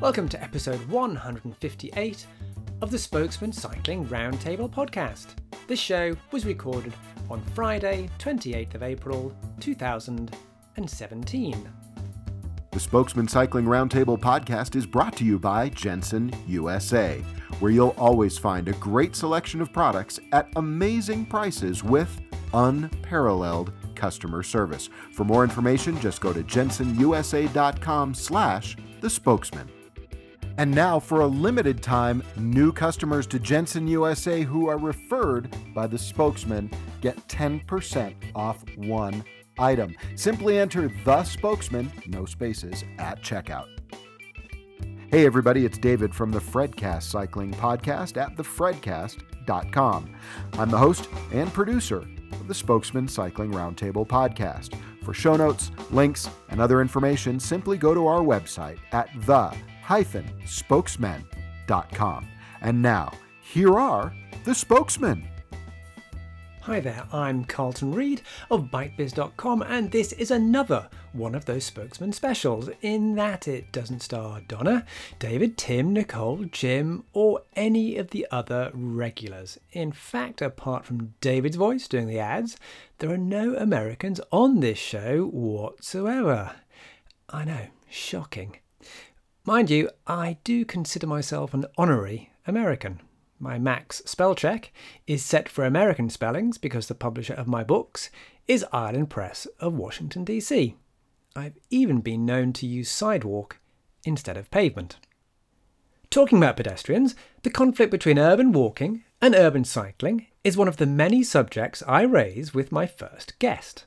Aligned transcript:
Welcome 0.00 0.28
to 0.30 0.42
episode 0.42 0.80
158 0.88 2.26
of 2.80 2.90
the 2.90 2.98
Spokesmen 2.98 3.52
Cycling 3.52 4.06
Roundtable 4.06 4.70
podcast. 4.70 5.26
This 5.66 5.78
show 5.78 6.16
was 6.32 6.46
recorded 6.46 6.94
on 7.28 7.42
Friday, 7.54 8.08
28th 8.18 8.76
of 8.76 8.82
April 8.82 9.36
2017. 9.60 11.70
The 12.70 12.80
Spokesmen 12.80 13.28
Cycling 13.28 13.66
Roundtable 13.66 14.18
podcast 14.18 14.74
is 14.74 14.86
brought 14.86 15.14
to 15.16 15.24
you 15.24 15.38
by 15.38 15.68
Jenson 15.68 16.32
USA, 16.46 17.22
where 17.58 17.70
you'll 17.70 17.94
always 17.98 18.38
find 18.38 18.68
a 18.68 18.72
great 18.72 19.14
selection 19.14 19.60
of 19.60 19.70
products 19.70 20.18
at 20.32 20.48
amazing 20.56 21.26
prices 21.26 21.84
with 21.84 22.22
unparalleled 22.54 23.74
customer 23.96 24.42
service. 24.42 24.88
For 25.12 25.24
more 25.24 25.44
information, 25.44 26.00
just 26.00 26.22
go 26.22 26.32
to 26.32 26.42
jensonusa.com 26.42 28.14
slash 28.14 28.78
the 29.02 29.10
spokesmen. 29.10 29.68
And 30.58 30.70
now, 30.70 30.98
for 30.98 31.20
a 31.20 31.26
limited 31.26 31.82
time, 31.82 32.22
new 32.36 32.72
customers 32.72 33.26
to 33.28 33.38
Jenson 33.38 33.86
USA 33.86 34.42
who 34.42 34.68
are 34.68 34.78
referred 34.78 35.54
by 35.74 35.86
the 35.86 35.98
spokesmen 35.98 36.70
get 37.00 37.16
10% 37.28 38.14
off 38.34 38.64
one 38.76 39.24
item. 39.58 39.94
Simply 40.16 40.58
enter 40.58 40.90
the 41.04 41.24
spokesmen, 41.24 41.90
no 42.06 42.24
spaces, 42.24 42.84
at 42.98 43.22
checkout. 43.22 43.66
Hey, 45.10 45.26
everybody, 45.26 45.64
it's 45.64 45.76
David 45.78 46.14
from 46.14 46.30
the 46.30 46.38
Fredcast 46.38 47.02
Cycling 47.02 47.52
Podcast 47.52 48.16
at 48.16 48.36
thefredcast.com. 48.36 50.14
I'm 50.52 50.70
the 50.70 50.78
host 50.78 51.08
and 51.32 51.52
producer 51.52 52.06
of 52.32 52.46
the 52.46 52.54
Spokesmen 52.54 53.08
Cycling 53.08 53.50
Roundtable 53.50 54.06
Podcast. 54.06 54.78
For 55.04 55.12
show 55.12 55.34
notes, 55.34 55.72
links, 55.90 56.30
and 56.50 56.60
other 56.60 56.80
information, 56.80 57.40
simply 57.40 57.76
go 57.76 57.92
to 57.92 58.06
our 58.06 58.20
website 58.20 58.78
at 58.92 59.08
the 59.26 59.52
spokesmen.com. 60.46 62.28
And 62.60 62.80
now, 62.80 63.10
here 63.42 63.76
are 63.76 64.14
the 64.44 64.54
spokesmen. 64.54 65.28
Hi 66.60 66.78
there, 66.78 67.02
I'm 67.12 67.44
Carlton 67.44 67.92
Reid 67.92 68.22
of 68.52 68.70
BikeBiz.com, 68.70 69.62
and 69.62 69.90
this 69.90 70.12
is 70.12 70.30
another 70.30 70.88
one 71.12 71.34
of 71.34 71.44
those 71.44 71.64
spokesmen 71.64 72.12
specials 72.12 72.70
in 72.82 73.16
that 73.16 73.48
it 73.48 73.72
doesn't 73.72 74.02
star 74.02 74.42
Donna, 74.46 74.86
David, 75.18 75.58
Tim, 75.58 75.92
Nicole, 75.92 76.44
Jim, 76.44 77.02
or 77.12 77.42
any 77.56 77.96
of 77.96 78.10
the 78.10 78.28
other 78.30 78.70
regulars. 78.72 79.58
In 79.72 79.90
fact, 79.90 80.40
apart 80.40 80.84
from 80.84 81.14
David's 81.20 81.56
voice 81.56 81.88
doing 81.88 82.06
the 82.06 82.20
ads, 82.20 82.56
there 82.98 83.10
are 83.10 83.18
no 83.18 83.56
Americans 83.56 84.20
on 84.30 84.60
this 84.60 84.78
show 84.78 85.24
whatsoever. 85.24 86.52
I 87.28 87.44
know, 87.44 87.66
shocking. 87.88 88.58
Mind 89.50 89.68
you, 89.68 89.90
I 90.06 90.38
do 90.44 90.64
consider 90.64 91.08
myself 91.08 91.52
an 91.54 91.66
honorary 91.76 92.30
American. 92.46 93.00
My 93.40 93.58
Mac's 93.58 94.00
spell 94.06 94.36
check 94.36 94.72
is 95.08 95.24
set 95.24 95.48
for 95.48 95.64
American 95.64 96.08
spellings 96.08 96.56
because 96.56 96.86
the 96.86 96.94
publisher 96.94 97.34
of 97.34 97.48
my 97.48 97.64
books 97.64 98.10
is 98.46 98.64
Island 98.72 99.10
Press 99.10 99.48
of 99.58 99.74
Washington, 99.74 100.22
D.C. 100.22 100.76
I've 101.34 101.58
even 101.68 102.00
been 102.00 102.24
known 102.24 102.52
to 102.52 102.66
use 102.68 102.92
sidewalk 102.92 103.58
instead 104.04 104.36
of 104.36 104.52
pavement. 104.52 104.98
Talking 106.10 106.38
about 106.38 106.56
pedestrians, 106.56 107.16
the 107.42 107.50
conflict 107.50 107.90
between 107.90 108.20
urban 108.20 108.52
walking 108.52 109.02
and 109.20 109.34
urban 109.34 109.64
cycling 109.64 110.28
is 110.44 110.56
one 110.56 110.68
of 110.68 110.76
the 110.76 110.86
many 110.86 111.24
subjects 111.24 111.82
I 111.88 112.02
raise 112.02 112.54
with 112.54 112.70
my 112.70 112.86
first 112.86 113.36
guest. 113.40 113.86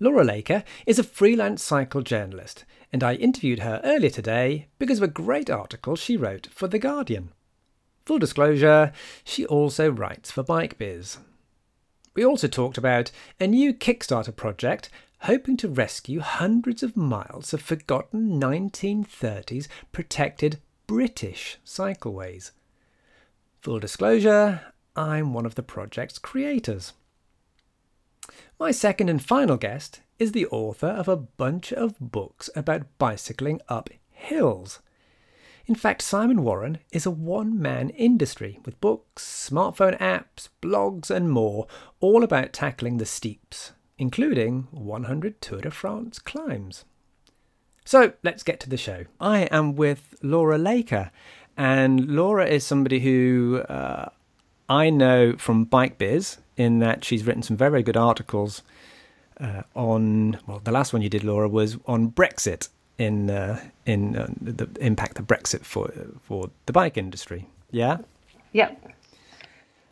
Laura 0.00 0.24
Laker 0.24 0.64
is 0.86 0.98
a 0.98 1.04
freelance 1.04 1.62
cycle 1.62 2.02
journalist, 2.02 2.64
and 2.92 3.04
I 3.04 3.14
interviewed 3.14 3.60
her 3.60 3.80
earlier 3.84 4.10
today 4.10 4.66
because 4.78 4.98
of 4.98 5.04
a 5.04 5.08
great 5.08 5.48
article 5.48 5.94
she 5.94 6.16
wrote 6.16 6.48
for 6.48 6.66
The 6.66 6.80
Guardian. 6.80 7.30
Full 8.04 8.18
disclosure, 8.18 8.92
she 9.22 9.46
also 9.46 9.90
writes 9.90 10.30
for 10.30 10.42
BikeBiz. 10.42 11.18
We 12.14 12.24
also 12.24 12.48
talked 12.48 12.76
about 12.76 13.12
a 13.38 13.46
new 13.46 13.72
Kickstarter 13.72 14.34
project 14.34 14.90
hoping 15.20 15.56
to 15.58 15.68
rescue 15.68 16.20
hundreds 16.20 16.82
of 16.82 16.96
miles 16.96 17.54
of 17.54 17.62
forgotten 17.62 18.38
1930s 18.40 19.68
protected 19.92 20.60
British 20.86 21.58
cycleways. 21.64 22.50
Full 23.62 23.78
disclosure, 23.78 24.60
I'm 24.94 25.32
one 25.32 25.46
of 25.46 25.54
the 25.54 25.62
project's 25.62 26.18
creators. 26.18 26.92
My 28.64 28.70
second 28.70 29.10
and 29.10 29.22
final 29.22 29.58
guest 29.58 30.00
is 30.18 30.32
the 30.32 30.46
author 30.46 30.86
of 30.86 31.06
a 31.06 31.18
bunch 31.18 31.70
of 31.70 32.00
books 32.00 32.48
about 32.56 32.86
bicycling 32.96 33.60
up 33.68 33.90
hills. 34.10 34.80
In 35.66 35.74
fact, 35.74 36.00
Simon 36.00 36.42
Warren 36.42 36.78
is 36.90 37.04
a 37.04 37.10
one 37.10 37.60
man 37.60 37.90
industry 37.90 38.60
with 38.64 38.80
books, 38.80 39.22
smartphone 39.50 39.98
apps, 39.98 40.48
blogs, 40.62 41.10
and 41.10 41.30
more, 41.30 41.66
all 42.00 42.24
about 42.24 42.54
tackling 42.54 42.96
the 42.96 43.04
steeps, 43.04 43.72
including 43.98 44.66
100 44.70 45.42
Tour 45.42 45.60
de 45.60 45.70
France 45.70 46.18
climbs. 46.18 46.86
So 47.84 48.14
let's 48.22 48.42
get 48.42 48.60
to 48.60 48.70
the 48.70 48.78
show. 48.78 49.04
I 49.20 49.40
am 49.50 49.76
with 49.76 50.14
Laura 50.22 50.56
Laker, 50.56 51.10
and 51.54 52.08
Laura 52.08 52.46
is 52.46 52.64
somebody 52.64 53.00
who 53.00 53.62
uh, 53.68 54.08
I 54.70 54.88
know 54.88 55.36
from 55.36 55.66
BikeBiz, 55.66 56.38
in 56.56 56.78
that 56.80 57.04
she's 57.04 57.24
written 57.24 57.42
some 57.42 57.56
very, 57.56 57.70
very 57.70 57.82
good 57.82 57.96
articles 57.96 58.62
uh, 59.40 59.62
on, 59.74 60.38
well, 60.46 60.60
the 60.62 60.72
last 60.72 60.92
one 60.92 61.02
you 61.02 61.08
did, 61.08 61.24
Laura, 61.24 61.48
was 61.48 61.76
on 61.86 62.10
Brexit 62.10 62.68
in 62.98 63.28
uh, 63.28 63.60
in 63.86 64.16
uh, 64.16 64.28
the 64.40 64.68
impact 64.80 65.18
of 65.18 65.26
Brexit 65.26 65.64
for 65.64 65.92
for 66.22 66.50
the 66.66 66.72
bike 66.72 66.96
industry. 66.96 67.48
Yeah. 67.70 67.98
Yep. 68.52 68.92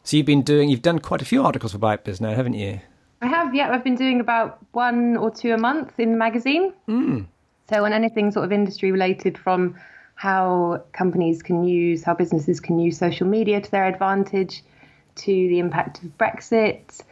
So 0.05 0.17
you've 0.17 0.27
been 0.27 0.43
doing 0.43 0.69
you've 0.69 0.83
done 0.83 1.01
quite 1.01 1.23
a 1.23 1.25
few 1.25 1.43
articles 1.43 1.73
for 1.73 1.79
BikeBiz 1.79 2.21
now, 2.21 2.35
haven't 2.35 2.55
you? 2.55 2.81
I 3.21 3.27
have. 3.27 3.55
Yeah, 3.55 3.71
I've 3.71 3.85
been 3.85 3.97
doing 3.97 4.21
about 4.21 4.59
one 4.73 5.17
or 5.17 5.31
two 5.31 5.53
a 5.53 5.59
month 5.59 5.99
in 5.99 6.13
the 6.13 6.17
magazine. 6.17 6.73
Mm. 6.89 7.27
So 7.71 7.85
on 7.85 7.93
anything 7.93 8.31
sort 8.31 8.45
of 8.45 8.53
industry 8.53 8.93
related, 8.93 9.39
from 9.39 9.77
how 10.15 10.85
companies 10.93 11.43
can 11.43 11.65
use, 11.65 12.03
how 12.03 12.15
businesses 12.15 12.61
can 12.61 12.79
use 12.79 12.99
social 12.99 13.27
media 13.27 13.61
to 13.61 13.71
their 13.71 13.87
advantage, 13.87 14.63
to 15.17 15.33
the 15.33 15.59
impact 15.59 16.03
of 16.03 16.17
Brexit, 16.19 17.03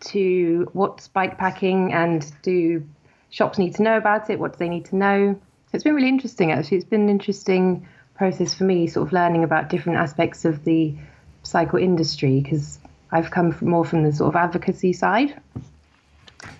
to 0.00 0.68
what's 0.72 1.08
bike 1.08 1.38
packing 1.38 1.92
and 1.92 2.30
do 2.42 2.86
shops 3.30 3.58
need 3.58 3.74
to 3.76 3.82
know 3.82 3.96
about 3.96 4.30
it? 4.30 4.38
What 4.38 4.52
do 4.52 4.58
they 4.58 4.68
need 4.68 4.86
to 4.86 4.96
know? 4.96 5.40
It's 5.72 5.82
been 5.82 5.94
really 5.94 6.08
interesting, 6.08 6.52
actually. 6.52 6.78
It's 6.78 6.86
been 6.86 7.02
an 7.02 7.08
interesting 7.08 7.88
process 8.14 8.54
for 8.54 8.64
me, 8.64 8.86
sort 8.86 9.08
of 9.08 9.12
learning 9.12 9.42
about 9.42 9.68
different 9.68 9.98
aspects 9.98 10.44
of 10.44 10.64
the 10.64 10.94
cycle 11.42 11.78
industry 11.78 12.40
because 12.40 12.78
I've 13.10 13.30
come 13.30 13.52
from 13.52 13.70
more 13.70 13.84
from 13.84 14.04
the 14.04 14.12
sort 14.12 14.28
of 14.28 14.36
advocacy 14.36 14.92
side. 14.92 15.40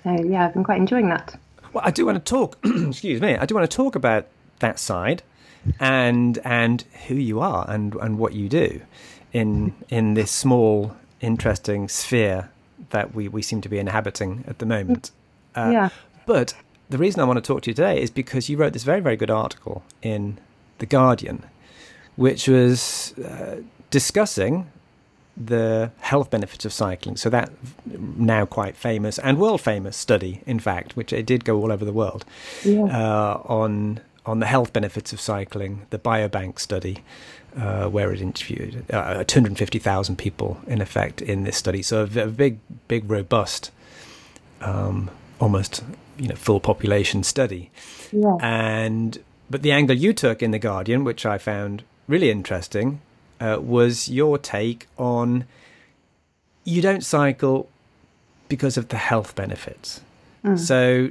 So 0.02 0.10
yeah, 0.24 0.46
I've 0.46 0.54
been 0.54 0.64
quite 0.64 0.78
enjoying 0.78 1.08
that. 1.08 1.38
Well, 1.72 1.84
I 1.84 1.90
do 1.90 2.06
want 2.06 2.24
to 2.24 2.30
talk. 2.30 2.58
excuse 2.64 3.20
me. 3.20 3.36
I 3.36 3.46
do 3.46 3.54
want 3.54 3.70
to 3.70 3.76
talk 3.76 3.94
about 3.94 4.26
that 4.60 4.78
side 4.78 5.22
and 5.80 6.38
and 6.44 6.82
who 7.06 7.14
you 7.14 7.40
are 7.40 7.64
and 7.68 7.94
and 7.94 8.18
what 8.18 8.34
you 8.34 8.48
do 8.48 8.80
in 9.34 9.74
in 9.90 10.14
this 10.14 10.30
small 10.30 10.96
interesting 11.20 11.88
sphere 11.88 12.48
that 12.90 13.14
we 13.14 13.28
we 13.28 13.42
seem 13.42 13.60
to 13.60 13.68
be 13.68 13.78
inhabiting 13.78 14.44
at 14.48 14.58
the 14.60 14.66
moment. 14.66 15.10
Uh, 15.54 15.70
yeah. 15.70 15.88
But 16.24 16.54
the 16.88 16.98
reason 16.98 17.20
I 17.20 17.24
want 17.24 17.36
to 17.36 17.42
talk 17.42 17.62
to 17.62 17.70
you 17.70 17.74
today 17.74 18.00
is 18.00 18.10
because 18.10 18.48
you 18.48 18.56
wrote 18.56 18.72
this 18.72 18.84
very, 18.84 19.00
very 19.00 19.16
good 19.16 19.30
article 19.30 19.82
in 20.02 20.38
The 20.78 20.86
Guardian, 20.86 21.44
which 22.16 22.48
was 22.48 23.14
uh, 23.18 23.56
discussing 23.90 24.70
the 25.36 25.90
health 25.98 26.30
benefits 26.30 26.64
of 26.64 26.72
cycling. 26.72 27.16
So, 27.16 27.28
that 27.30 27.50
now 27.86 28.46
quite 28.46 28.76
famous 28.76 29.18
and 29.18 29.38
world 29.38 29.60
famous 29.60 29.96
study, 29.96 30.42
in 30.46 30.60
fact, 30.60 30.96
which 30.96 31.12
it 31.12 31.26
did 31.26 31.44
go 31.44 31.60
all 31.60 31.72
over 31.72 31.84
the 31.84 31.92
world, 31.92 32.24
yeah. 32.64 32.84
uh, 32.84 33.42
on, 33.44 34.00
on 34.26 34.40
the 34.40 34.46
health 34.46 34.72
benefits 34.72 35.12
of 35.12 35.20
cycling, 35.20 35.86
the 35.90 35.98
Biobank 35.98 36.58
study. 36.58 37.02
Uh, 37.56 37.88
where 37.88 38.12
it 38.12 38.20
interviewed 38.20 38.84
uh, 38.92 39.22
250,000 39.22 40.16
people, 40.18 40.60
in 40.66 40.80
effect, 40.80 41.22
in 41.22 41.44
this 41.44 41.56
study. 41.56 41.82
So 41.82 42.00
a, 42.00 42.22
a 42.24 42.26
big, 42.26 42.58
big, 42.88 43.08
robust, 43.08 43.70
um, 44.60 45.08
almost 45.38 45.84
you 46.18 46.26
know 46.26 46.34
full 46.34 46.58
population 46.58 47.22
study. 47.22 47.70
Yeah. 48.10 48.36
And 48.40 49.22
but 49.48 49.62
the 49.62 49.70
angle 49.70 49.96
you 49.96 50.12
took 50.12 50.42
in 50.42 50.50
the 50.50 50.58
Guardian, 50.58 51.04
which 51.04 51.24
I 51.24 51.38
found 51.38 51.84
really 52.08 52.28
interesting, 52.28 53.00
uh, 53.40 53.58
was 53.60 54.08
your 54.08 54.36
take 54.36 54.88
on 54.98 55.44
you 56.64 56.80
don't 56.80 57.04
cycle 57.04 57.68
because 58.48 58.76
of 58.76 58.88
the 58.88 58.96
health 58.96 59.34
benefits. 59.34 60.00
Mm. 60.44 60.58
So 60.58 61.10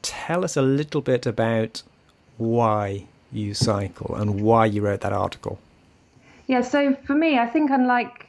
tell 0.00 0.44
us 0.44 0.56
a 0.56 0.62
little 0.62 1.00
bit 1.00 1.26
about 1.26 1.82
why 2.38 3.06
you 3.32 3.54
cycle 3.54 4.14
and 4.14 4.40
why 4.40 4.66
you 4.66 4.82
wrote 4.82 5.00
that 5.00 5.12
article. 5.12 5.58
Yeah, 6.46 6.60
so 6.60 6.94
for 7.06 7.14
me, 7.14 7.38
I 7.38 7.46
think 7.46 7.70
unlike 7.70 8.28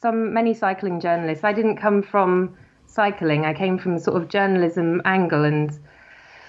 some 0.00 0.32
many 0.32 0.54
cycling 0.54 1.00
journalists, 1.00 1.44
I 1.44 1.52
didn't 1.52 1.76
come 1.76 2.02
from 2.02 2.56
cycling. 2.86 3.44
I 3.44 3.54
came 3.54 3.78
from 3.78 3.98
sort 3.98 4.20
of 4.20 4.28
journalism 4.28 5.02
angle, 5.04 5.44
and 5.44 5.78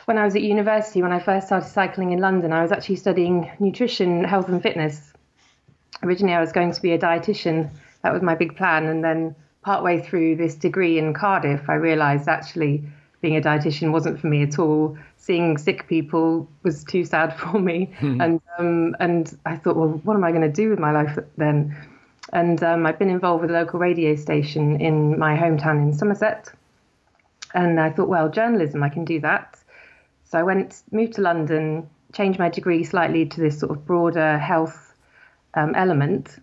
when 0.05 0.17
I 0.17 0.25
was 0.25 0.35
at 0.35 0.41
university, 0.41 1.01
when 1.01 1.11
I 1.11 1.19
first 1.19 1.47
started 1.47 1.67
cycling 1.67 2.11
in 2.11 2.19
London, 2.19 2.51
I 2.51 2.61
was 2.61 2.71
actually 2.71 2.95
studying 2.95 3.51
nutrition, 3.59 4.23
health, 4.23 4.47
and 4.47 4.61
fitness. 4.61 5.13
Originally, 6.01 6.33
I 6.33 6.41
was 6.41 6.51
going 6.51 6.71
to 6.71 6.81
be 6.81 6.93
a 6.93 6.99
dietitian. 6.99 7.69
That 8.01 8.13
was 8.13 8.21
my 8.21 8.33
big 8.33 8.57
plan. 8.57 8.87
And 8.87 9.03
then, 9.03 9.35
partway 9.61 10.01
through 10.01 10.37
this 10.37 10.55
degree 10.55 10.97
in 10.97 11.13
Cardiff, 11.13 11.69
I 11.69 11.75
realised 11.75 12.27
actually 12.27 12.83
being 13.21 13.37
a 13.37 13.41
dietitian 13.41 13.91
wasn't 13.91 14.19
for 14.19 14.27
me 14.27 14.41
at 14.41 14.57
all. 14.59 14.97
Seeing 15.17 15.57
sick 15.57 15.87
people 15.87 16.49
was 16.63 16.83
too 16.83 17.05
sad 17.05 17.37
for 17.37 17.59
me, 17.59 17.93
mm-hmm. 17.99 18.19
and 18.19 18.41
um, 18.57 18.95
and 18.99 19.37
I 19.45 19.55
thought, 19.55 19.75
well, 19.75 19.89
what 20.03 20.15
am 20.15 20.23
I 20.23 20.31
going 20.31 20.41
to 20.41 20.49
do 20.49 20.69
with 20.69 20.79
my 20.79 20.91
life 20.91 21.17
then? 21.37 21.75
And 22.33 22.61
um, 22.63 22.85
I've 22.85 22.97
been 22.97 23.09
involved 23.09 23.41
with 23.41 23.51
a 23.51 23.53
local 23.53 23.79
radio 23.79 24.15
station 24.15 24.79
in 24.79 25.19
my 25.19 25.35
hometown 25.37 25.83
in 25.83 25.93
Somerset, 25.93 26.51
and 27.53 27.79
I 27.79 27.91
thought, 27.91 28.07
well, 28.07 28.29
journalism, 28.29 28.83
I 28.83 28.89
can 28.89 29.05
do 29.05 29.19
that. 29.21 29.57
So 30.23 30.39
I 30.39 30.43
went, 30.43 30.81
moved 30.91 31.13
to 31.13 31.21
London, 31.21 31.89
changed 32.13 32.39
my 32.39 32.49
degree 32.49 32.83
slightly 32.83 33.25
to 33.25 33.41
this 33.41 33.59
sort 33.59 33.71
of 33.71 33.85
broader 33.85 34.37
health 34.37 34.93
um, 35.55 35.75
element, 35.75 36.41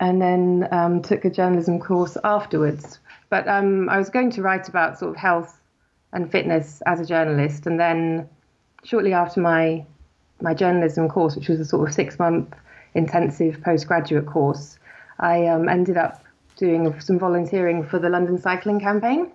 and 0.00 0.20
then 0.20 0.68
um, 0.72 1.00
took 1.00 1.24
a 1.24 1.30
journalism 1.30 1.78
course 1.78 2.16
afterwards. 2.24 2.98
But 3.30 3.46
um, 3.46 3.88
I 3.88 3.98
was 3.98 4.10
going 4.10 4.30
to 4.32 4.42
write 4.42 4.68
about 4.68 4.98
sort 4.98 5.12
of 5.12 5.16
health 5.16 5.60
and 6.14 6.30
fitness 6.30 6.82
as 6.86 7.00
a 7.00 7.06
journalist. 7.06 7.66
And 7.66 7.78
then 7.78 8.28
shortly 8.84 9.12
after 9.12 9.40
my 9.40 9.84
my 10.40 10.54
journalism 10.54 11.08
course, 11.08 11.36
which 11.36 11.48
was 11.48 11.60
a 11.60 11.64
sort 11.64 11.88
of 11.88 11.94
six 11.94 12.18
month 12.18 12.54
intensive 12.94 13.60
postgraduate 13.62 14.26
course, 14.26 14.78
I 15.18 15.46
um, 15.46 15.68
ended 15.68 15.96
up 15.96 16.24
doing 16.56 16.98
some 17.00 17.18
volunteering 17.18 17.84
for 17.84 17.98
the 17.98 18.08
London 18.08 18.38
Cycling 18.38 18.80
Campaign. 18.80 19.30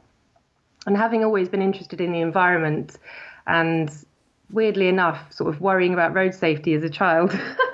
And 0.87 0.95
having 0.97 1.23
always 1.23 1.49
been 1.49 1.61
interested 1.61 1.99
in 1.99 2.13
the 2.13 2.21
environment 2.21 2.97
and 3.45 3.91
weirdly 4.51 4.87
enough, 4.87 5.31
sort 5.31 5.53
of 5.53 5.61
worrying 5.61 5.93
about 5.93 6.13
road 6.13 6.33
safety 6.33 6.73
as 6.73 6.83
a 6.83 6.89
child. 6.89 7.37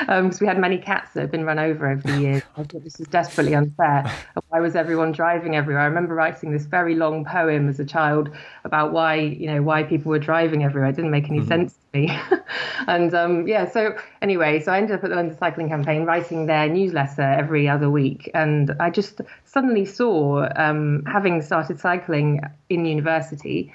because 0.00 0.08
um, 0.08 0.38
we 0.40 0.46
had 0.46 0.58
many 0.58 0.78
cats 0.78 1.12
that 1.14 1.20
had 1.22 1.30
been 1.30 1.44
run 1.44 1.58
over 1.58 1.88
over 1.90 2.02
the 2.02 2.20
years. 2.20 2.42
I 2.56 2.62
thought 2.64 2.84
this 2.84 2.98
was 2.98 3.08
desperately 3.08 3.54
unfair. 3.54 4.10
Why 4.48 4.60
was 4.60 4.76
everyone 4.76 5.12
driving 5.12 5.56
everywhere? 5.56 5.82
I 5.82 5.86
remember 5.86 6.14
writing 6.14 6.52
this 6.52 6.64
very 6.64 6.94
long 6.94 7.24
poem 7.24 7.68
as 7.68 7.80
a 7.80 7.84
child 7.84 8.30
about 8.64 8.92
why 8.92 9.16
you 9.16 9.46
know 9.46 9.62
why 9.62 9.82
people 9.82 10.10
were 10.10 10.18
driving 10.18 10.64
everywhere. 10.64 10.90
It 10.90 10.96
didn't 10.96 11.10
make 11.10 11.28
any 11.28 11.40
mm-hmm. 11.40 11.48
sense 11.48 11.74
to 11.74 11.98
me. 11.98 12.18
and 12.88 13.14
um, 13.14 13.46
yeah, 13.46 13.68
so 13.68 13.96
anyway, 14.22 14.60
so 14.60 14.72
I 14.72 14.78
ended 14.78 14.96
up 14.96 15.04
at 15.04 15.10
the 15.10 15.16
London 15.16 15.36
Cycling 15.36 15.68
Campaign 15.68 16.04
writing 16.04 16.46
their 16.46 16.68
newsletter 16.68 17.22
every 17.22 17.68
other 17.68 17.90
week, 17.90 18.30
and 18.34 18.74
I 18.80 18.90
just 18.90 19.20
suddenly 19.44 19.84
saw, 19.84 20.48
um, 20.56 21.04
having 21.06 21.40
started 21.42 21.80
cycling 21.80 22.40
in 22.68 22.84
university 22.84 23.72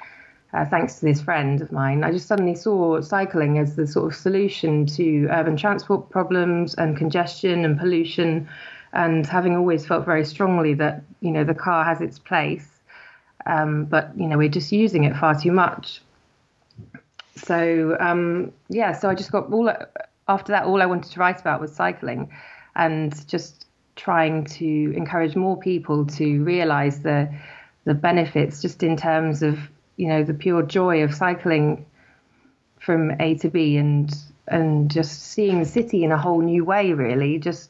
uh, 0.53 0.65
thanks 0.65 0.99
to 0.99 1.05
this 1.05 1.21
friend 1.21 1.61
of 1.61 1.71
mine, 1.71 2.03
I 2.03 2.11
just 2.11 2.27
suddenly 2.27 2.55
saw 2.55 3.01
cycling 3.01 3.59
as 3.59 3.75
the 3.75 3.85
sort 3.85 4.11
of 4.11 4.17
solution 4.17 4.85
to 4.87 5.27
urban 5.29 5.55
transport 5.55 6.09
problems 6.09 6.73
and 6.75 6.97
congestion 6.97 7.65
and 7.65 7.77
pollution. 7.77 8.49
And 8.91 9.27
having 9.27 9.55
always 9.55 9.85
felt 9.85 10.05
very 10.05 10.25
strongly 10.25 10.73
that 10.75 11.03
you 11.21 11.29
know 11.29 11.43
the 11.43 11.53
car 11.53 11.85
has 11.85 12.01
its 12.01 12.17
place, 12.17 12.67
um, 13.45 13.85
but 13.85 14.11
you 14.17 14.25
know 14.25 14.39
we're 14.39 14.49
just 14.49 14.71
using 14.71 15.03
it 15.03 15.15
far 15.15 15.39
too 15.39 15.51
much. 15.51 16.01
So 17.35 17.95
um, 17.99 18.51
yeah, 18.69 18.93
so 18.93 19.07
I 19.07 19.13
just 19.13 19.31
got 19.31 19.51
all 19.51 19.71
after 20.27 20.51
that. 20.51 20.63
All 20.63 20.81
I 20.81 20.87
wanted 20.87 21.11
to 21.11 21.19
write 21.19 21.39
about 21.39 21.61
was 21.61 21.71
cycling, 21.71 22.31
and 22.75 23.27
just 23.27 23.67
trying 23.95 24.45
to 24.45 24.93
encourage 24.95 25.35
more 25.35 25.57
people 25.57 26.07
to 26.07 26.43
realise 26.43 26.97
the 26.97 27.31
the 27.85 27.93
benefits, 27.93 28.59
just 28.63 28.81
in 28.81 28.97
terms 28.97 29.43
of 29.43 29.59
you 29.99 30.07
know 30.07 30.23
the 30.23 30.33
pure 30.33 30.63
joy 30.63 31.03
of 31.03 31.13
cycling 31.13 31.85
from 32.79 33.11
A 33.19 33.35
to 33.35 33.49
B 33.49 33.75
and 33.75 34.09
and 34.47 34.89
just 34.89 35.21
seeing 35.21 35.59
the 35.59 35.65
city 35.65 36.05
in 36.05 36.11
a 36.13 36.17
whole 36.17 36.41
new 36.41 36.63
way 36.63 36.93
really. 36.93 37.37
Just 37.37 37.69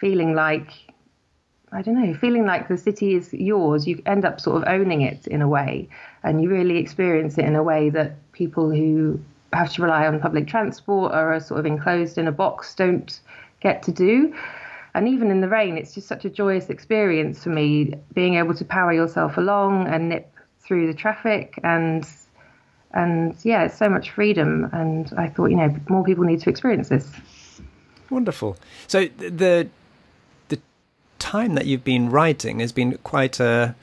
feeling 0.00 0.34
like 0.34 0.72
I 1.70 1.82
don't 1.82 2.02
know 2.02 2.14
feeling 2.14 2.46
like 2.46 2.66
the 2.66 2.76
city 2.76 3.14
is 3.14 3.32
yours. 3.32 3.86
You 3.86 4.02
end 4.06 4.24
up 4.24 4.40
sort 4.40 4.60
of 4.60 4.68
owning 4.68 5.02
it 5.02 5.28
in 5.28 5.40
a 5.40 5.48
way 5.48 5.88
and 6.24 6.42
you 6.42 6.50
really 6.50 6.78
experience 6.78 7.38
it 7.38 7.44
in 7.44 7.54
a 7.54 7.62
way 7.62 7.90
that 7.90 8.16
people 8.32 8.68
who 8.68 9.20
have 9.52 9.72
to 9.74 9.82
rely 9.82 10.04
on 10.08 10.18
public 10.18 10.48
transport 10.48 11.12
or 11.12 11.32
are 11.32 11.40
sort 11.40 11.60
of 11.60 11.66
enclosed 11.66 12.18
in 12.18 12.26
a 12.26 12.32
box 12.32 12.74
don't 12.74 13.20
get 13.60 13.84
to 13.84 13.92
do. 13.92 14.34
And 14.94 15.06
even 15.06 15.30
in 15.30 15.42
the 15.42 15.48
rain 15.48 15.78
it's 15.78 15.94
just 15.94 16.08
such 16.08 16.24
a 16.24 16.30
joyous 16.30 16.70
experience 16.70 17.44
for 17.44 17.50
me 17.50 17.94
being 18.14 18.34
able 18.34 18.54
to 18.54 18.64
power 18.64 18.92
yourself 18.92 19.36
along 19.36 19.86
and 19.86 20.08
nip 20.08 20.32
through 20.66 20.86
the 20.86 20.94
traffic 20.94 21.58
and 21.62 22.06
and 22.92 23.36
yeah, 23.42 23.64
it's 23.64 23.76
so 23.76 23.88
much 23.88 24.10
freedom. 24.10 24.70
And 24.72 25.12
I 25.18 25.28
thought, 25.28 25.50
you 25.50 25.56
know, 25.56 25.74
more 25.88 26.02
people 26.02 26.24
need 26.24 26.40
to 26.40 26.50
experience 26.50 26.88
this. 26.88 27.10
Wonderful. 28.10 28.56
So 28.86 29.06
the 29.18 29.68
the 30.48 30.58
time 31.18 31.54
that 31.54 31.66
you've 31.66 31.84
been 31.84 32.10
writing 32.10 32.60
has 32.60 32.72
been 32.72 32.96
quite 32.98 33.38
a 33.38 33.74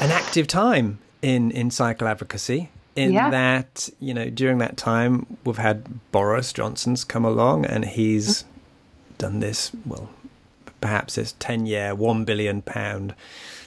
an 0.00 0.10
active 0.10 0.46
time 0.46 0.98
in 1.22 1.50
in 1.50 1.70
cycle 1.70 2.06
advocacy. 2.06 2.70
In 2.96 3.12
yeah. 3.12 3.28
that, 3.30 3.88
you 3.98 4.14
know, 4.14 4.30
during 4.30 4.58
that 4.58 4.76
time, 4.76 5.26
we've 5.44 5.56
had 5.58 5.84
Boris 6.12 6.52
Johnson's 6.52 7.02
come 7.02 7.24
along, 7.24 7.64
and 7.64 7.84
he's 7.84 8.44
mm-hmm. 8.44 8.50
done 9.18 9.40
this. 9.40 9.72
Well, 9.84 10.10
perhaps 10.80 11.16
this 11.16 11.34
ten 11.40 11.66
year, 11.66 11.96
one 11.96 12.24
billion 12.24 12.62
pound 12.62 13.16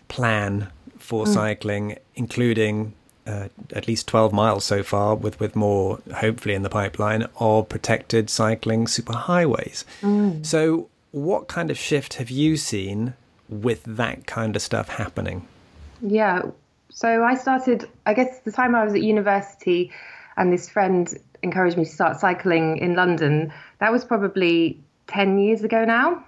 plan 0.07 0.69
for 1.07 1.23
mm. 1.23 1.33
cycling, 1.33 1.97
including 2.15 2.93
uh, 3.25 3.47
at 3.71 3.87
least 3.87 4.07
12 4.07 4.33
miles 4.33 4.65
so 4.65 4.83
far, 4.83 5.15
with, 5.15 5.39
with 5.39 5.55
more 5.55 5.99
hopefully 6.13 6.53
in 6.53 6.63
the 6.63 6.69
pipeline, 6.69 7.25
of 7.39 7.69
protected 7.69 8.29
cycling 8.29 8.85
superhighways. 8.87 9.85
Mm. 10.01 10.45
So, 10.45 10.89
what 11.11 11.47
kind 11.47 11.71
of 11.71 11.77
shift 11.77 12.15
have 12.15 12.29
you 12.29 12.57
seen 12.57 13.13
with 13.47 13.83
that 13.85 14.27
kind 14.27 14.57
of 14.57 14.61
stuff 14.61 14.89
happening? 14.89 15.47
Yeah. 16.01 16.41
So, 16.89 17.23
I 17.23 17.35
started, 17.35 17.87
I 18.05 18.13
guess, 18.13 18.39
the 18.39 18.51
time 18.51 18.75
I 18.75 18.83
was 18.83 18.93
at 18.93 19.01
university, 19.01 19.93
and 20.35 20.51
this 20.51 20.67
friend 20.69 21.07
encouraged 21.41 21.77
me 21.77 21.85
to 21.85 21.89
start 21.89 22.19
cycling 22.19 22.79
in 22.79 22.95
London. 22.95 23.53
That 23.79 23.93
was 23.93 24.03
probably 24.03 24.77
10 25.07 25.39
years 25.39 25.63
ago 25.63 25.85
now. 25.85 26.25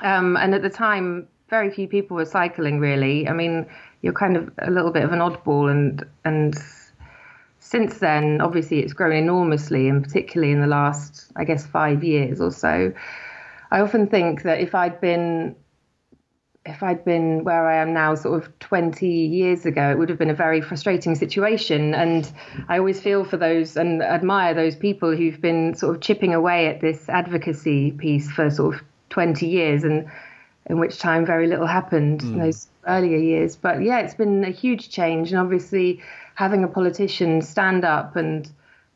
Um, 0.00 0.38
and 0.38 0.54
at 0.54 0.62
the 0.62 0.70
time, 0.70 1.28
very 1.52 1.70
few 1.70 1.86
people 1.86 2.16
were 2.16 2.24
cycling 2.24 2.80
really. 2.80 3.28
I 3.28 3.34
mean, 3.34 3.66
you're 4.00 4.14
kind 4.14 4.38
of 4.38 4.50
a 4.56 4.70
little 4.70 4.90
bit 4.90 5.04
of 5.04 5.12
an 5.12 5.18
oddball 5.18 5.70
and 5.70 6.02
and 6.24 6.54
since 7.60 7.98
then 7.98 8.40
obviously 8.40 8.80
it's 8.80 8.94
grown 8.94 9.12
enormously 9.12 9.86
and 9.90 10.02
particularly 10.02 10.50
in 10.50 10.62
the 10.62 10.66
last 10.66 11.30
I 11.36 11.44
guess 11.44 11.66
5 11.66 12.02
years 12.02 12.40
or 12.40 12.50
so. 12.50 12.94
I 13.70 13.80
often 13.80 14.06
think 14.06 14.44
that 14.44 14.60
if 14.60 14.74
I'd 14.74 14.98
been 15.02 15.54
if 16.64 16.82
I'd 16.82 17.04
been 17.04 17.44
where 17.44 17.68
I 17.68 17.82
am 17.82 17.92
now, 17.92 18.14
sort 18.14 18.42
of 18.42 18.58
20 18.60 19.06
years 19.06 19.66
ago, 19.66 19.90
it 19.90 19.98
would 19.98 20.08
have 20.08 20.18
been 20.18 20.30
a 20.30 20.34
very 20.46 20.62
frustrating 20.62 21.14
situation. 21.16 21.92
And 21.92 22.32
I 22.68 22.78
always 22.78 23.00
feel 23.00 23.24
for 23.24 23.36
those 23.36 23.76
and 23.76 24.00
admire 24.00 24.54
those 24.54 24.76
people 24.76 25.14
who've 25.14 25.40
been 25.40 25.74
sort 25.74 25.96
of 25.96 26.00
chipping 26.00 26.32
away 26.32 26.68
at 26.68 26.80
this 26.80 27.08
advocacy 27.08 27.90
piece 27.90 28.30
for 28.30 28.48
sort 28.48 28.76
of 28.76 28.80
20 29.10 29.48
years. 29.48 29.82
And 29.82 30.08
in 30.66 30.78
which 30.78 30.98
time 30.98 31.26
very 31.26 31.46
little 31.46 31.66
happened 31.66 32.20
mm. 32.20 32.32
in 32.32 32.38
those 32.38 32.68
earlier 32.86 33.18
years. 33.18 33.56
But 33.56 33.82
yeah, 33.82 34.00
it's 34.00 34.14
been 34.14 34.44
a 34.44 34.50
huge 34.50 34.90
change, 34.90 35.30
and 35.30 35.40
obviously 35.40 36.00
having 36.34 36.64
a 36.64 36.68
politician 36.68 37.42
stand 37.42 37.84
up 37.84 38.16
and 38.16 38.50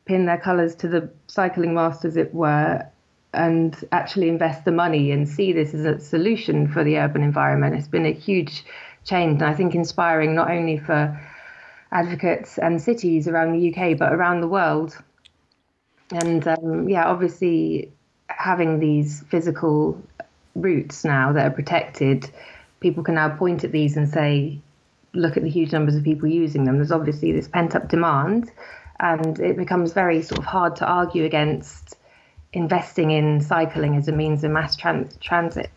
pin 0.04 0.26
their 0.26 0.38
colours 0.38 0.75
to 0.76 0.88
the 0.88 1.11
cycling 1.26 1.75
mast, 1.75 2.04
as 2.04 2.16
it 2.16 2.32
were, 2.35 2.87
and 3.35 3.85
actually 3.92 4.28
invest 4.28 4.64
the 4.64 4.73
money 4.73 5.11
and 5.11 5.28
see 5.28 5.52
this 5.52 5.75
as 5.75 5.85
a 5.85 5.99
solution 5.99 6.68
for 6.68 6.85
the 6.85 6.96
urban 6.99 7.23
environment. 7.23 7.75
It's 7.75 7.88
been 7.88 8.06
a 8.06 8.12
huge 8.12 8.64
change, 9.04 9.42
and 9.42 9.50
I 9.50 9.54
think 9.54 9.75
inspiring 9.75 10.35
not 10.35 10.50
only 10.50 10.78
for 10.78 11.20
advocates 11.92 12.58
and 12.58 12.80
cities 12.80 13.28
around 13.28 13.52
the 13.52 13.73
UK, 13.73 13.99
but 13.99 14.12
around 14.12 14.40
the 14.40 14.49
world. 14.49 14.96
And 16.11 16.46
um, 16.46 16.88
yeah, 16.88 17.06
obviously 17.06 17.92
having 18.28 18.78
these 18.78 19.23
physical 19.28 20.00
routes 20.57 21.05
now 21.05 21.33
that 21.33 21.47
are 21.47 21.51
protected, 21.55 22.31
people 22.81 23.03
can 23.03 23.15
now 23.15 23.29
point 23.29 23.65
at 23.65 23.73
these 23.73 23.97
and 23.97 24.09
say, 24.09 24.59
look 25.13 25.37
at 25.37 25.43
the 25.43 25.51
huge 25.51 25.73
numbers 25.73 25.95
of 25.95 26.05
people 26.05 26.29
using 26.29 26.65
them. 26.65 26.77
There's 26.77 26.93
obviously 26.93 27.33
this 27.33 27.49
pent 27.49 27.75
up 27.75 27.89
demand, 27.89 28.51
and 29.01 29.39
it 29.39 29.57
becomes 29.57 29.93
very 29.93 30.23
sort 30.23 30.39
of 30.39 30.45
hard 30.45 30.77
to 30.77 30.87
argue 30.87 31.25
against 31.25 31.97
investing 32.53 33.11
in 33.11 33.41
cycling 33.41 33.97
as 33.97 34.09
a 34.09 34.13
means 34.13 34.45
of 34.45 34.51
mass 34.51 34.77
trans- 34.77 35.17
transit. 35.19 35.71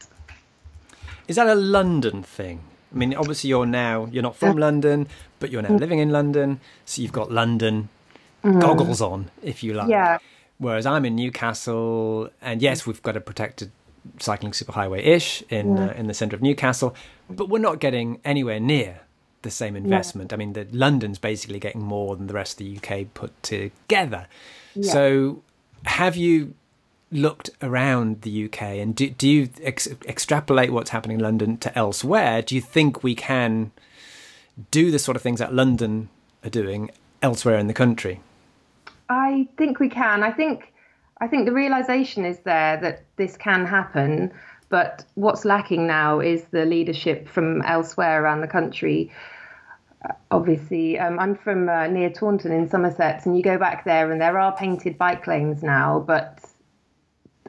Is 1.27 1.35
that 1.35 1.47
a 1.47 1.55
London 1.55 2.23
thing? 2.23 2.61
I 2.93 2.97
mean, 2.97 3.13
obviously 3.13 3.49
you're 3.49 3.65
now 3.65 4.07
you're 4.11 4.23
not 4.23 4.35
from 4.35 4.57
London, 4.57 5.07
but 5.39 5.51
you're 5.51 5.61
now 5.61 5.69
mm. 5.69 5.79
living 5.79 5.99
in 5.99 6.09
London, 6.09 6.59
so 6.85 7.01
you've 7.01 7.11
got 7.11 7.31
London 7.31 7.89
mm. 8.43 8.59
goggles 8.59 9.01
on, 9.01 9.29
if 9.43 9.63
you 9.63 9.73
like. 9.73 9.89
Yeah. 9.89 10.17
Whereas 10.57 10.85
I'm 10.85 11.05
in 11.05 11.15
Newcastle, 11.15 12.29
and 12.41 12.61
yes, 12.61 12.85
we've 12.85 13.01
got 13.01 13.15
a 13.15 13.21
protected 13.21 13.71
cycling 14.19 14.51
superhighway 14.51 15.05
ish 15.05 15.43
in 15.49 15.75
yeah. 15.77 15.87
uh, 15.87 15.93
in 15.93 16.07
the 16.07 16.13
centre 16.13 16.35
of 16.35 16.41
Newcastle, 16.41 16.95
but 17.29 17.49
we're 17.49 17.59
not 17.59 17.79
getting 17.79 18.19
anywhere 18.23 18.59
near 18.59 19.01
the 19.41 19.51
same 19.51 19.75
investment. 19.75 20.31
Yeah. 20.31 20.35
I 20.35 20.37
mean, 20.37 20.53
the, 20.53 20.67
London's 20.71 21.17
basically 21.17 21.59
getting 21.59 21.81
more 21.81 22.15
than 22.15 22.27
the 22.27 22.33
rest 22.33 22.59
of 22.59 22.67
the 22.67 22.77
UK 22.77 23.13
put 23.13 23.41
together. 23.43 24.27
Yeah. 24.75 24.91
So, 24.91 25.43
have 25.85 26.15
you 26.15 26.55
looked 27.11 27.49
around 27.61 28.21
the 28.21 28.45
UK 28.45 28.61
and 28.61 28.95
do, 28.95 29.09
do 29.09 29.27
you 29.27 29.49
ex- 29.61 29.87
extrapolate 30.05 30.71
what's 30.71 30.91
happening 30.91 31.17
in 31.17 31.23
London 31.23 31.57
to 31.57 31.77
elsewhere? 31.77 32.41
Do 32.41 32.55
you 32.55 32.61
think 32.61 33.03
we 33.03 33.15
can 33.15 33.71
do 34.71 34.91
the 34.91 34.99
sort 34.99 35.15
of 35.15 35.21
things 35.23 35.39
that 35.39 35.53
London 35.53 36.09
are 36.43 36.49
doing 36.49 36.91
elsewhere 37.21 37.57
in 37.57 37.67
the 37.67 37.73
country? 37.73 38.21
I 39.09 39.47
think 39.57 39.79
we 39.79 39.89
can. 39.89 40.23
I 40.23 40.31
think 40.31 40.71
I 41.21 41.27
think 41.27 41.45
the 41.45 41.53
realization 41.53 42.25
is 42.25 42.39
there 42.39 42.77
that 42.77 43.03
this 43.17 43.35
can 43.35 43.65
happen, 43.65 44.31
but 44.69 45.03
what's 45.15 45.43
lacking 45.43 45.85
now 45.85 46.19
is 46.19 46.43
the 46.51 46.65
leadership 46.65 47.27
from 47.27 47.61
elsewhere 47.63 48.23
around 48.23 48.41
the 48.41 48.47
country. 48.47 49.11
Uh, 50.05 50.13
obviously, 50.31 50.97
um, 50.97 51.19
I'm 51.19 51.35
from 51.35 51.67
uh, 51.67 51.87
near 51.87 52.09
Taunton 52.09 52.53
in 52.53 52.69
Somerset, 52.69 53.25
and 53.25 53.35
you 53.35 53.43
go 53.43 53.57
back 53.57 53.83
there, 53.83 54.11
and 54.11 54.21
there 54.21 54.39
are 54.39 54.55
painted 54.55 54.97
bike 54.97 55.27
lanes 55.27 55.61
now. 55.61 55.99
But 56.07 56.39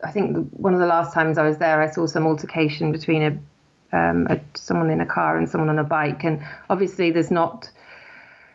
I 0.03 0.11
think 0.11 0.51
one 0.53 0.75
of 0.75 0.81
the 0.81 0.87
last 0.87 1.15
times 1.15 1.39
I 1.39 1.47
was 1.47 1.59
there, 1.59 1.81
I 1.81 1.91
saw 1.91 2.07
some 2.07 2.27
altercation 2.27 2.91
between 2.91 3.23
a, 3.23 3.97
um, 3.97 4.27
a 4.29 4.41
someone 4.55 4.91
in 4.91 5.01
a 5.01 5.07
car 5.07 5.37
and 5.37 5.49
someone 5.49 5.71
on 5.71 5.79
a 5.79 5.85
bike, 5.85 6.25
and 6.25 6.45
obviously 6.69 7.13
there's 7.13 7.31
not 7.31 7.71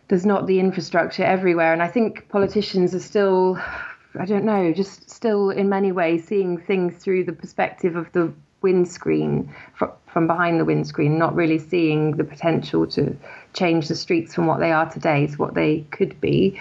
there's 0.09 0.25
not 0.25 0.45
the 0.45 0.59
infrastructure 0.59 1.23
everywhere, 1.23 1.71
and 1.71 1.81
I 1.81 1.87
think 1.87 2.27
politicians 2.27 2.93
are 2.93 2.99
still 2.99 3.57
I 4.19 4.25
don't 4.25 4.45
know, 4.45 4.71
just 4.73 5.09
still 5.09 5.49
in 5.49 5.69
many 5.69 5.91
ways 5.91 6.25
seeing 6.25 6.57
things 6.57 6.95
through 6.95 7.25
the 7.25 7.33
perspective 7.33 7.95
of 7.95 8.11
the 8.13 8.33
windscreen 8.61 9.53
from 10.07 10.27
behind 10.27 10.59
the 10.59 10.65
windscreen, 10.65 11.19
not 11.19 11.35
really 11.35 11.59
seeing 11.59 12.17
the 12.17 12.23
potential 12.23 12.87
to 12.87 13.15
change 13.53 13.87
the 13.87 13.95
streets 13.95 14.33
from 14.33 14.47
what 14.47 14.59
they 14.59 14.71
are 14.71 14.89
today 14.89 15.27
to 15.27 15.35
what 15.35 15.53
they 15.53 15.81
could 15.91 16.19
be. 16.21 16.59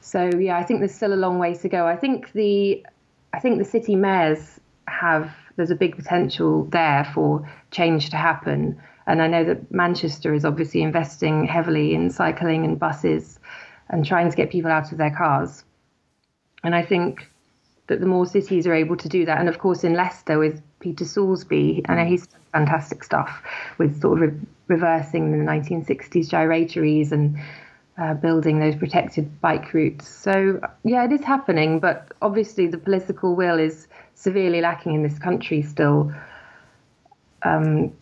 So 0.00 0.30
yeah, 0.38 0.56
I 0.58 0.64
think 0.64 0.80
there's 0.80 0.94
still 0.94 1.12
a 1.12 1.22
long 1.26 1.38
way 1.38 1.54
to 1.54 1.68
go. 1.68 1.86
I 1.86 1.96
think 1.96 2.32
the 2.32 2.84
I 3.32 3.40
think 3.40 3.58
the 3.58 3.64
city 3.64 3.94
mayors 3.96 4.60
have 4.88 5.30
there's 5.56 5.70
a 5.70 5.76
big 5.76 5.96
potential 5.96 6.64
there 6.64 7.04
for 7.14 7.48
change 7.70 8.10
to 8.10 8.16
happen. 8.16 8.80
And 9.06 9.22
I 9.22 9.26
know 9.26 9.44
that 9.44 9.70
Manchester 9.70 10.34
is 10.34 10.44
obviously 10.44 10.82
investing 10.82 11.44
heavily 11.44 11.94
in 11.94 12.10
cycling 12.10 12.64
and 12.64 12.78
buses 12.78 13.38
and 13.90 14.04
trying 14.04 14.30
to 14.30 14.36
get 14.36 14.50
people 14.50 14.70
out 14.70 14.92
of 14.92 14.98
their 14.98 15.14
cars. 15.14 15.62
And 16.64 16.74
I 16.74 16.82
think 16.82 17.28
that 17.86 18.00
the 18.00 18.06
more 18.06 18.26
cities 18.26 18.66
are 18.66 18.74
able 18.74 18.96
to 18.96 19.08
do 19.08 19.24
that, 19.26 19.38
and 19.38 19.48
of 19.48 19.58
course 19.58 19.84
in 19.84 19.94
Leicester 19.94 20.38
with 20.38 20.62
Peter 20.80 21.04
Soulsby, 21.04 21.82
I 21.88 21.94
know 21.94 22.04
he's 22.04 22.26
done 22.26 22.40
fantastic 22.52 23.04
stuff 23.04 23.42
with 23.78 24.00
sort 24.00 24.22
of 24.22 24.32
re- 24.32 24.40
reversing 24.68 25.30
the 25.30 25.44
1960s 25.44 26.28
gyratories 26.28 27.12
and 27.12 27.38
uh, 27.98 28.14
building 28.14 28.58
those 28.58 28.74
protected 28.74 29.40
bike 29.40 29.72
routes. 29.74 30.08
So 30.08 30.60
yeah, 30.82 31.04
it 31.04 31.12
is 31.12 31.22
happening, 31.22 31.78
but 31.78 32.12
obviously 32.22 32.66
the 32.66 32.78
political 32.78 33.36
will 33.36 33.58
is 33.58 33.86
severely 34.14 34.60
lacking 34.60 34.94
in 34.94 35.02
this 35.02 35.18
country 35.18 35.62
still. 35.62 36.12
Um, 37.42 37.92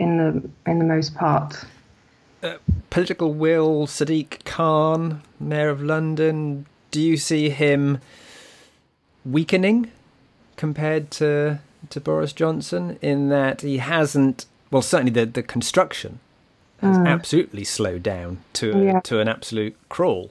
in 0.00 0.16
the 0.16 0.70
in 0.70 0.78
the 0.78 0.84
most 0.84 1.14
part. 1.14 1.64
Uh, 2.42 2.56
political 2.88 3.34
will, 3.34 3.86
Sadiq 3.86 4.44
Khan, 4.44 5.22
Mayor 5.38 5.68
of 5.68 5.82
London, 5.82 6.66
do 6.90 7.00
you 7.00 7.16
see 7.16 7.50
him 7.50 8.00
weakening 9.24 9.90
compared 10.56 11.10
to 11.10 11.58
to 11.88 12.00
Boris 12.00 12.32
Johnson 12.32 12.98
in 13.00 13.28
that 13.28 13.62
he 13.62 13.78
hasn't 13.78 14.46
well 14.70 14.82
certainly 14.82 15.12
the 15.12 15.26
the 15.26 15.42
construction 15.42 16.20
has 16.80 16.96
mm. 16.96 17.06
absolutely 17.06 17.64
slowed 17.64 18.02
down 18.02 18.38
to 18.54 18.72
a, 18.72 18.84
yeah. 18.84 19.00
to 19.00 19.20
an 19.20 19.28
absolute 19.28 19.76
crawl. 19.90 20.30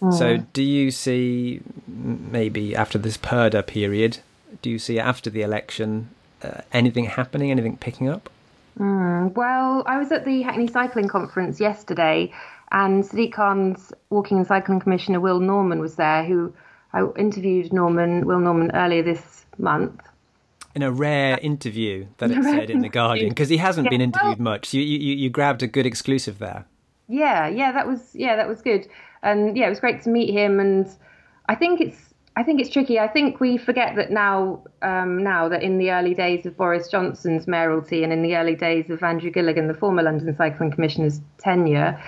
Mm. 0.00 0.14
So 0.14 0.38
do 0.54 0.62
you 0.62 0.90
see 0.90 1.60
maybe 1.86 2.74
after 2.74 2.98
this 2.98 3.18
Purdah 3.18 3.66
period 3.66 4.18
do 4.62 4.70
you 4.70 4.78
see 4.78 4.98
after 4.98 5.30
the 5.30 5.42
election 5.42 6.10
uh, 6.42 6.62
anything 6.72 7.04
happening 7.04 7.50
anything 7.50 7.76
picking 7.76 8.08
up? 8.08 8.30
Mm. 8.78 9.34
Well, 9.34 9.82
I 9.86 9.98
was 9.98 10.10
at 10.12 10.24
the 10.24 10.42
Hackney 10.42 10.66
Cycling 10.66 11.08
Conference 11.08 11.60
yesterday 11.60 12.32
and 12.72 13.04
Sadiq 13.04 13.32
Khan's 13.32 13.92
Walking 14.10 14.38
and 14.38 14.46
Cycling 14.46 14.80
Commissioner 14.80 15.20
Will 15.20 15.40
Norman 15.40 15.80
was 15.80 15.96
there, 15.96 16.24
who 16.24 16.54
I 16.92 17.04
interviewed 17.16 17.72
Norman, 17.72 18.26
Will 18.26 18.40
Norman, 18.40 18.70
earlier 18.74 19.02
this 19.02 19.44
month. 19.58 20.00
In 20.74 20.82
a 20.82 20.92
rare 20.92 21.38
interview 21.38 22.06
that 22.18 22.30
it 22.30 22.44
said 22.44 22.70
in 22.70 22.80
the 22.80 22.88
Guardian, 22.88 23.30
because 23.30 23.48
he 23.48 23.56
hasn't 23.56 23.86
yeah, 23.86 23.90
been 23.90 24.00
interviewed 24.00 24.38
well, 24.38 24.52
much. 24.52 24.72
You, 24.72 24.82
you 24.82 25.16
you 25.16 25.30
grabbed 25.30 25.62
a 25.64 25.66
good 25.66 25.84
exclusive 25.84 26.38
there. 26.38 26.64
Yeah, 27.08 27.48
yeah, 27.48 27.72
that 27.72 27.88
was 27.88 28.14
yeah, 28.14 28.36
that 28.36 28.48
was 28.48 28.62
good, 28.62 28.86
and 29.22 29.56
yeah, 29.56 29.66
it 29.66 29.70
was 29.70 29.80
great 29.80 30.02
to 30.02 30.10
meet 30.10 30.32
him. 30.32 30.60
And 30.60 30.88
I 31.48 31.56
think 31.56 31.80
it's 31.80 32.10
I 32.36 32.44
think 32.44 32.60
it's 32.60 32.70
tricky. 32.70 33.00
I 33.00 33.08
think 33.08 33.40
we 33.40 33.58
forget 33.58 33.96
that 33.96 34.10
now, 34.12 34.62
um, 34.82 35.22
now 35.22 35.48
that 35.48 35.62
in 35.62 35.78
the 35.78 35.90
early 35.90 36.14
days 36.14 36.46
of 36.46 36.56
Boris 36.56 36.88
Johnson's 36.88 37.48
mayoralty 37.48 38.04
and 38.04 38.12
in 38.12 38.22
the 38.22 38.36
early 38.36 38.54
days 38.54 38.88
of 38.88 39.02
Andrew 39.02 39.30
Gilligan, 39.30 39.66
the 39.66 39.74
former 39.74 40.02
London 40.02 40.34
Cycling 40.36 40.70
Commissioner's 40.70 41.20
tenure, 41.38 42.00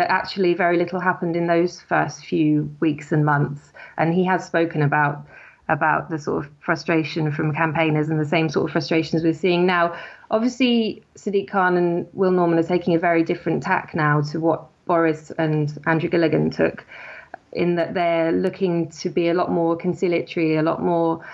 that 0.00 0.10
actually 0.10 0.54
very 0.54 0.78
little 0.78 0.98
happened 0.98 1.36
in 1.36 1.46
those 1.46 1.82
first 1.82 2.24
few 2.24 2.74
weeks 2.80 3.12
and 3.12 3.22
months. 3.22 3.70
And 3.98 4.14
he 4.14 4.24
has 4.24 4.46
spoken 4.46 4.80
about 4.80 5.26
about 5.68 6.08
the 6.08 6.18
sort 6.18 6.44
of 6.44 6.50
frustration 6.58 7.30
from 7.30 7.54
campaigners 7.54 8.08
and 8.08 8.18
the 8.18 8.24
same 8.24 8.48
sort 8.48 8.64
of 8.64 8.72
frustrations 8.72 9.22
we're 9.22 9.34
seeing 9.34 9.66
now. 9.66 9.94
Obviously, 10.30 11.02
Sadiq 11.16 11.48
Khan 11.50 11.76
and 11.76 12.08
Will 12.14 12.30
Norman 12.30 12.58
are 12.58 12.62
taking 12.64 12.94
a 12.94 12.98
very 12.98 13.22
different 13.22 13.62
tack 13.62 13.94
now 13.94 14.22
to 14.22 14.40
what 14.40 14.66
Boris 14.86 15.30
and 15.38 15.78
Andrew 15.86 16.08
Gilligan 16.08 16.48
took, 16.50 16.84
in 17.52 17.76
that 17.76 17.92
they're 17.92 18.32
looking 18.32 18.88
to 19.02 19.10
be 19.10 19.28
a 19.28 19.34
lot 19.34 19.52
more 19.52 19.76
conciliatory, 19.76 20.56
a 20.56 20.62
lot 20.62 20.82
more 20.82 21.24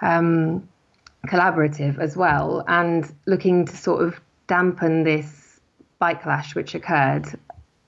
um, 0.00 0.66
collaborative 1.26 1.98
as 1.98 2.16
well, 2.16 2.64
and 2.66 3.14
looking 3.26 3.66
to 3.66 3.76
sort 3.76 4.02
of 4.02 4.18
dampen 4.46 5.04
this 5.04 5.60
bike 6.00 6.22
clash 6.22 6.54
which 6.54 6.74
occurred 6.74 7.26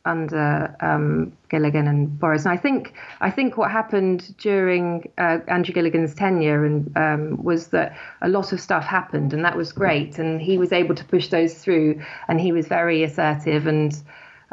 under 0.04 0.75
um, 0.80 1.32
Gilligan 1.49 1.87
and 1.87 2.18
Boris. 2.18 2.44
And 2.44 2.52
I 2.52 2.56
think 2.56 2.94
I 3.21 3.30
think 3.30 3.56
what 3.56 3.71
happened 3.71 4.37
during 4.38 5.11
uh, 5.18 5.38
Andrew 5.49 5.73
Gilligan's 5.73 6.14
tenure 6.14 6.64
and 6.64 6.97
um, 6.97 7.42
was 7.42 7.68
that 7.68 7.97
a 8.21 8.28
lot 8.28 8.52
of 8.52 8.61
stuff 8.61 8.85
happened, 8.85 9.32
and 9.32 9.44
that 9.44 9.56
was 9.56 9.73
great. 9.73 10.18
And 10.18 10.40
he 10.40 10.59
was 10.59 10.73
able 10.73 10.94
to 10.94 11.04
push 11.04 11.28
those 11.28 11.54
through, 11.54 12.00
and 12.28 12.40
he 12.40 12.52
was 12.52 12.66
very 12.66 13.02
assertive 13.02 13.66
and 13.66 13.97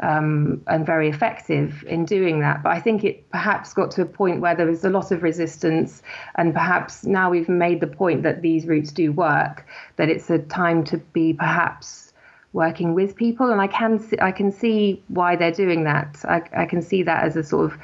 um, 0.02 0.62
and 0.66 0.86
very 0.86 1.08
effective 1.08 1.84
in 1.86 2.04
doing 2.04 2.40
that. 2.40 2.62
But 2.62 2.70
I 2.70 2.80
think 2.80 3.04
it 3.04 3.28
perhaps 3.30 3.72
got 3.74 3.90
to 3.92 4.02
a 4.02 4.06
point 4.06 4.40
where 4.40 4.54
there 4.54 4.66
was 4.66 4.84
a 4.84 4.90
lot 4.90 5.10
of 5.10 5.22
resistance, 5.22 6.02
and 6.36 6.54
perhaps 6.54 7.04
now 7.04 7.30
we've 7.30 7.48
made 7.48 7.80
the 7.80 7.86
point 7.86 8.22
that 8.22 8.42
these 8.42 8.66
routes 8.66 8.92
do 8.92 9.12
work. 9.12 9.66
That 9.96 10.08
it's 10.08 10.30
a 10.30 10.38
time 10.38 10.84
to 10.84 10.98
be 10.98 11.32
perhaps 11.32 12.09
working 12.52 12.94
with 12.94 13.14
people, 13.16 13.50
and 13.50 13.60
I 13.60 13.66
can 13.66 13.98
see, 13.98 14.16
I 14.20 14.32
can 14.32 14.50
see 14.50 15.02
why 15.08 15.36
they're 15.36 15.52
doing 15.52 15.84
that. 15.84 16.16
I, 16.24 16.42
I 16.56 16.66
can 16.66 16.82
see 16.82 17.02
that 17.04 17.24
as 17.24 17.36
a 17.36 17.44
sort 17.44 17.72
of, 17.72 17.78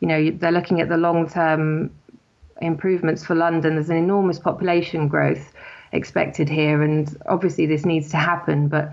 you 0.00 0.08
know, 0.08 0.30
they're 0.30 0.52
looking 0.52 0.80
at 0.80 0.88
the 0.88 0.96
long 0.96 1.28
term 1.28 1.90
improvements 2.60 3.24
for 3.24 3.34
London. 3.34 3.74
There's 3.74 3.90
an 3.90 3.96
enormous 3.96 4.38
population 4.38 5.08
growth 5.08 5.52
expected 5.92 6.48
here, 6.48 6.82
and 6.82 7.16
obviously 7.26 7.66
this 7.66 7.84
needs 7.84 8.10
to 8.10 8.16
happen, 8.16 8.68
but. 8.68 8.92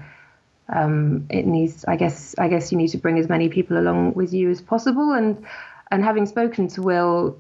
Um, 0.68 1.28
it 1.30 1.46
needs, 1.46 1.86
I 1.86 1.96
guess, 1.96 2.34
I 2.40 2.48
guess 2.48 2.72
you 2.72 2.80
need 2.80 2.88
to 2.88 2.98
bring 2.98 3.20
as 3.20 3.30
many 3.30 3.50
people 3.50 3.78
along 3.78 4.16
with 4.16 4.34
you 4.34 4.50
as 4.50 4.62
possible, 4.62 5.12
and 5.12 5.46
and 5.92 6.04
having 6.04 6.26
spoken 6.26 6.68
to 6.70 6.82
Will 6.82 7.38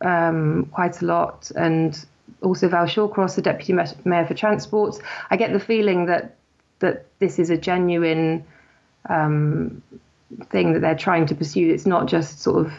um, 0.00 0.68
quite 0.72 1.02
a 1.02 1.06
lot, 1.06 1.50
and 1.54 2.04
also 2.42 2.68
Val 2.68 2.86
Shawcross, 2.86 3.36
the 3.36 3.42
deputy 3.42 3.72
mayor 4.04 4.26
for 4.26 4.34
transport, 4.34 5.00
I 5.30 5.36
get 5.36 5.52
the 5.52 5.60
feeling 5.60 6.06
that 6.06 6.35
that 6.80 7.06
this 7.18 7.38
is 7.38 7.50
a 7.50 7.56
genuine 7.56 8.44
um, 9.08 9.82
thing 10.50 10.72
that 10.72 10.80
they're 10.80 10.94
trying 10.94 11.26
to 11.26 11.34
pursue. 11.34 11.72
It's 11.72 11.86
not 11.86 12.06
just 12.06 12.40
sort 12.40 12.66
of 12.66 12.72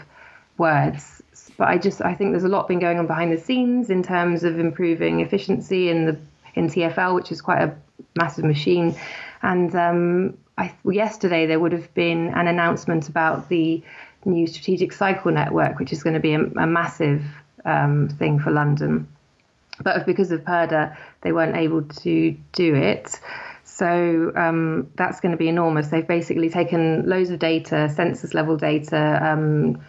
words. 0.58 1.22
But 1.58 1.70
I 1.70 1.78
just 1.78 2.02
I 2.02 2.14
think 2.14 2.32
there's 2.32 2.44
a 2.44 2.50
lot 2.50 2.68
been 2.68 2.80
going 2.80 3.00
on 3.00 3.08
behind 3.08 3.32
the 3.32 3.38
scenes 3.38 3.90
in 3.90 4.04
terms 4.04 4.44
of 4.44 4.60
improving 4.60 5.22
efficiency 5.22 5.90
in 5.90 6.06
the 6.06 6.18
in 6.56 6.68
TFL, 6.68 7.16
which 7.16 7.32
is 7.32 7.42
quite 7.42 7.62
a 7.62 7.76
massive 8.16 8.46
machine. 8.46 8.96
And 9.42 9.76
um, 9.76 10.38
I, 10.58 10.74
yesterday 10.84 11.46
there 11.46 11.60
would 11.60 11.72
have 11.72 11.94
been 11.94 12.30
an 12.30 12.48
announcement 12.48 13.10
about 13.10 13.50
the 13.50 13.84
new 14.26 14.48
strategic 14.48 14.92
cycle 14.92 15.32
network, 15.32 15.80
which 15.80 15.94
is 15.94 16.04
going 16.04 16.16
to 16.16 16.20
be 16.20 16.34
a, 16.34 16.42
a 16.42 16.68
massive 16.68 17.24
um, 17.66 18.10
thing 18.10 18.40
for 18.40 18.52
London. 18.52 19.08
But 19.82 20.06
because 20.06 20.32
of 20.32 20.42
Purdah, 20.42 20.98
they 21.22 21.32
weren't 21.32 21.56
able 21.56 21.84
to 21.84 22.36
do 22.52 22.76
it. 22.76 23.20
So 23.78 24.32
um, 24.36 24.90
that's 24.96 25.20
going 25.20 25.34
to 25.34 25.38
be 25.38 25.48
enormous. 25.48 25.90
They've 25.90 26.08
basically 26.08 26.50
taken 26.50 27.08
loads 27.08 27.30
of 27.30 27.38
data, 27.38 27.88
census 27.90 28.34
level 28.34 28.58
data, 28.58 29.20
um, 29.22 29.80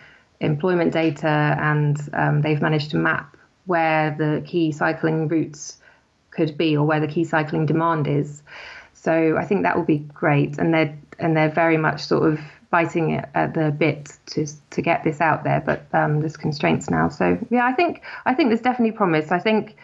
employment 0.41 0.93
data, 0.93 1.57
and 1.59 1.97
um, 2.13 2.43
they've 2.43 2.61
managed 2.61 2.91
to 2.91 2.99
map 2.99 3.35
where 3.65 4.15
the 4.19 4.43
key 4.47 4.73
cycling 4.73 5.27
routes 5.29 5.79
could 6.33 6.59
be 6.59 6.77
or 6.77 6.85
where 6.85 7.01
the 7.01 7.09
key 7.09 7.25
cycling 7.25 7.65
demand 7.65 8.07
is. 8.07 8.43
So 8.93 9.39
I 9.39 9.47
think 9.47 9.63
that 9.63 9.75
will 9.75 9.87
be 9.87 10.01
great, 10.13 10.59
and 10.59 10.75
they're 10.75 10.95
and 11.19 11.35
they're 11.35 11.49
very 11.49 11.79
much 11.79 12.05
sort 12.05 12.31
of 12.31 12.41
biting 12.71 13.15
at 13.35 13.55
the 13.55 13.71
bit 13.71 14.13
to 14.27 14.47
to 14.69 14.83
get 14.83 15.03
this 15.03 15.23
out 15.23 15.45
there. 15.45 15.63
But 15.65 15.87
um, 15.95 16.21
there's 16.21 16.37
constraints 16.37 16.91
now, 16.91 17.09
so 17.09 17.39
yeah, 17.49 17.65
I 17.65 17.73
think 17.73 18.03
I 18.27 18.35
think 18.35 18.51
there's 18.51 18.61
definitely 18.61 18.93
promise. 18.93 19.33
I 19.33 19.39
think 19.39 19.77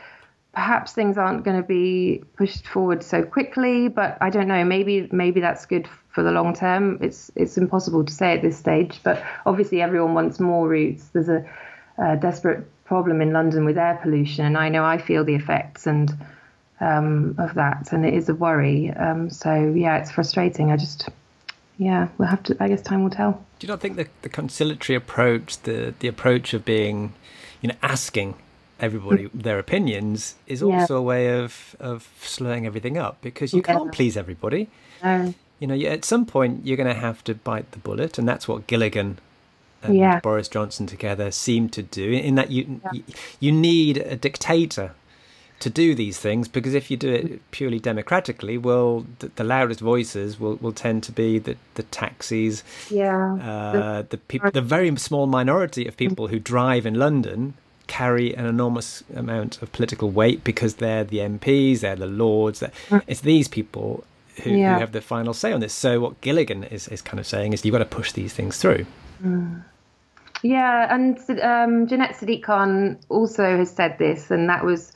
perhaps 0.55 0.93
things 0.93 1.19
aren't 1.19 1.45
going 1.45 1.57
to 1.57 1.67
be 1.67 2.23
pushed 2.37 2.67
forward 2.67 3.03
so 3.03 3.23
quickly, 3.23 3.89
but 3.89 4.17
I 4.21 4.31
don't 4.31 4.49
know. 4.49 4.65
Maybe 4.65 5.09
maybe 5.13 5.41
that's 5.41 5.67
good 5.67 5.89
for 6.09 6.23
the 6.23 6.31
long 6.31 6.55
term. 6.55 6.99
It's 7.01 7.31
it's 7.35 7.59
impossible 7.59 8.05
to 8.05 8.13
say 8.13 8.35
at 8.35 8.43
this 8.43 8.57
stage, 8.57 9.01
but 9.03 9.23
obviously 9.47 9.83
everyone 9.83 10.15
wants 10.15 10.41
more 10.41 10.69
routes. 10.69 11.09
There's 11.09 11.29
a, 11.29 11.45
a 11.99 12.17
desperate 12.17 12.67
problem 12.85 13.21
in 13.21 13.33
London 13.33 13.65
with 13.65 13.77
air 13.77 13.99
pollution, 14.03 14.45
and 14.45 14.57
I 14.57 14.69
know 14.69 14.85
I 14.85 14.99
feel 14.99 15.25
the 15.25 15.35
effects 15.35 15.87
and 15.87 16.17
um, 16.81 17.35
of 17.39 17.55
that, 17.55 17.93
and 17.93 18.07
it 18.07 18.15
is 18.15 18.29
a 18.29 18.35
worry. 18.35 18.91
Um, 18.93 19.31
so 19.31 19.55
yeah, 19.77 19.99
it's 19.99 20.11
frustrating. 20.11 20.71
I 20.71 20.77
just 20.77 21.09
yeah, 21.79 22.09
we'll 22.19 22.29
have 22.29 22.43
to. 22.45 22.57
I 22.61 22.69
guess 22.69 22.83
time 22.83 23.03
will 23.03 23.11
tell. 23.11 23.45
Do 23.59 23.67
you 23.67 23.69
not 23.69 23.81
think 23.81 23.97
the, 23.97 24.07
the 24.23 24.29
conciliatory 24.29 24.97
approach, 24.97 25.61
the 25.63 25.95
the 25.99 26.09
approach 26.09 26.55
of 26.55 26.65
being, 26.65 27.13
you 27.61 27.69
know, 27.69 27.77
asking 27.83 28.37
everybody 28.81 29.25
mm. 29.25 29.31
their 29.35 29.59
opinions, 29.59 30.35
is 30.47 30.63
also 30.63 30.95
yeah. 30.95 30.99
a 30.99 31.03
way 31.03 31.39
of 31.39 31.77
of 31.81 32.09
slowing 32.21 32.67
everything 32.67 32.99
up 32.99 33.21
because 33.23 33.53
you 33.53 33.63
yeah. 33.67 33.75
can't 33.75 33.93
please 33.93 34.17
everybody. 34.17 34.69
No. 35.03 35.35
You 35.61 35.69
know, 35.69 35.75
at 35.75 36.05
some 36.05 36.27
point 36.27 36.67
you're 36.67 36.77
going 36.77 36.93
to 36.93 37.01
have 37.01 37.23
to 37.25 37.35
bite 37.35 37.71
the 37.73 37.79
bullet, 37.79 38.19
and 38.19 38.29
that's 38.29 38.49
what 38.49 38.67
Gilligan 38.67 39.19
and 39.83 39.97
yeah. 39.97 40.21
Boris 40.21 40.49
Johnson 40.49 40.87
together 40.87 41.31
seem 41.31 41.69
to 41.71 41.83
do. 41.83 42.13
In 42.13 42.35
that 42.35 42.51
you 42.51 42.81
you 43.41 43.53
need 43.53 43.99
a 43.99 44.17
dictator 44.17 44.95
to 45.61 45.71
do 45.71 45.95
these 45.95 46.19
things 46.19 46.49
because 46.49 46.75
if 46.75 46.91
you 46.91 46.97
do 46.97 47.11
it 47.11 47.51
purely 47.51 47.79
democratically, 47.79 48.59
well, 48.59 49.07
the, 49.21 49.29
the 49.37 49.45
loudest 49.45 49.81
voices 49.81 50.39
will, 50.39 50.57
will 50.57 50.73
tend 50.73 51.03
to 51.05 51.13
be 51.13 51.39
the, 51.39 51.57
the 51.75 51.85
taxis, 51.85 52.63
yeah, 52.91 53.35
uh, 53.37 54.03
the, 54.03 54.09
the 54.11 54.17
people, 54.19 54.51
the 54.51 54.61
very 54.61 54.95
small 54.97 55.27
minority 55.27 55.87
of 55.87 55.97
people 55.97 56.29
who 56.29 56.39
drive 56.39 56.85
in 56.85 56.95
London 56.95 57.55
carry 57.87 58.35
an 58.35 58.47
enormous 58.47 59.05
amount 59.15 59.63
of 59.63 59.73
political 59.73 60.11
weight 60.11 60.45
because 60.45 60.77
they're 60.77 61.05
the 61.05 61.19
MPs, 61.19 61.81
they're 61.81 61.97
the 61.97 62.07
lords. 62.07 62.61
They're, 62.61 62.73
mm. 62.89 63.03
it's 63.07 63.21
these 63.21 63.49
people 63.49 64.05
who, 64.43 64.51
yeah. 64.51 64.75
who, 64.75 64.81
have 64.81 64.93
the 64.93 65.01
final 65.01 65.35
say 65.35 65.53
on 65.53 65.61
this. 65.61 65.73
So 65.73 66.01
what 66.01 66.21
Gilligan 66.21 66.65
is, 66.65 66.89
is 66.89 67.03
kind 67.03 67.21
of 67.21 67.27
saying 67.27 67.53
is 67.53 67.65
you've 67.65 67.73
got 67.73 67.79
to 67.79 67.85
push 67.85 68.13
these 68.13 68.33
things 68.33 68.59
through. 68.59 68.87
Mm. 69.23 69.63
Yeah, 70.43 70.95
and 70.95 71.19
um, 71.41 71.87
Janette 71.87 72.17
Sadik-Khan 72.17 72.99
also 73.09 73.57
has 73.57 73.71
said 73.71 73.97
this, 73.99 74.31
and 74.31 74.49
that 74.51 74.63
was 74.63 74.93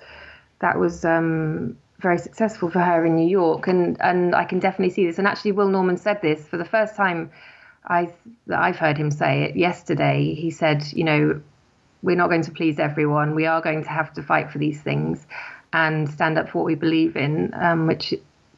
that 0.61 0.79
was 0.79 1.07
um, 1.07 1.79
very 2.01 2.19
successful 2.19 2.69
for 2.69 2.81
her 2.81 3.07
in 3.07 3.17
New 3.17 3.27
York, 3.27 3.67
and 3.67 3.99
and 4.01 4.35
I 4.35 4.45
can 4.45 4.59
definitely 4.59 4.93
see 4.93 5.07
this. 5.07 5.19
And 5.19 5.27
actually, 5.27 5.53
Will 5.53 5.69
Norman 5.69 5.97
said 5.97 6.21
this 6.21 6.47
for 6.47 6.59
the 6.59 6.67
first 6.67 6.97
time. 6.97 7.31
I 7.87 8.13
I've 8.55 8.77
heard 8.77 8.99
him 8.99 9.11
say 9.11 9.45
it 9.45 9.57
yesterday. 9.57 10.35
He 10.35 10.51
said, 10.51 10.85
you 10.93 11.05
know, 11.05 11.41
we're 12.03 12.17
not 12.17 12.29
going 12.29 12.43
to 12.43 12.51
please 12.51 12.79
everyone. 12.79 13.35
We 13.35 13.47
are 13.47 13.61
going 13.61 13.83
to 13.85 13.89
have 13.89 14.13
to 14.15 14.23
fight 14.23 14.51
for 14.51 14.59
these 14.59 14.81
things 14.81 15.27
and 15.73 16.09
stand 16.09 16.39
up 16.39 16.49
for 16.49 16.59
what 16.59 16.67
we 16.67 16.75
believe 16.75 17.17
in, 17.17 17.53
um, 17.55 17.87
which 17.87 18.15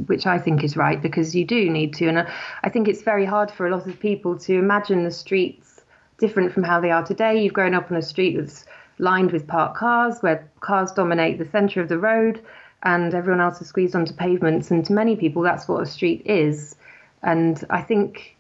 which 0.07 0.27
I 0.27 0.39
think 0.39 0.65
is 0.65 0.79
right 0.79 1.01
because 1.01 1.35
you 1.35 1.45
do 1.45 1.69
need 1.69 1.93
to. 1.95 2.09
And 2.09 2.27
I 2.63 2.71
think 2.71 2.89
it's 2.89 3.03
very 3.03 3.27
hard 3.27 3.51
for 3.51 3.67
a 3.67 3.71
lot 3.71 3.87
of 3.87 4.01
people 4.01 4.39
to 4.39 4.55
imagine 4.55 5.05
the 5.05 5.11
streets 5.11 5.83
different 6.19 6.53
from 6.53 6.63
how 6.63 6.81
they 6.81 6.91
are 6.91 7.05
today. 7.05 7.43
You've 7.43 7.53
grown 7.53 7.75
up 7.75 7.91
on 7.91 7.99
a 7.99 8.03
street 8.03 8.37
that's 8.37 8.65
lined 8.99 9.33
with 9.33 9.47
parked 9.47 9.77
cars, 9.77 10.21
where 10.21 10.49
cars 10.61 10.93
dominate 10.93 11.39
the 11.39 11.45
centre 11.45 11.81
of 11.81 11.89
the 11.89 11.99
road, 11.99 12.41
and 12.83 13.15
everyone 13.15 13.41
else 13.41 13.61
is 13.61 13.69
squeezed 13.69 13.95
onto 13.95 14.15
pavements. 14.15 14.71
And 14.71 14.85
to 14.87 14.93
many 14.93 15.17
people, 15.17 15.43
that's 15.43 15.69
what 15.69 15.83
a 15.83 15.87
street 15.87 16.23
is. 16.25 16.77
And 17.23 17.63
I 17.69 17.83
think, 17.83 18.37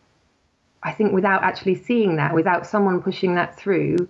I 0.83 0.92
think 0.92 1.12
without 1.12 1.42
actually 1.42 1.75
seeing 1.75 2.16
that, 2.16 2.35
without 2.35 2.66
someone 2.66 3.03
pushing 3.03 3.35
that 3.35 3.59
through, 3.59 4.09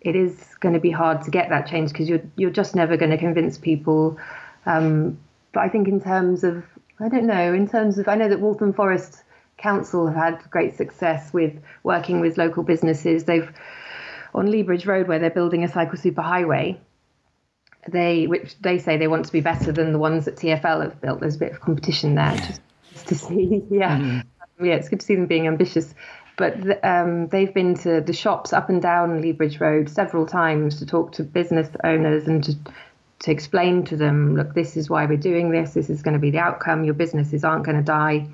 it 0.00 0.14
is 0.14 0.54
going 0.60 0.74
to 0.74 0.80
be 0.80 0.90
hard 0.90 1.22
to 1.22 1.30
get 1.30 1.48
that 1.50 1.66
change 1.66 1.90
because 1.92 2.08
you're 2.08 2.22
you're 2.36 2.50
just 2.50 2.74
never 2.74 2.96
going 2.96 3.10
to 3.10 3.18
convince 3.18 3.58
people. 3.58 4.18
Um, 4.66 5.18
but 5.52 5.60
I 5.60 5.68
think 5.68 5.88
in 5.88 6.00
terms 6.00 6.44
of 6.44 6.64
I 7.00 7.08
don't 7.08 7.26
know 7.26 7.52
in 7.52 7.68
terms 7.68 7.98
of 7.98 8.08
I 8.08 8.14
know 8.14 8.28
that 8.28 8.40
Waltham 8.40 8.72
Forest 8.72 9.22
Council 9.56 10.06
have 10.06 10.16
had 10.16 10.50
great 10.50 10.76
success 10.76 11.32
with 11.32 11.60
working 11.82 12.20
with 12.20 12.38
local 12.38 12.62
businesses. 12.62 13.24
They've 13.24 13.52
on 14.34 14.50
Lea 14.50 14.62
Bridge 14.62 14.86
Road 14.86 15.08
where 15.08 15.18
they're 15.18 15.30
building 15.30 15.64
a 15.64 15.68
cycle 15.68 15.98
superhighway. 15.98 16.78
They, 17.88 18.26
which 18.26 18.58
they 18.60 18.78
say 18.78 18.98
they 18.98 19.08
want 19.08 19.26
to 19.26 19.32
be 19.32 19.40
better 19.40 19.72
than 19.72 19.92
the 19.92 19.98
ones 19.98 20.26
that 20.26 20.36
TFL 20.36 20.82
have 20.82 21.00
built. 21.00 21.20
There's 21.20 21.36
a 21.36 21.38
bit 21.38 21.52
of 21.52 21.60
competition 21.60 22.16
there, 22.16 22.36
just, 22.36 22.60
just 22.92 23.08
to 23.08 23.14
see. 23.14 23.62
Yeah, 23.70 23.98
mm-hmm. 23.98 24.64
yeah, 24.64 24.74
it's 24.74 24.88
good 24.88 25.00
to 25.00 25.06
see 25.06 25.14
them 25.14 25.26
being 25.26 25.46
ambitious. 25.46 25.94
But 26.38 26.82
um, 26.84 27.28
they've 27.28 27.52
been 27.52 27.74
to 27.78 28.00
the 28.00 28.14
shops 28.14 28.54
up 28.54 28.70
and 28.70 28.80
down 28.80 29.20
Lea 29.20 29.32
Bridge 29.32 29.60
Road 29.60 29.90
several 29.90 30.24
times 30.24 30.78
to 30.78 30.86
talk 30.86 31.12
to 31.12 31.24
business 31.24 31.68
owners 31.84 32.26
and 32.26 32.42
to 32.44 32.54
to 33.20 33.32
explain 33.32 33.84
to 33.84 33.96
them, 33.96 34.36
look, 34.36 34.54
this 34.54 34.76
is 34.76 34.88
why 34.88 35.04
we're 35.04 35.18
doing 35.18 35.50
this. 35.50 35.74
This 35.74 35.90
is 35.90 36.02
going 36.02 36.14
to 36.14 36.20
be 36.20 36.30
the 36.30 36.38
outcome. 36.38 36.84
Your 36.84 36.94
businesses 36.94 37.42
aren't 37.42 37.64
going 37.64 37.76
to 37.76 37.82
die. 37.82 38.28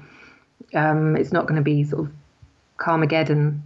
Um, 0.74 1.16
it's 1.16 1.32
not 1.32 1.46
going 1.46 1.56
to 1.56 1.62
be 1.62 1.84
sort 1.84 2.06
of 2.06 2.12
Carmageddon 2.76 3.62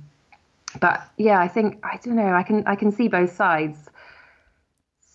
but 0.80 1.08
yeah, 1.16 1.40
I 1.40 1.48
think 1.48 1.78
I 1.84 1.98
don't 2.02 2.16
know. 2.16 2.32
I 2.32 2.42
can 2.42 2.64
I 2.66 2.76
can 2.76 2.92
see 2.92 3.08
both 3.08 3.34
sides. 3.34 3.78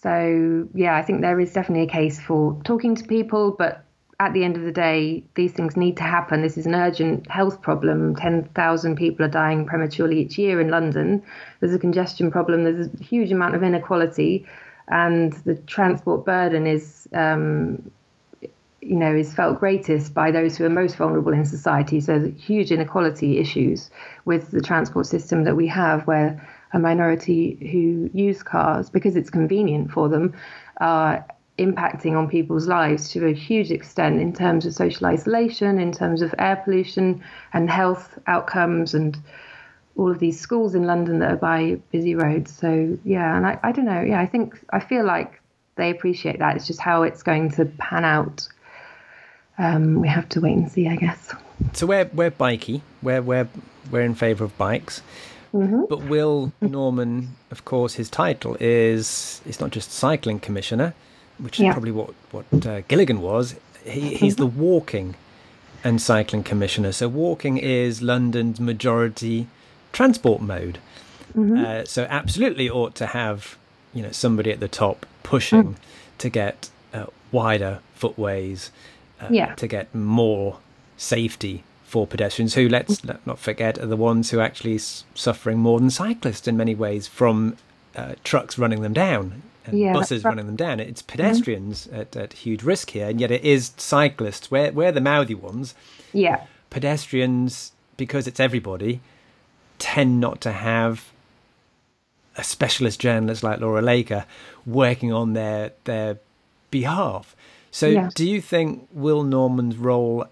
So 0.01 0.67
yeah, 0.73 0.95
I 0.95 1.01
think 1.01 1.21
there 1.21 1.39
is 1.39 1.53
definitely 1.53 1.87
a 1.87 1.91
case 1.91 2.19
for 2.19 2.59
talking 2.63 2.95
to 2.95 3.03
people, 3.03 3.51
but 3.51 3.85
at 4.19 4.33
the 4.33 4.43
end 4.43 4.55
of 4.55 4.63
the 4.63 4.71
day, 4.71 5.23
these 5.35 5.51
things 5.53 5.75
need 5.75 5.97
to 5.97 6.03
happen. 6.03 6.41
This 6.41 6.57
is 6.57 6.65
an 6.65 6.75
urgent 6.75 7.29
health 7.29 7.61
problem. 7.61 8.15
10,000 8.15 8.95
people 8.95 9.25
are 9.25 9.29
dying 9.29 9.65
prematurely 9.65 10.19
each 10.19 10.37
year 10.37 10.61
in 10.61 10.69
London. 10.69 11.23
There's 11.59 11.73
a 11.73 11.79
congestion 11.79 12.31
problem. 12.31 12.63
There's 12.63 12.87
a 12.87 13.03
huge 13.03 13.31
amount 13.31 13.55
of 13.55 13.63
inequality, 13.63 14.45
and 14.87 15.33
the 15.45 15.55
transport 15.55 16.25
burden 16.25 16.67
is 16.67 17.07
um, 17.13 17.91
you 18.85 18.95
know, 18.95 19.15
is 19.15 19.33
felt 19.33 19.59
greatest 19.59 20.13
by 20.13 20.31
those 20.31 20.57
who 20.57 20.65
are 20.65 20.69
most 20.69 20.97
vulnerable 20.97 21.33
in 21.33 21.45
society. 21.45 22.01
So 22.01 22.31
huge 22.37 22.71
inequality 22.71 23.39
issues 23.39 23.89
with 24.25 24.51
the 24.51 24.61
transport 24.61 25.05
system 25.05 25.45
that 25.45 25.55
we 25.55 25.67
have, 25.67 26.05
where 26.05 26.45
a 26.73 26.79
minority 26.79 27.57
who 27.71 28.09
use 28.13 28.43
cars 28.43 28.89
because 28.89 29.15
it's 29.15 29.29
convenient 29.29 29.91
for 29.91 30.09
them 30.09 30.33
are 30.77 31.25
impacting 31.57 32.17
on 32.17 32.27
people's 32.27 32.67
lives 32.67 33.09
to 33.09 33.27
a 33.27 33.33
huge 33.33 33.71
extent 33.71 34.19
in 34.19 34.33
terms 34.33 34.65
of 34.65 34.73
social 34.73 35.05
isolation, 35.05 35.79
in 35.79 35.91
terms 35.91 36.21
of 36.21 36.33
air 36.39 36.61
pollution 36.63 37.23
and 37.53 37.69
health 37.69 38.17
outcomes, 38.27 38.93
and 38.93 39.17
all 39.95 40.09
of 40.09 40.19
these 40.19 40.39
schools 40.39 40.73
in 40.73 40.85
London 40.85 41.19
that 41.19 41.31
are 41.31 41.37
by 41.37 41.79
busy 41.91 42.15
roads. 42.15 42.55
So 42.55 42.97
yeah, 43.03 43.37
and 43.37 43.45
I, 43.45 43.59
I 43.63 43.71
don't 43.71 43.85
know. 43.85 44.01
Yeah, 44.01 44.19
I 44.19 44.25
think 44.25 44.59
I 44.71 44.79
feel 44.79 45.05
like 45.05 45.39
they 45.75 45.89
appreciate 45.89 46.39
that. 46.39 46.55
It's 46.55 46.67
just 46.67 46.79
how 46.79 47.03
it's 47.03 47.23
going 47.23 47.51
to 47.51 47.65
pan 47.65 48.05
out 48.05 48.47
um, 49.57 50.01
we 50.01 50.07
have 50.07 50.27
to 50.29 50.41
wait 50.41 50.57
and 50.57 50.71
see, 50.71 50.87
I 50.87 50.95
guess. 50.95 51.33
So 51.73 51.85
we're 51.85 52.09
we're 52.13 52.31
bikey. 52.31 52.81
We're 53.01 53.21
we're 53.21 53.47
we're 53.91 54.01
in 54.01 54.15
favour 54.15 54.43
of 54.43 54.57
bikes. 54.57 55.01
Mm-hmm. 55.53 55.83
But 55.87 56.05
Will 56.05 56.51
Norman, 56.61 57.35
of 57.51 57.63
course, 57.63 57.93
his 57.93 58.09
title 58.09 58.57
is 58.59 59.41
it's 59.45 59.59
not 59.59 59.69
just 59.69 59.91
cycling 59.91 60.39
commissioner, 60.39 60.95
which 61.37 61.59
is 61.59 61.65
yeah. 61.65 61.71
probably 61.73 61.91
what 61.91 62.13
what 62.31 62.65
uh, 62.65 62.81
Gilligan 62.81 63.21
was. 63.21 63.55
He, 63.83 64.15
he's 64.15 64.35
mm-hmm. 64.35 64.43
the 64.43 64.47
walking 64.47 65.15
and 65.83 66.01
cycling 66.01 66.43
commissioner. 66.43 66.91
So 66.91 67.07
walking 67.07 67.57
is 67.57 68.01
London's 68.01 68.59
majority 68.59 69.47
transport 69.91 70.41
mode. 70.41 70.79
Mm-hmm. 71.35 71.65
Uh, 71.65 71.85
so 71.85 72.05
absolutely 72.09 72.69
ought 72.69 72.95
to 72.95 73.07
have 73.07 73.57
you 73.93 74.01
know 74.01 74.11
somebody 74.11 74.51
at 74.51 74.59
the 74.59 74.67
top 74.67 75.05
pushing 75.23 75.63
mm. 75.63 75.75
to 76.19 76.29
get 76.29 76.69
uh, 76.93 77.05
wider 77.31 77.79
footways 77.95 78.71
uh, 79.19 79.27
yeah. 79.29 79.55
to 79.55 79.67
get 79.67 79.93
more 79.93 80.59
safety 80.97 81.63
for 81.83 82.07
pedestrians 82.07 82.55
who, 82.55 82.67
let's 82.67 83.03
not 83.03 83.37
forget, 83.37 83.77
are 83.77 83.85
the 83.85 83.95
ones 83.95 84.31
who 84.31 84.39
are 84.39 84.43
actually 84.43 84.79
suffering 84.79 85.59
more 85.59 85.79
than 85.79 85.91
cyclists 85.91 86.47
in 86.47 86.57
many 86.57 86.73
ways 86.73 87.07
from 87.07 87.55
uh, 87.95 88.15
trucks 88.23 88.57
running 88.57 88.81
them 88.81 88.93
down 88.93 89.43
and 89.65 89.77
yeah, 89.77 89.93
buses 89.93 90.23
right. 90.23 90.31
running 90.31 90.45
them 90.45 90.55
down. 90.55 90.79
It's 90.79 91.01
mm-hmm. 91.01 91.11
pedestrians 91.11 91.87
mm-hmm. 91.87 91.99
at, 91.99 92.15
at, 92.15 92.33
huge 92.33 92.63
risk 92.63 92.91
here, 92.91 93.09
and 93.09 93.19
yet 93.19 93.31
it 93.31 93.43
is 93.43 93.71
cyclists. 93.77 94.51
We're, 94.51 94.71
we're 94.71 94.91
the 94.91 95.01
mouthy 95.01 95.35
ones. 95.35 95.75
Yeah. 96.11 96.45
Pedestrians, 96.69 97.71
because 97.97 98.27
it's 98.27 98.39
everybody, 98.39 99.01
tend 99.79 100.19
not 100.19 100.41
to 100.41 100.51
have 100.51 101.11
a 102.35 102.43
specialist 102.43 102.99
journalist 102.99 103.43
like 103.43 103.59
Laura 103.59 103.81
Laker 103.81 104.25
working 104.65 105.13
on 105.13 105.33
their 105.33 105.73
their 105.83 106.19
behalf. 106.71 107.35
So, 107.69 107.87
yeah. 107.87 108.09
do 108.13 108.27
you 108.27 108.39
think 108.39 108.87
Will 108.91 109.23
Norman's 109.23 109.77
role, 109.77 110.25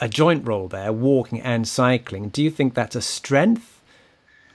a 0.00 0.08
joint 0.08 0.46
role 0.46 0.68
there, 0.68 0.92
walking 0.92 1.40
and 1.40 1.68
cycling, 1.68 2.30
do 2.30 2.42
you 2.42 2.50
think 2.50 2.74
that's 2.74 2.96
a 2.96 3.02
strength 3.02 3.80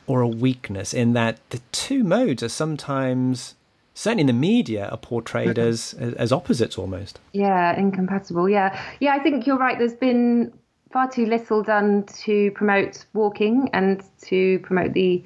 or 0.06 0.22
a 0.22 0.28
weakness 0.28 0.94
in 0.94 1.14
that 1.14 1.40
the 1.50 1.62
two 1.72 2.04
modes 2.04 2.44
are 2.44 2.50
sometimes 2.50 3.56
certainly 3.94 4.22
in 4.22 4.28
the 4.28 4.34
media 4.34 4.88
are 4.90 4.98
portrayed 4.98 5.60
as 5.60 5.94
as 5.94 6.32
opposites 6.32 6.78
almost. 6.78 7.20
Yeah, 7.32 7.78
incompatible. 7.78 8.50
Yeah, 8.50 8.80
yeah. 9.00 9.14
I 9.14 9.20
think 9.20 9.46
you're 9.48 9.58
right. 9.58 9.78
There's 9.78 9.94
been 9.94 10.54
far 10.92 11.10
too 11.10 11.26
little 11.26 11.64
done 11.64 12.04
to 12.24 12.52
promote 12.52 13.06
walking 13.14 13.70
and 13.74 14.04
to 14.22 14.60
promote 14.60 14.94
the 14.94 15.24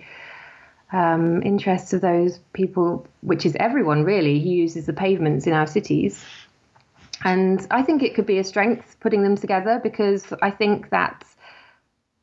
um, 0.94 1.44
interests 1.44 1.94
of 1.94 2.02
those 2.02 2.40
people, 2.54 3.06
which 3.22 3.46
is 3.46 3.56
everyone 3.60 4.04
really 4.04 4.40
who 4.40 4.50
uses 4.50 4.86
the 4.86 4.94
pavements 4.94 5.46
in 5.46 5.54
our 5.54 5.68
cities. 5.68 6.24
And 7.24 7.66
I 7.72 7.82
think 7.82 8.04
it 8.04 8.16
could 8.16 8.26
be 8.26 8.38
a 8.38 8.44
strength 8.44 8.96
putting 9.00 9.24
them 9.24 9.36
together 9.36 9.80
because 9.82 10.32
I 10.42 10.52
think 10.52 10.92
that 10.92 11.24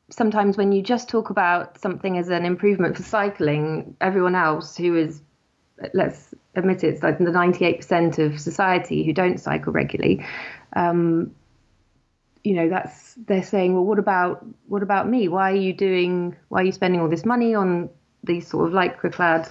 sometimes 0.09 0.57
when 0.57 0.71
you 0.71 0.81
just 0.81 1.09
talk 1.09 1.29
about 1.29 1.79
something 1.79 2.17
as 2.17 2.29
an 2.29 2.45
improvement 2.45 2.95
for 2.95 3.03
cycling, 3.03 3.95
everyone 3.99 4.35
else 4.35 4.77
who 4.77 4.95
is, 4.95 5.21
let's 5.93 6.33
admit 6.55 6.83
it, 6.83 6.93
it's 6.93 7.03
like 7.03 7.17
the 7.17 7.25
98% 7.25 8.19
of 8.19 8.39
society 8.39 9.03
who 9.03 9.13
don't 9.13 9.39
cycle 9.39 9.73
regularly, 9.73 10.25
um, 10.73 11.35
you 12.43 12.53
know, 12.53 12.69
that's 12.69 13.15
they're 13.27 13.43
saying, 13.43 13.73
well, 13.73 13.83
what 13.83 13.97
about 13.97 14.45
what 14.67 14.83
about 14.83 15.09
me? 15.09 15.27
Why 15.27 15.51
are 15.51 15.55
you 15.55 15.73
doing? 15.73 16.35
Why 16.49 16.61
are 16.61 16.65
you 16.65 16.71
spending 16.71 17.01
all 17.01 17.09
this 17.09 17.25
money 17.25 17.55
on 17.55 17.89
these 18.23 18.47
sort 18.47 18.67
of 18.67 18.73
lycra 18.73 19.11
clad 19.11 19.49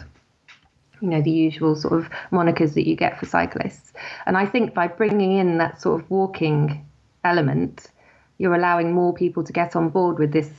you 1.01 1.09
know 1.09 1.21
the 1.21 1.31
usual 1.31 1.77
sort 1.77 1.93
of 1.93 2.11
monikers 2.33 2.75
that 2.75 2.87
you 2.89 2.97
get 2.97 3.19
for 3.19 3.27
cyclists 3.27 3.93
and 4.27 4.37
i 4.37 4.47
think 4.47 4.75
by 4.75 4.87
bringing 4.87 5.37
in 5.37 5.59
that 5.59 5.81
sort 5.81 6.01
of 6.01 6.11
walking 6.11 6.87
element 7.25 7.91
you're 8.39 8.55
allowing 8.55 8.93
more 8.93 9.13
people 9.13 9.45
to 9.45 9.53
get 9.53 9.77
on 9.77 9.89
board 9.89 10.19
with 10.19 10.33
this 10.33 10.51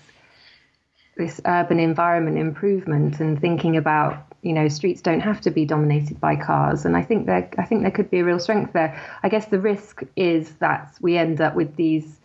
this 1.17 1.41
urban 1.45 1.79
environment 1.79 2.37
improvement 2.37 3.19
and 3.19 3.39
thinking 3.39 3.77
about 3.77 4.34
you 4.45 4.53
know 4.53 4.67
streets 4.67 5.01
don't 5.01 5.21
have 5.21 5.41
to 5.41 5.49
be 5.49 5.65
dominated 5.65 6.19
by 6.21 6.35
cars 6.35 6.85
and 6.85 6.95
i 6.95 7.01
think 7.01 7.25
there 7.25 7.49
i 7.57 7.65
think 7.65 7.81
there 7.81 7.91
could 7.91 8.09
be 8.11 8.19
a 8.19 8.23
real 8.23 8.39
strength 8.39 8.73
there 8.73 9.01
i 9.23 9.29
guess 9.29 9.47
the 9.47 9.59
risk 9.59 10.03
is 10.15 10.51
that 10.55 10.93
we 11.01 11.17
end 11.17 11.41
up 11.41 11.55
with 11.55 11.75
these 11.75 12.19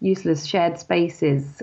useless 0.00 0.46
shared 0.46 0.78
spaces 0.78 1.62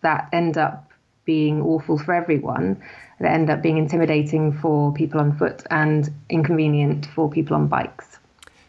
that 0.00 0.28
end 0.32 0.58
up 0.58 0.90
being 1.24 1.62
awful 1.62 1.98
for 1.98 2.12
everyone 2.14 2.80
that 3.20 3.32
end 3.32 3.50
up 3.50 3.62
being 3.62 3.78
intimidating 3.78 4.52
for 4.52 4.92
people 4.92 5.20
on 5.20 5.36
foot 5.38 5.62
and 5.70 6.12
inconvenient 6.28 7.06
for 7.14 7.30
people 7.30 7.56
on 7.56 7.66
bikes. 7.66 8.18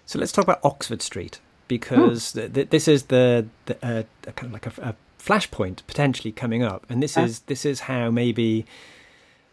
So 0.06 0.20
let's 0.20 0.32
talk 0.32 0.44
about 0.44 0.60
Oxford 0.64 1.02
Street 1.02 1.40
because 1.68 2.34
th- 2.34 2.54
th- 2.54 2.70
this 2.70 2.88
is 2.88 3.04
the, 3.04 3.48
the 3.66 3.76
uh, 3.86 4.04
kind 4.34 4.46
of 4.48 4.54
like 4.54 4.68
a, 4.68 4.90
a, 4.90 4.96
flashpoint 5.20 5.80
potentially 5.88 6.32
coming 6.32 6.62
up, 6.62 6.86
and 6.88 7.02
this 7.02 7.18
yeah. 7.18 7.24
is 7.24 7.40
this 7.42 7.66
is 7.66 7.80
how 7.82 8.12
maybe 8.12 8.64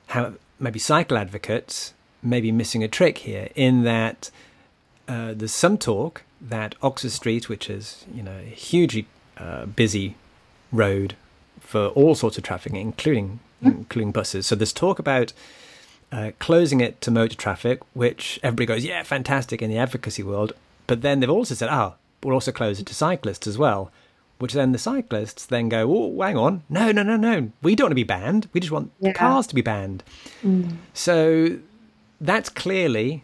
how 0.09 0.35
maybe 0.63 0.79
cycle 0.79 1.19
advocates 1.19 1.93
may 2.23 2.41
be 2.41 2.53
missing 2.53 2.83
a 2.85 2.89
trick 2.89 3.19
here 3.19 3.49
in 3.55 3.83
that 3.83 4.31
uh, 5.09 5.35
there's 5.35 5.53
some 5.53 5.77
talk 5.77 6.23
that 6.41 6.75
Oxford 6.83 7.11
Street, 7.11 7.49
which 7.49 7.69
is 7.69 8.05
you 8.15 8.23
know 8.23 8.39
a 8.39 8.49
hugely 8.51 9.07
uh, 9.37 9.67
busy 9.67 10.15
road 10.71 11.17
for 11.61 11.89
all 11.89 12.15
sorts 12.15 12.39
of 12.39 12.45
traffic, 12.45 12.73
including 12.73 13.41
including 13.61 14.13
buses. 14.13 14.47
So 14.47 14.55
there's 14.55 14.73
talk 14.73 14.99
about 14.99 15.33
uh, 16.11 16.33
closing 16.39 16.81
it 16.81 17.01
to 17.01 17.11
motor 17.11 17.37
traffic, 17.37 17.81
which 17.95 18.39
everybody 18.43 18.67
goes, 18.67 18.85
yeah, 18.85 19.03
fantastic 19.03 19.63
in 19.63 19.71
the 19.71 19.79
advocacy 19.79 20.23
world. 20.23 20.53
But 20.87 21.03
then 21.03 21.21
they've 21.21 21.31
also 21.31 21.55
said, 21.55 21.69
ah, 21.71 21.95
oh, 21.95 21.97
we'll 22.23 22.35
also 22.35 22.53
close 22.53 22.81
it 22.81 22.87
to 22.87 22.95
cyclists 22.95 23.47
as 23.47 23.57
well. 23.57 23.91
Which 24.43 24.55
then 24.55 24.73
the 24.73 24.79
cyclists 24.79 25.47
then 25.47 25.69
go, 25.69 25.89
oh, 25.89 26.21
hang 26.21 26.37
on, 26.37 26.65
no, 26.69 26.91
no, 26.91 27.05
no, 27.05 27.17
no, 27.17 27.53
we 27.63 27.77
don't 27.77 27.87
want 27.87 27.93
to 27.93 27.95
be 27.95 28.03
banned. 28.03 28.49
We 28.53 28.59
just 28.59 28.73
want 28.73 28.91
yeah. 28.99 29.13
cars 29.13 29.47
to 29.47 29.55
be 29.55 29.63
banned. 29.63 30.03
Mm. 30.43 30.79
So 30.95 31.59
that's 32.21 32.49
clearly 32.49 33.23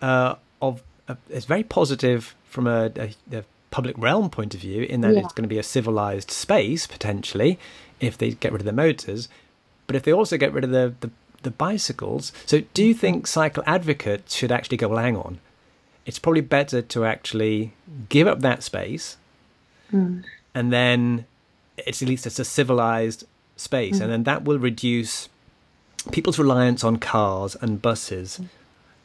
uh, 0.00 0.36
of 0.62 0.84
uh, 1.08 1.16
it's 1.28 1.46
very 1.46 1.64
positive 1.64 2.36
from 2.44 2.68
a, 2.68 2.92
a, 2.96 3.10
a, 3.32 3.44
public 3.72 3.98
realm 3.98 4.30
point 4.30 4.54
of 4.54 4.60
view 4.60 4.84
in 4.84 5.00
that 5.02 5.12
yeah. 5.12 5.20
it's 5.20 5.34
going 5.34 5.42
to 5.42 5.48
be 5.48 5.58
a 5.58 5.62
civilized 5.62 6.30
space 6.30 6.86
potentially 6.86 7.58
if 8.00 8.16
they 8.16 8.30
get 8.30 8.50
rid 8.50 8.62
of 8.62 8.64
the 8.64 8.72
motors 8.72 9.28
but 9.86 9.96
if 9.96 10.02
they 10.02 10.12
also 10.12 10.36
get 10.36 10.52
rid 10.52 10.64
of 10.64 10.70
the, 10.70 10.94
the, 11.00 11.10
the 11.42 11.50
bicycles, 11.50 12.32
so 12.44 12.62
do 12.74 12.84
you 12.84 12.94
think 12.94 13.26
cycle 13.26 13.62
advocates 13.66 14.34
should 14.34 14.52
actually 14.52 14.76
go, 14.76 14.88
well, 14.88 14.98
hang 14.98 15.16
on, 15.16 15.38
it's 16.04 16.18
probably 16.18 16.40
better 16.40 16.82
to 16.82 17.04
actually 17.04 17.72
give 18.08 18.26
up 18.26 18.40
that 18.40 18.62
space 18.62 19.16
mm. 19.92 20.24
and 20.54 20.72
then 20.72 21.26
it's 21.76 22.02
at 22.02 22.08
least 22.08 22.26
it's 22.26 22.38
a 22.38 22.44
civilized 22.44 23.24
space 23.56 23.98
mm. 23.98 24.02
and 24.02 24.12
then 24.12 24.24
that 24.24 24.44
will 24.44 24.58
reduce 24.58 25.28
people's 26.12 26.38
reliance 26.38 26.84
on 26.84 26.96
cars 26.96 27.56
and 27.60 27.82
buses 27.82 28.38
mm. 28.40 28.48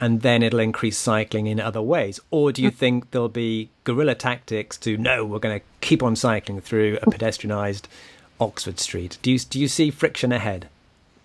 and 0.00 0.22
then 0.22 0.42
it'll 0.42 0.60
increase 0.60 0.98
cycling 0.98 1.46
in 1.46 1.58
other 1.58 1.82
ways 1.82 2.20
or 2.30 2.52
do 2.52 2.62
you 2.62 2.70
think 2.70 3.10
there'll 3.10 3.28
be 3.28 3.68
guerrilla 3.84 4.14
tactics 4.14 4.76
to 4.76 4.96
no 4.96 5.24
we're 5.24 5.38
going 5.38 5.58
to 5.58 5.64
keep 5.80 6.02
on 6.02 6.14
cycling 6.14 6.60
through 6.60 6.98
a 7.02 7.06
pedestrianized 7.06 7.86
Oxford 8.42 8.80
Street? 8.80 9.18
Do 9.22 9.30
you 9.30 9.38
do 9.38 9.58
you 9.58 9.68
see 9.68 9.90
friction 9.90 10.32
ahead? 10.32 10.68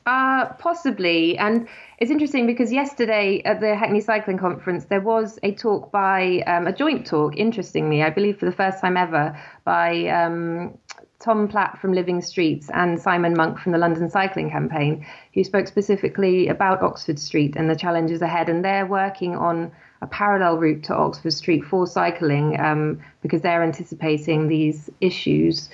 Uh, 0.08 0.54
possibly, 0.54 1.38
and 1.38 1.68
it's 1.98 2.10
interesting 2.10 2.48
because 2.48 2.72
yesterday 2.72 3.42
at 3.44 3.60
the 3.60 3.76
Hackney 3.76 4.00
Cycling 4.00 4.38
Conference 4.38 4.86
there 4.86 5.02
was 5.02 5.38
a 5.44 5.52
talk 5.52 5.92
by 5.92 6.44
um, 6.48 6.66
a 6.66 6.72
joint 6.72 7.06
talk. 7.06 7.36
Interestingly, 7.36 8.02
I 8.02 8.10
believe 8.10 8.40
for 8.40 8.46
the 8.46 8.54
first 8.54 8.80
time 8.80 8.96
ever 8.96 9.38
by 9.66 10.08
um, 10.08 10.78
Tom 11.20 11.50
Platt 11.50 11.78
from 11.82 11.92
Living 11.92 12.22
Streets 12.22 12.70
and 12.74 12.98
Simon 12.98 13.36
Munk 13.36 13.60
from 13.60 13.74
the 13.74 13.78
London 13.78 14.10
Cycling 14.10 14.50
Campaign, 14.50 15.06
who 15.34 15.44
spoke 15.44 15.68
specifically 15.68 16.48
about 16.48 16.82
Oxford 16.82 17.20
Street 17.20 17.58
and 17.58 17.70
the 17.70 17.76
challenges 17.76 18.22
ahead. 18.22 18.48
And 18.48 18.64
they're 18.64 18.86
working 18.86 19.36
on 19.36 19.74
a 20.02 20.08
parallel 20.08 20.58
route 20.58 20.84
to 20.84 20.96
Oxford 20.96 21.34
Street 21.34 21.66
for 21.66 21.86
cycling 21.86 22.58
um, 22.62 23.02
because 23.22 23.42
they're 23.42 23.62
anticipating 23.62 24.48
these 24.48 24.90
issues. 25.02 25.70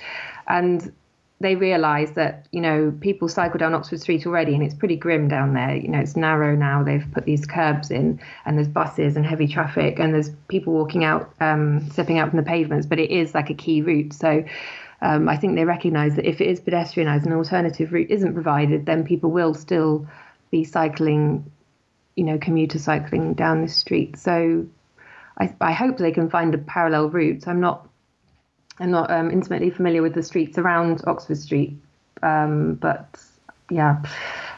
And 0.48 0.92
they 1.44 1.56
realise 1.56 2.10
that 2.12 2.46
you 2.50 2.60
know 2.60 2.92
people 3.00 3.28
cycle 3.28 3.58
down 3.58 3.74
Oxford 3.74 4.00
Street 4.00 4.26
already, 4.26 4.54
and 4.54 4.62
it's 4.62 4.74
pretty 4.74 4.96
grim 4.96 5.28
down 5.28 5.52
there. 5.52 5.76
You 5.76 5.88
know, 5.88 6.00
it's 6.00 6.16
narrow 6.16 6.56
now. 6.56 6.82
They've 6.82 7.06
put 7.12 7.24
these 7.26 7.46
curbs 7.46 7.90
in, 7.90 8.18
and 8.46 8.56
there's 8.56 8.68
buses 8.68 9.14
and 9.16 9.26
heavy 9.26 9.46
traffic, 9.46 10.00
and 10.00 10.14
there's 10.14 10.30
people 10.48 10.72
walking 10.72 11.04
out, 11.04 11.32
um, 11.40 11.88
stepping 11.90 12.18
out 12.18 12.30
from 12.30 12.38
the 12.38 12.44
pavements. 12.44 12.86
But 12.86 12.98
it 12.98 13.10
is 13.10 13.34
like 13.34 13.50
a 13.50 13.54
key 13.54 13.82
route, 13.82 14.12
so. 14.12 14.44
Um, 15.02 15.28
I 15.28 15.36
think 15.36 15.56
they 15.56 15.66
recognise 15.66 16.16
that 16.16 16.24
if 16.24 16.40
it 16.40 16.46
is 16.46 16.60
pedestrianised, 16.60 17.24
and 17.24 17.26
an 17.26 17.32
alternative 17.34 17.92
route 17.92 18.10
isn't 18.10 18.32
provided, 18.32 18.86
then 18.86 19.04
people 19.04 19.30
will 19.30 19.52
still 19.52 20.06
be 20.50 20.64
cycling, 20.64 21.44
you 22.16 22.24
know, 22.24 22.38
commuter 22.38 22.78
cycling 22.78 23.34
down 23.34 23.60
this 23.60 23.76
street. 23.76 24.16
So 24.16 24.66
I, 25.38 25.54
I 25.60 25.72
hope 25.72 25.98
they 25.98 26.12
can 26.12 26.30
find 26.30 26.54
a 26.54 26.58
parallel 26.58 27.10
route. 27.10 27.46
I'm 27.46 27.60
not 27.60 27.86
I'm 28.80 28.90
not 28.90 29.10
um, 29.10 29.30
intimately 29.30 29.70
familiar 29.70 30.02
with 30.02 30.14
the 30.14 30.22
streets 30.22 30.58
around 30.58 31.02
Oxford 31.06 31.38
Street, 31.38 31.76
um, 32.22 32.74
but 32.74 33.06
yeah, 33.70 34.02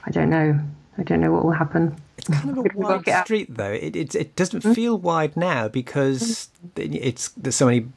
I 0.05 0.11
don't 0.11 0.31
know. 0.31 0.59
I 0.98 1.02
don't 1.02 1.20
know 1.20 1.33
what 1.33 1.44
will 1.44 1.52
happen. 1.52 1.94
It's 2.16 2.29
kind 2.29 2.50
of 2.50 2.59
a 2.59 2.68
wide 2.74 3.24
street, 3.24 3.55
though. 3.55 3.72
It, 3.72 3.94
it 3.94 4.14
it 4.14 4.37
doesn't 4.37 4.61
mm-hmm. 4.61 4.72
feel 4.72 4.98
wide 4.98 5.37
now 5.37 5.68
because 5.68 6.48
it's 6.76 7.29
there's 7.31 7.57
so 7.57 7.66
many 7.66 7.88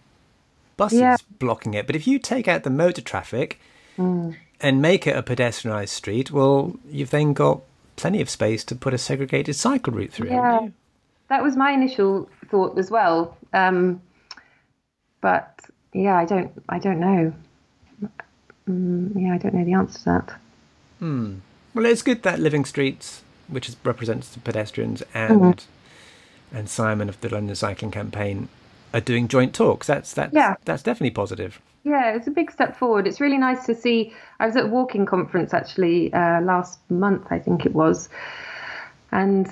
buses 0.76 1.00
yeah. 1.00 1.18
blocking 1.40 1.74
it. 1.74 1.88
But 1.88 1.96
if 1.96 2.08
you 2.08 2.20
take 2.20 2.48
out 2.48 2.64
the 2.64 2.70
motor 2.70 3.02
traffic 3.02 3.60
mm. 3.98 4.36
and 4.60 4.82
make 4.82 5.08
it 5.08 5.16
a 5.16 5.24
pedestrianised 5.24 5.90
street, 5.90 6.32
well, 6.32 6.76
you've 6.90 7.12
then 7.12 7.34
got 7.34 7.62
plenty 7.96 8.22
of 8.22 8.30
space 8.30 8.64
to 8.66 8.76
put 8.76 8.94
a 8.94 8.98
segregated 8.98 9.56
cycle 9.56 9.94
route 9.94 10.12
through. 10.12 10.30
Yeah, 10.30 10.68
that 11.30 11.44
was 11.44 11.56
my 11.56 11.72
initial 11.72 12.30
thought 12.50 12.78
as 12.78 12.92
well. 12.92 13.38
Um, 13.54 14.02
but 15.22 15.60
yeah, 15.94 16.18
I 16.18 16.26
don't, 16.26 16.52
I 16.70 16.80
don't 16.80 17.00
know. 17.00 17.34
Mm, 18.68 19.22
yeah, 19.22 19.34
I 19.34 19.38
don't 19.38 19.54
know 19.54 19.66
the 19.66 19.74
answer 19.74 20.00
to 20.00 20.06
that. 20.06 20.36
Hmm. 21.00 21.36
Well, 21.74 21.86
it's 21.86 22.02
good 22.02 22.24
that 22.24 22.40
Living 22.40 22.66
Streets, 22.66 23.24
which 23.48 23.70
is, 23.70 23.76
represents 23.84 24.30
the 24.30 24.40
pedestrians, 24.40 25.02
and 25.14 25.42
mm-hmm. 25.42 26.58
and 26.58 26.70
Simon 26.70 27.10
of 27.10 27.20
the 27.22 27.30
London 27.30 27.56
Cycling 27.56 27.92
Campaign 27.92 28.50
are 28.94 29.02
doing 29.02 29.28
joint 29.28 29.54
talks. 29.54 29.88
That's 29.88 30.14
that's 30.14 30.34
yeah. 30.34 30.56
that's 30.66 30.84
definitely 30.84 31.12
positive. 31.12 31.62
Yeah, 31.84 32.14
it's 32.14 32.28
a 32.28 32.32
big 32.32 32.52
step 32.52 32.76
forward. 32.78 33.08
It's 33.08 33.22
really 33.22 33.38
nice 33.38 33.66
to 33.66 33.76
see. 33.76 34.14
I 34.40 34.46
was 34.46 34.56
at 34.56 34.66
a 34.66 34.68
walking 34.68 35.06
conference 35.06 35.54
actually 35.54 36.12
uh, 36.14 36.42
last 36.42 36.80
month, 36.90 37.28
I 37.30 37.40
think 37.40 37.66
it 37.66 37.74
was, 37.74 38.10
and 39.12 39.50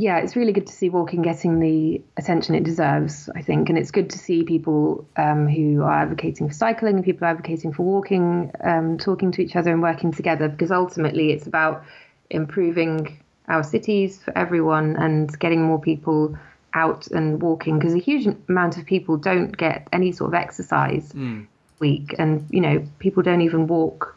yeah, 0.00 0.18
it's 0.18 0.34
really 0.34 0.52
good 0.52 0.66
to 0.66 0.72
see 0.72 0.88
walking 0.88 1.20
getting 1.20 1.60
the 1.60 2.02
attention 2.16 2.54
it 2.54 2.64
deserves, 2.64 3.28
I 3.34 3.42
think. 3.42 3.68
And 3.68 3.76
it's 3.76 3.90
good 3.90 4.08
to 4.10 4.18
see 4.18 4.44
people 4.44 5.06
um, 5.16 5.46
who 5.46 5.82
are 5.82 6.02
advocating 6.02 6.48
for 6.48 6.54
cycling 6.54 6.96
and 6.96 7.04
people 7.04 7.26
advocating 7.26 7.72
for 7.72 7.82
walking, 7.82 8.50
um, 8.64 8.96
talking 8.96 9.30
to 9.32 9.42
each 9.42 9.56
other 9.56 9.70
and 9.70 9.82
working 9.82 10.10
together 10.10 10.48
because 10.48 10.70
ultimately 10.70 11.32
it's 11.32 11.46
about 11.46 11.84
improving 12.30 13.22
our 13.48 13.62
cities 13.62 14.22
for 14.22 14.36
everyone 14.38 14.96
and 14.96 15.38
getting 15.38 15.62
more 15.62 15.80
people 15.80 16.34
out 16.72 17.06
and 17.08 17.42
walking 17.42 17.78
because 17.78 17.92
a 17.92 17.98
huge 17.98 18.26
amount 18.48 18.78
of 18.78 18.86
people 18.86 19.18
don't 19.18 19.56
get 19.56 19.86
any 19.92 20.12
sort 20.12 20.28
of 20.28 20.34
exercise 20.34 21.12
mm. 21.12 21.44
week 21.80 22.14
and 22.16 22.46
you 22.50 22.60
know 22.60 22.86
people 23.00 23.24
don't 23.24 23.40
even 23.40 23.66
walk 23.66 24.16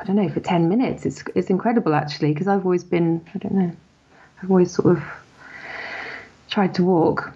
i 0.00 0.02
don't 0.02 0.16
know 0.16 0.28
for 0.28 0.40
10 0.40 0.68
minutes 0.68 1.06
it's 1.06 1.22
it's 1.36 1.50
incredible 1.50 1.94
actually 1.94 2.32
because 2.32 2.48
i've 2.48 2.64
always 2.64 2.82
been 2.82 3.24
i 3.32 3.38
don't 3.38 3.54
know 3.54 3.72
I've 4.42 4.50
always 4.50 4.72
sort 4.72 4.96
of 4.96 5.02
tried 6.48 6.74
to 6.74 6.84
walk 6.84 7.32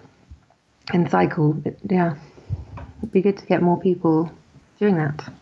and 0.91 1.09
cycle. 1.09 1.53
But 1.53 1.77
yeah, 1.89 2.15
it'd 2.97 3.11
be 3.11 3.21
good 3.21 3.37
to 3.37 3.45
get 3.45 3.61
more 3.61 3.79
people 3.79 4.31
doing 4.79 4.95
that. 4.97 5.33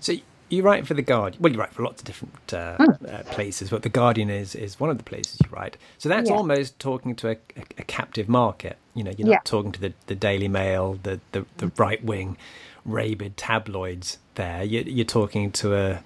So 0.00 0.14
you 0.48 0.62
write 0.62 0.86
for 0.86 0.94
the 0.94 1.02
Guardian. 1.02 1.42
Well, 1.42 1.52
you 1.52 1.58
write 1.58 1.72
for 1.72 1.82
lots 1.82 2.00
of 2.00 2.06
different 2.06 2.34
uh, 2.52 2.76
mm. 2.78 3.12
uh, 3.12 3.22
places, 3.24 3.70
but 3.70 3.82
the 3.82 3.88
Guardian 3.88 4.30
is 4.30 4.54
is 4.54 4.80
one 4.80 4.90
of 4.90 4.98
the 4.98 5.04
places 5.04 5.38
you 5.42 5.50
write. 5.50 5.76
So 5.98 6.08
that's 6.08 6.30
yeah. 6.30 6.36
almost 6.36 6.78
talking 6.78 7.14
to 7.16 7.28
a, 7.28 7.36
a, 7.56 7.62
a, 7.78 7.84
captive 7.84 8.28
market. 8.28 8.78
You 8.94 9.04
know, 9.04 9.12
you're 9.16 9.26
not 9.26 9.32
yeah. 9.32 9.40
talking 9.44 9.72
to 9.72 9.80
the, 9.80 9.92
the 10.06 10.14
Daily 10.14 10.48
Mail, 10.48 10.98
the 11.02 11.20
the, 11.32 11.44
the 11.58 11.72
right 11.76 12.02
wing, 12.02 12.36
rabid 12.84 13.36
tabloids. 13.36 14.18
There, 14.36 14.62
you're, 14.62 14.84
you're 14.84 15.04
talking 15.04 15.50
to 15.52 15.74
a, 15.74 16.02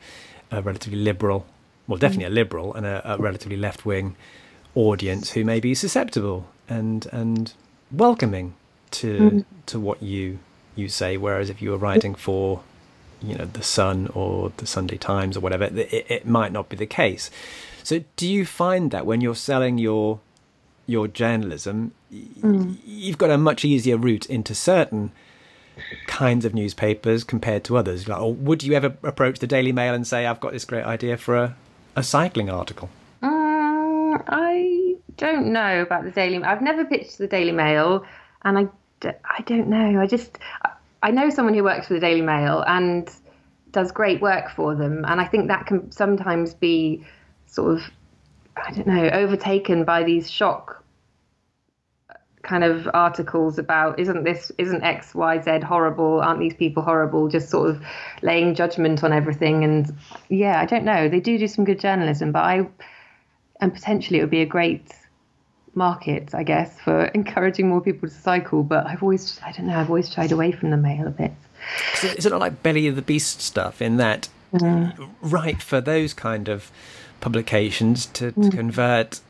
a 0.50 0.62
relatively 0.62 0.98
liberal, 0.98 1.44
well, 1.86 1.98
definitely 1.98 2.24
mm. 2.24 2.32
a 2.32 2.34
liberal 2.34 2.74
and 2.74 2.86
a, 2.86 3.14
a 3.14 3.18
relatively 3.18 3.58
left 3.58 3.84
wing 3.84 4.16
audience 4.74 5.30
who 5.32 5.44
may 5.44 5.60
be 5.60 5.74
susceptible 5.74 6.46
and 6.68 7.06
and 7.12 7.52
welcoming 7.90 8.54
to 8.90 9.18
mm. 9.18 9.44
to 9.66 9.78
what 9.78 10.02
you 10.02 10.38
you 10.74 10.88
say. 10.88 11.16
Whereas 11.16 11.50
if 11.50 11.60
you 11.60 11.70
were 11.70 11.78
writing 11.78 12.14
for 12.14 12.62
you 13.20 13.36
know 13.36 13.44
the 13.44 13.62
Sun 13.62 14.08
or 14.14 14.52
the 14.56 14.66
Sunday 14.66 14.96
Times 14.96 15.36
or 15.36 15.40
whatever, 15.40 15.64
it, 15.64 16.06
it 16.08 16.26
might 16.26 16.52
not 16.52 16.68
be 16.68 16.76
the 16.76 16.86
case. 16.86 17.30
So, 17.82 18.04
do 18.16 18.26
you 18.26 18.46
find 18.46 18.90
that 18.90 19.06
when 19.06 19.20
you're 19.20 19.34
selling 19.34 19.78
your 19.78 20.20
your 20.86 21.08
journalism, 21.08 21.92
mm. 22.12 22.76
you've 22.84 23.18
got 23.18 23.30
a 23.30 23.38
much 23.38 23.64
easier 23.64 23.96
route 23.96 24.26
into 24.26 24.54
certain 24.54 25.12
kinds 26.06 26.44
of 26.44 26.54
newspapers 26.54 27.24
compared 27.24 27.64
to 27.64 27.76
others? 27.76 28.08
Like, 28.08 28.20
or 28.20 28.32
would 28.34 28.62
you 28.62 28.74
ever 28.74 28.94
approach 29.02 29.38
the 29.38 29.46
Daily 29.46 29.72
Mail 29.72 29.94
and 29.94 30.06
say, 30.06 30.26
"I've 30.26 30.40
got 30.40 30.52
this 30.52 30.64
great 30.64 30.84
idea 30.84 31.16
for 31.16 31.36
a, 31.36 31.56
a 31.96 32.02
cycling 32.02 32.50
article"? 32.50 32.90
I 34.28 34.96
don't 35.16 35.52
know 35.52 35.82
about 35.82 36.04
the 36.04 36.10
Daily. 36.10 36.42
I've 36.42 36.62
never 36.62 36.84
pitched 36.84 37.18
the 37.18 37.26
Daily 37.26 37.52
Mail, 37.52 38.04
and 38.42 38.58
I, 38.58 38.66
I 39.24 39.42
don't 39.42 39.68
know. 39.68 40.00
I 40.00 40.06
just 40.06 40.38
I 41.02 41.10
know 41.10 41.30
someone 41.30 41.54
who 41.54 41.64
works 41.64 41.88
for 41.88 41.94
the 41.94 42.00
Daily 42.00 42.22
Mail 42.22 42.64
and 42.66 43.10
does 43.72 43.90
great 43.90 44.20
work 44.20 44.50
for 44.50 44.74
them, 44.74 45.04
and 45.06 45.20
I 45.20 45.24
think 45.24 45.48
that 45.48 45.66
can 45.66 45.90
sometimes 45.90 46.54
be 46.54 47.04
sort 47.46 47.74
of 47.74 47.82
I 48.56 48.72
don't 48.72 48.86
know 48.86 49.08
overtaken 49.08 49.84
by 49.84 50.04
these 50.04 50.30
shock 50.30 50.84
uh, 52.10 52.14
kind 52.42 52.62
of 52.64 52.88
articles 52.92 53.58
about 53.58 53.98
isn't 53.98 54.24
this 54.24 54.52
isn't 54.58 54.82
X 54.82 55.14
Y 55.14 55.40
Z 55.40 55.60
horrible? 55.60 56.20
Aren't 56.20 56.40
these 56.40 56.54
people 56.54 56.82
horrible? 56.82 57.28
Just 57.28 57.50
sort 57.50 57.70
of 57.70 57.82
laying 58.22 58.54
judgment 58.54 59.02
on 59.02 59.12
everything, 59.12 59.64
and 59.64 59.92
yeah, 60.28 60.60
I 60.60 60.66
don't 60.66 60.84
know. 60.84 61.08
They 61.08 61.20
do 61.20 61.38
do 61.38 61.48
some 61.48 61.64
good 61.64 61.80
journalism, 61.80 62.30
but 62.32 62.44
I 62.44 62.68
and 63.62 63.72
potentially 63.72 64.18
it 64.18 64.22
would 64.22 64.30
be 64.30 64.42
a 64.42 64.46
great 64.46 64.92
market, 65.74 66.34
I 66.34 66.42
guess, 66.42 66.78
for 66.80 67.04
encouraging 67.14 67.68
more 67.68 67.80
people 67.80 68.08
to 68.08 68.14
cycle. 68.14 68.62
But 68.62 68.86
I've 68.86 69.02
always, 69.02 69.40
I 69.42 69.52
don't 69.52 69.68
know, 69.68 69.78
I've 69.78 69.88
always 69.88 70.12
shied 70.12 70.32
away 70.32 70.52
from 70.52 70.70
the 70.70 70.76
mail 70.76 71.06
a 71.06 71.10
bit. 71.10 71.32
Is 72.02 72.26
it 72.26 72.30
not 72.30 72.40
like 72.40 72.62
belly 72.62 72.88
of 72.88 72.96
the 72.96 73.02
beast 73.02 73.40
stuff 73.40 73.80
in 73.80 73.96
that, 73.96 74.28
mm. 74.52 75.10
right, 75.22 75.62
for 75.62 75.80
those 75.80 76.12
kind 76.12 76.48
of 76.48 76.72
publications 77.20 78.06
to, 78.06 78.32
to 78.32 78.40
mm. 78.40 78.50
convert 78.50 79.20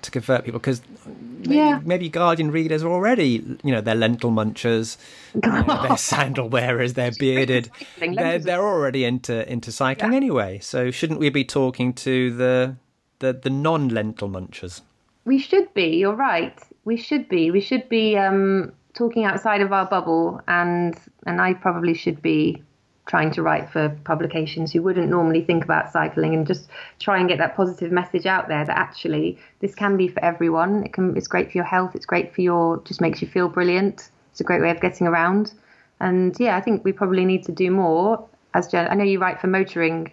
to 0.00 0.12
convert 0.12 0.44
people 0.44 0.60
because 0.60 0.80
maybe, 1.06 1.56
yeah. 1.56 1.80
maybe 1.82 2.08
Guardian 2.08 2.52
readers 2.52 2.84
are 2.84 2.92
already, 2.92 3.58
you 3.64 3.72
know, 3.72 3.80
they're 3.80 3.96
lentil 3.96 4.30
munchers, 4.30 4.96
you 5.34 5.40
know, 5.40 5.82
they're 5.88 5.96
sandal 5.96 6.48
wearers, 6.48 6.94
they're 6.94 7.10
bearded, 7.18 7.68
they're, 7.98 8.38
they're 8.38 8.62
already 8.62 9.04
into 9.04 9.50
into 9.50 9.72
cycling 9.72 10.12
yeah. 10.12 10.16
anyway. 10.18 10.58
So 10.60 10.92
shouldn't 10.92 11.18
we 11.18 11.30
be 11.30 11.42
talking 11.42 11.94
to 11.94 12.32
the 12.36 12.76
the, 13.18 13.32
the 13.32 13.50
non 13.50 13.88
lentil 13.88 14.28
munchers? 14.28 14.82
We 15.24 15.38
should 15.38 15.72
be. 15.74 15.96
You're 15.96 16.14
right. 16.16 16.58
We 16.84 16.96
should 16.96 17.28
be. 17.28 17.50
We 17.50 17.60
should 17.60 17.88
be 17.88 18.16
um, 18.16 18.72
talking 18.94 19.24
outside 19.24 19.60
of 19.60 19.72
our 19.72 19.86
bubble, 19.86 20.40
and 20.48 20.98
and 21.26 21.40
I 21.40 21.54
probably 21.54 21.94
should 21.94 22.22
be 22.22 22.62
trying 23.06 23.30
to 23.32 23.42
write 23.42 23.70
for 23.70 23.88
publications 24.04 24.70
who 24.70 24.82
wouldn't 24.82 25.08
normally 25.08 25.42
think 25.42 25.64
about 25.64 25.90
cycling 25.90 26.34
and 26.34 26.46
just 26.46 26.68
try 27.00 27.18
and 27.18 27.26
get 27.28 27.38
that 27.38 27.56
positive 27.56 27.90
message 27.90 28.26
out 28.26 28.48
there 28.48 28.64
that 28.66 28.76
actually 28.76 29.38
this 29.60 29.74
can 29.74 29.96
be 29.96 30.08
for 30.08 30.22
everyone. 30.24 30.84
It 30.84 30.92
can. 30.92 31.16
It's 31.16 31.28
great 31.28 31.50
for 31.50 31.58
your 31.58 31.64
health. 31.64 31.94
It's 31.94 32.06
great 32.06 32.34
for 32.34 32.40
your. 32.40 32.82
Just 32.84 33.00
makes 33.00 33.20
you 33.20 33.28
feel 33.28 33.48
brilliant. 33.48 34.10
It's 34.30 34.40
a 34.40 34.44
great 34.44 34.60
way 34.60 34.70
of 34.70 34.80
getting 34.80 35.06
around. 35.06 35.52
And 36.00 36.36
yeah, 36.38 36.56
I 36.56 36.60
think 36.60 36.84
we 36.84 36.92
probably 36.92 37.24
need 37.24 37.44
to 37.44 37.52
do 37.52 37.70
more. 37.70 38.28
As 38.54 38.68
Jen, 38.68 38.88
I 38.88 38.94
know 38.94 39.04
you 39.04 39.18
write 39.18 39.40
for 39.40 39.46
motoring, 39.46 40.12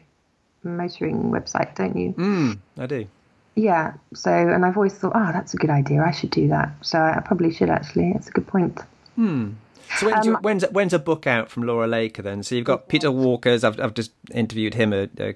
motoring 0.66 1.32
website, 1.32 1.76
don't 1.76 1.96
you? 1.96 2.14
Mm, 2.14 2.58
I 2.78 2.86
do 2.86 3.08
yeah 3.56 3.94
so 4.14 4.32
and 4.32 4.66
i've 4.66 4.76
always 4.76 4.94
thought 4.94 5.14
oh 5.16 5.32
that's 5.32 5.54
a 5.54 5.58
good 5.58 5.70
idea 5.70 6.04
i 6.04 6.12
should 6.12 6.30
do 6.30 6.50
that 6.50 6.70
so 6.82 7.00
i 7.00 7.22
probably 7.24 7.54
should 7.54 7.70
actually 7.70 8.12
it's 8.12 8.28
a 8.28 8.32
good 8.32 8.46
point 8.46 8.78
hmm 9.16 9.52
so 9.98 10.08
when's, 10.08 10.28
um, 10.28 10.34
you, 10.34 10.40
when's, 10.40 10.64
when's 10.72 10.94
a 10.94 11.00
book 11.00 11.28
out 11.28 11.50
from 11.50 11.64
Laura 11.64 11.88
Laker 11.88 12.22
then? 12.22 12.44
So 12.44 12.56
you've 12.56 12.66
got 12.66 12.90
Peter 12.90 13.12
Walker's. 13.12 13.64
I've 13.64 13.80
I've 13.80 13.94
just 13.94 14.12
interviewed 14.34 14.74
him 14.74 14.92
a, 14.92 15.08
a, 15.20 15.36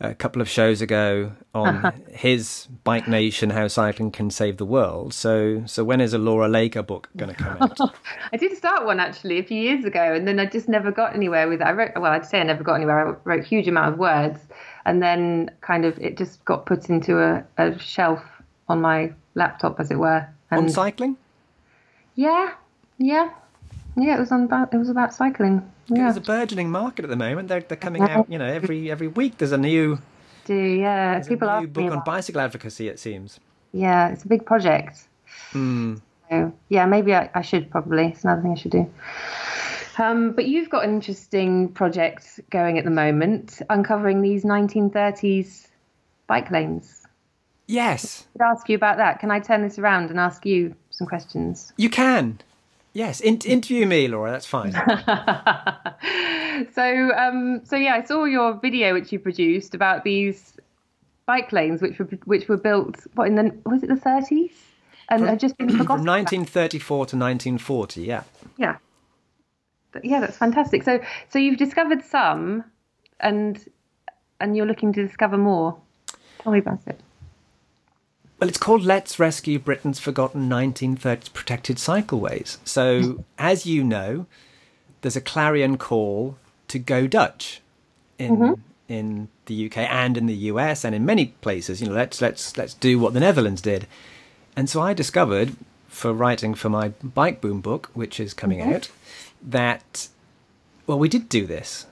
a 0.00 0.14
couple 0.14 0.40
of 0.40 0.48
shows 0.48 0.80
ago 0.80 1.32
on 1.54 1.76
uh-huh. 1.76 1.92
his 2.10 2.68
Bike 2.84 3.06
Nation: 3.06 3.50
How 3.50 3.68
Cycling 3.68 4.10
Can 4.10 4.30
Save 4.30 4.56
the 4.56 4.64
World. 4.64 5.12
So 5.12 5.62
so 5.66 5.84
when 5.84 6.00
is 6.00 6.14
a 6.14 6.18
Laura 6.18 6.48
Laker 6.48 6.82
book 6.82 7.08
going 7.16 7.34
to 7.34 7.36
come 7.36 7.58
out? 7.60 7.78
I 8.32 8.36
did 8.36 8.56
start 8.56 8.86
one 8.86 8.98
actually 8.98 9.38
a 9.38 9.42
few 9.42 9.60
years 9.60 9.84
ago, 9.84 10.14
and 10.14 10.26
then 10.26 10.40
I 10.40 10.46
just 10.46 10.68
never 10.68 10.90
got 10.90 11.14
anywhere 11.14 11.48
with 11.48 11.60
it. 11.60 11.64
I 11.64 11.72
wrote 11.72 11.92
well, 11.96 12.12
I'd 12.12 12.26
say 12.26 12.40
I 12.40 12.44
never 12.44 12.64
got 12.64 12.74
anywhere. 12.74 13.08
I 13.08 13.14
wrote 13.24 13.40
a 13.40 13.46
huge 13.46 13.68
amount 13.68 13.92
of 13.92 13.98
words, 13.98 14.40
and 14.86 15.02
then 15.02 15.50
kind 15.60 15.84
of 15.84 15.98
it 15.98 16.16
just 16.16 16.44
got 16.44 16.66
put 16.66 16.88
into 16.88 17.20
a, 17.20 17.44
a 17.58 17.78
shelf 17.78 18.22
on 18.68 18.80
my 18.80 19.12
laptop, 19.34 19.80
as 19.80 19.90
it 19.90 19.98
were. 19.98 20.26
And 20.50 20.62
on 20.62 20.68
cycling? 20.70 21.16
Yeah, 22.14 22.54
yeah, 22.98 23.30
yeah. 23.96 24.16
It 24.16 24.20
was 24.20 24.32
on 24.32 24.44
about 24.44 24.72
it 24.72 24.78
was 24.78 24.88
about 24.88 25.12
cycling. 25.12 25.70
Yeah. 25.90 26.04
There's 26.04 26.16
a 26.16 26.20
burgeoning 26.20 26.70
market 26.70 27.04
at 27.04 27.08
the 27.10 27.16
moment. 27.16 27.48
They're 27.48 27.60
they're 27.60 27.76
coming 27.76 28.02
out. 28.02 28.30
You 28.30 28.38
know, 28.38 28.46
every 28.46 28.90
every 28.90 29.08
week 29.08 29.38
there's 29.38 29.52
a 29.52 29.58
new. 29.58 29.98
Do 30.44 30.54
yeah, 30.54 31.20
people 31.20 31.48
a 31.48 31.60
new 31.60 31.66
book 31.66 31.92
on 31.92 32.02
bicycle 32.04 32.40
advocacy. 32.40 32.88
It 32.88 32.98
seems. 32.98 33.40
Yeah, 33.72 34.08
it's 34.08 34.24
a 34.24 34.28
big 34.28 34.46
project. 34.46 35.06
Hmm. 35.50 35.96
So, 36.28 36.52
yeah, 36.68 36.86
maybe 36.86 37.14
I, 37.14 37.28
I 37.34 37.42
should 37.42 37.70
probably. 37.70 38.08
It's 38.08 38.24
another 38.24 38.42
thing 38.42 38.52
I 38.52 38.54
should 38.54 38.72
do. 38.72 38.90
Um, 39.98 40.32
but 40.32 40.46
you've 40.46 40.70
got 40.70 40.84
an 40.84 40.94
interesting 40.94 41.68
project 41.68 42.40
going 42.50 42.78
at 42.78 42.84
the 42.84 42.90
moment, 42.90 43.60
uncovering 43.68 44.22
these 44.22 44.44
1930s 44.44 45.68
bike 46.26 46.50
lanes. 46.50 47.06
Yes. 47.66 48.24
I 48.34 48.38
could 48.38 48.44
ask 48.44 48.68
you 48.68 48.76
about 48.76 48.96
that. 48.96 49.18
Can 49.18 49.30
I 49.30 49.40
turn 49.40 49.62
this 49.62 49.78
around 49.78 50.10
and 50.10 50.18
ask 50.18 50.46
you 50.46 50.74
some 50.90 51.06
questions? 51.06 51.72
You 51.76 51.90
can. 51.90 52.40
Yes, 52.92 53.20
In- 53.20 53.38
interview 53.38 53.86
me, 53.86 54.08
Laura. 54.08 54.32
That's 54.32 54.46
fine. 54.46 54.72
so, 56.72 57.12
um, 57.16 57.60
so 57.64 57.76
yeah, 57.76 57.94
I 57.94 58.04
saw 58.04 58.24
your 58.24 58.54
video 58.54 58.94
which 58.94 59.12
you 59.12 59.18
produced 59.18 59.74
about 59.74 60.04
these 60.04 60.54
bike 61.26 61.52
lanes, 61.52 61.80
which 61.80 61.98
were 61.98 62.06
which 62.24 62.48
were 62.48 62.56
built 62.56 63.06
what 63.14 63.28
in 63.28 63.36
the 63.36 63.56
was 63.64 63.82
it 63.82 63.88
the 63.88 63.94
30s 63.94 64.50
and 65.10 65.26
from, 65.26 65.38
just 65.38 65.58
been 65.58 65.68
forgotten. 65.68 66.04
From 66.04 66.06
1934 66.06 66.96
to 66.96 67.16
1940, 67.16 68.02
yeah. 68.02 68.22
Yeah, 68.56 68.76
yeah, 70.02 70.20
that's 70.20 70.36
fantastic. 70.36 70.84
So, 70.84 71.00
so 71.28 71.38
you've 71.38 71.58
discovered 71.58 72.04
some, 72.04 72.64
and 73.18 73.62
and 74.40 74.56
you're 74.56 74.66
looking 74.66 74.92
to 74.94 75.06
discover 75.06 75.36
more. 75.36 75.76
Tell 76.38 76.52
me 76.52 76.60
about 76.60 76.80
it. 76.86 76.98
Well, 78.40 78.48
it's 78.48 78.58
called 78.58 78.82
Let's 78.82 79.18
Rescue 79.18 79.58
Britain's 79.58 79.98
Forgotten 79.98 80.48
1930s 80.48 81.30
Protected 81.34 81.76
Cycleways. 81.76 82.56
So, 82.64 83.22
as 83.38 83.66
you 83.66 83.84
know, 83.84 84.24
there's 85.02 85.16
a 85.16 85.20
clarion 85.20 85.76
call 85.76 86.38
to 86.68 86.78
go 86.78 87.06
Dutch 87.06 87.60
in 88.18 88.36
mm-hmm. 88.36 88.60
in 88.88 89.28
the 89.44 89.66
UK 89.66 89.78
and 89.78 90.16
in 90.16 90.24
the 90.24 90.34
US 90.34 90.84
and 90.84 90.94
in 90.94 91.04
many 91.04 91.26
places. 91.42 91.82
You 91.82 91.88
know, 91.88 91.94
let's 91.94 92.22
let's 92.22 92.56
let's 92.56 92.72
do 92.72 92.98
what 92.98 93.12
the 93.12 93.20
Netherlands 93.20 93.60
did. 93.60 93.86
And 94.56 94.70
so 94.70 94.80
I 94.80 94.94
discovered, 94.94 95.54
for 95.88 96.14
writing 96.14 96.54
for 96.54 96.70
my 96.70 96.88
bike 97.02 97.42
boom 97.42 97.60
book, 97.60 97.90
which 97.92 98.18
is 98.18 98.32
coming 98.32 98.60
mm-hmm. 98.60 98.72
out, 98.72 98.90
that, 99.42 100.08
well, 100.86 100.98
we 100.98 101.10
did 101.10 101.28
do 101.28 101.44
this 101.44 101.86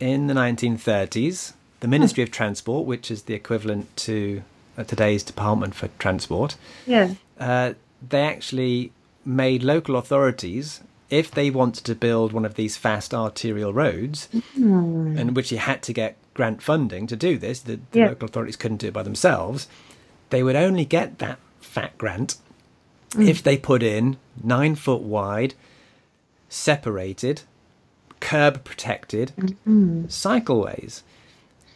in 0.00 0.26
the 0.26 0.34
1930s. 0.34 1.52
The 1.80 1.88
Ministry 1.88 2.22
of 2.22 2.30
Transport, 2.30 2.86
which 2.86 3.10
is 3.10 3.24
the 3.24 3.34
equivalent 3.34 3.94
to 3.98 4.42
today's 4.84 5.22
Department 5.22 5.74
for 5.74 5.88
Transport, 5.98 6.56
yeah. 6.86 7.14
Uh, 7.38 7.74
they 8.06 8.22
actually 8.22 8.92
made 9.24 9.62
local 9.62 9.96
authorities, 9.96 10.80
if 11.10 11.30
they 11.30 11.50
wanted 11.50 11.84
to 11.84 11.94
build 11.94 12.32
one 12.32 12.44
of 12.44 12.54
these 12.54 12.76
fast 12.76 13.12
arterial 13.12 13.72
roads, 13.72 14.28
mm. 14.56 15.18
and 15.18 15.36
which 15.36 15.52
you 15.52 15.58
had 15.58 15.82
to 15.82 15.92
get 15.92 16.16
grant 16.34 16.62
funding 16.62 17.06
to 17.06 17.16
do 17.16 17.38
this, 17.38 17.60
the, 17.60 17.80
the 17.90 17.98
yeah. 17.98 18.08
local 18.08 18.26
authorities 18.26 18.56
couldn't 18.56 18.78
do 18.78 18.88
it 18.88 18.94
by 18.94 19.02
themselves, 19.02 19.68
they 20.30 20.42
would 20.42 20.56
only 20.56 20.84
get 20.84 21.18
that 21.18 21.38
fat 21.60 21.96
grant 21.98 22.36
mm. 23.10 23.28
if 23.28 23.42
they 23.42 23.56
put 23.56 23.82
in 23.82 24.16
nine 24.42 24.74
foot 24.74 25.02
wide, 25.02 25.54
separated, 26.48 27.42
curb 28.20 28.64
protected 28.64 29.32
mm-hmm. 29.36 30.04
cycleways. 30.04 31.02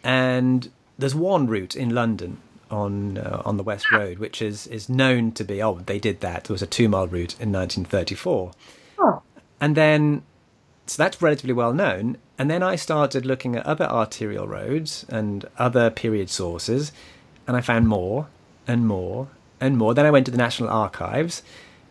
And 0.03 0.71
there's 0.99 1.14
one 1.14 1.47
route 1.47 1.77
in 1.77 1.90
London 1.90 2.38
on 2.70 3.18
uh, 3.18 3.42
on 3.44 3.57
the 3.57 3.62
West 3.62 3.90
Road, 3.92 4.18
which 4.18 4.42
is 4.42 4.66
is 4.66 4.88
known 4.88 5.33
to 5.33 5.44
be 5.44 5.62
oh 5.62 5.81
they 5.87 5.98
did 5.98 6.20
that. 6.20 6.44
There 6.44 6.55
was 6.55 6.62
a 6.62 6.66
two 6.66 6.88
mile 6.88 7.07
route 7.07 7.35
in 7.40 7.52
1934, 7.52 8.52
Oh, 8.98 9.22
and 9.61 9.76
then 9.76 10.22
so 10.87 11.02
that's 11.02 11.20
relatively 11.20 11.52
well 11.52 11.72
known. 11.72 12.16
And 12.38 12.50
then 12.50 12.62
I 12.62 12.76
started 12.76 13.24
looking 13.24 13.57
at 13.57 13.64
other 13.64 13.87
arterial 13.87 14.46
roads 14.46 15.07
and 15.09 15.46
other 15.59 15.90
period 15.90 16.29
sources, 16.29 16.92
and 17.46 17.57
I 17.57 17.61
found 17.61 17.88
more 17.88 18.29
and 18.68 18.87
more 18.87 19.29
and 19.61 19.79
more. 19.79 19.94
Then 19.94 20.07
I 20.07 20.11
went 20.11 20.26
to 20.26 20.33
the 20.33 20.38
National 20.38 20.68
Archives 20.68 21.42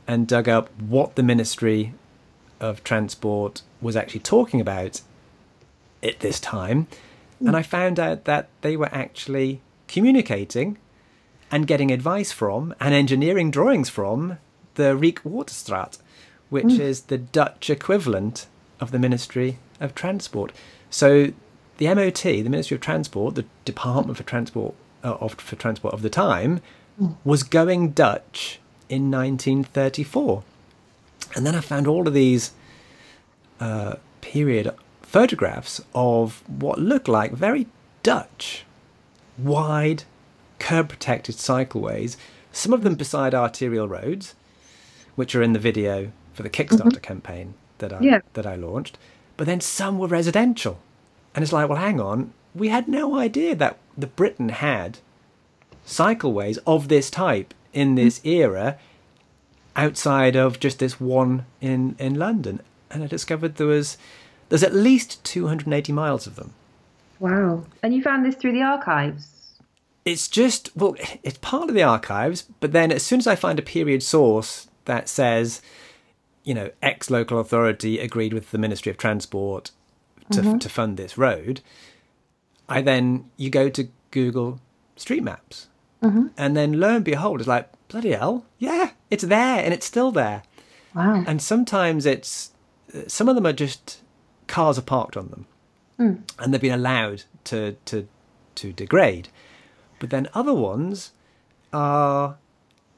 and 0.08 0.28
dug 0.28 0.48
up 0.48 0.70
what 0.80 1.16
the 1.16 1.24
Ministry 1.24 1.94
of 2.60 2.84
Transport 2.84 3.64
was 3.82 3.96
actually 3.96 4.20
talking 4.20 4.62
about 4.62 5.02
at 6.04 6.20
this 6.20 6.40
time, 6.40 6.88
and 7.40 7.56
I 7.56 7.64
found 7.64 8.00
out 8.00 8.26
that 8.26 8.50
they 8.62 8.78
were 8.78 8.90
actually 8.92 9.62
communicating 9.88 10.78
and 11.52 11.68
getting 11.68 11.92
advice 11.92 12.32
from 12.32 12.74
and 12.80 12.94
engineering 12.94 13.52
drawings 13.52 13.90
from 13.90 14.38
the 14.76 14.96
Rijkswaterstaat, 14.96 16.00
which 16.50 16.74
is 16.74 17.04
the 17.04 17.18
Dutch 17.18 17.70
equivalent 17.70 18.48
of 18.80 18.92
the 18.92 19.00
Ministry 19.00 19.58
of 19.80 19.96
Transport. 19.96 20.52
So 20.90 21.34
the 21.78 21.94
MOT, 21.94 22.24
the 22.24 22.50
Ministry 22.50 22.76
of 22.76 22.82
Transport, 22.82 23.36
the 23.36 23.46
Department 23.64 24.18
for 24.18 24.24
Transport 24.24 24.76
uh, 25.04 25.16
of 25.16 25.36
for 25.36 25.56
Transport 25.56 25.94
of 25.94 26.02
the 26.02 26.10
time, 26.10 26.62
was 27.24 27.44
going 27.44 27.92
Dutch 27.92 28.60
in 28.90 29.12
1934. 29.12 30.44
And 31.36 31.46
then 31.46 31.56
I 31.56 31.62
found 31.62 31.88
all 31.88 32.08
of 32.08 32.14
these 32.14 32.52
uh, 33.60 33.96
period 34.22 34.74
photographs 35.02 35.82
of 35.94 36.44
what 36.48 36.80
looked 36.80 37.08
like 37.08 37.32
very 37.34 37.68
Dutch, 38.04 38.66
wide, 39.38 40.04
curb 40.60 40.90
protected 40.90 41.36
cycleways, 41.36 42.18
some 42.52 42.74
of 42.74 42.84
them 42.84 42.96
beside 42.96 43.34
arterial 43.34 43.88
roads, 43.88 44.36
which 45.16 45.36
are 45.36 45.42
in 45.42 45.54
the 45.54 45.60
video 45.60 46.12
for 46.34 46.44
the 46.44 46.50
Kickstarter 46.50 46.84
mm-hmm. 46.84 47.02
campaign 47.02 47.54
that 47.80 47.94
I, 47.94 48.00
Yeah. 48.02 48.20
that 48.34 48.46
I 48.46 48.56
launched, 48.56 48.98
but 49.38 49.48
then 49.48 49.62
some 49.62 50.00
were 50.00 50.08
residential. 50.08 50.80
And 51.34 51.44
it's 51.44 51.54
like, 51.54 51.68
well, 51.68 51.78
hang 51.78 52.00
on, 52.00 52.34
we 52.54 52.70
had 52.70 52.88
no 52.88 53.18
idea 53.18 53.56
that 53.56 53.78
the 53.98 54.08
Britain 54.08 54.50
had 54.50 55.00
cycleways 55.86 56.58
of 56.66 56.88
this 56.88 57.10
type 57.10 57.54
in 57.74 57.94
mm. 57.94 57.96
this 57.98 58.22
era 58.24 58.78
outside 59.76 60.36
of 60.36 60.60
just 60.60 60.80
this 60.80 61.00
one 61.00 61.46
in, 61.60 61.96
in 62.00 62.16
London. 62.16 62.62
And 62.90 63.04
I 63.04 63.08
discovered 63.08 63.56
there 63.56 63.68
was 63.68 63.98
there's 64.50 64.64
at 64.64 64.74
least 64.74 65.24
280 65.24 65.92
miles 65.92 66.28
of 66.28 66.36
them. 66.36 66.54
Wow. 67.20 67.64
And 67.84 67.94
you 67.94 68.02
found 68.02 68.26
this 68.26 68.36
through 68.36 68.54
the 68.54 68.62
archives? 68.62 69.30
It's 70.04 70.28
just 70.28 70.76
well, 70.76 70.96
it's 71.24 71.40
part 71.40 71.70
of 71.70 71.76
the 71.76 71.84
archives, 71.84 72.46
but 72.60 72.72
then 72.72 72.92
as 72.92 73.04
soon 73.04 73.20
as 73.20 73.28
I 73.28 73.36
find 73.36 73.58
a 73.58 73.64
period 73.64 74.04
source 74.04 74.68
that 74.86 75.10
says, 75.10 75.62
you 76.44 76.54
know, 76.54 76.70
X 76.82 77.10
local 77.10 77.40
authority 77.40 78.00
agreed 78.00 78.34
with 78.34 78.52
the 78.52 78.60
Ministry 78.60 78.92
of 78.92 78.98
Transport 78.98 79.72
to 80.32 80.42
mm-hmm. 80.42 80.58
to 80.60 80.70
fund 80.70 80.98
this 80.98 81.18
road, 81.18 81.62
I 82.70 82.82
then 82.82 83.30
you 83.38 83.50
go 83.50 83.70
to 83.70 83.90
Google 84.12 84.60
Street 84.96 85.24
Maps, 85.24 85.68
mm-hmm. 86.04 86.28
and 86.38 86.56
then 86.56 86.80
lo 86.80 86.96
and 86.96 87.06
behold, 87.06 87.40
it's 87.40 87.48
like 87.48 87.70
bloody 87.88 88.12
hell, 88.12 88.46
yeah, 88.60 88.92
it's 89.10 89.24
there 89.24 89.64
and 89.64 89.74
it's 89.74 89.86
still 89.86 90.12
there. 90.12 90.44
Wow. 90.94 91.24
And 91.28 91.42
sometimes 91.42 92.06
it's 92.06 92.52
some 93.08 93.28
of 93.28 93.36
them 93.36 93.46
are 93.46 93.54
just 93.54 94.02
cars 94.48 94.78
are 94.78 94.84
parked 94.84 95.18
on 95.18 95.30
them, 95.30 95.48
Hmm. 95.98 96.16
and 96.40 96.54
they've 96.54 96.62
been 96.62 96.74
allowed 96.74 97.24
to 97.46 97.74
to 97.86 98.08
to 98.56 98.74
degrade. 98.74 99.30
But 100.00 100.10
then 100.10 100.28
other 100.34 100.54
ones 100.54 101.12
are 101.72 102.38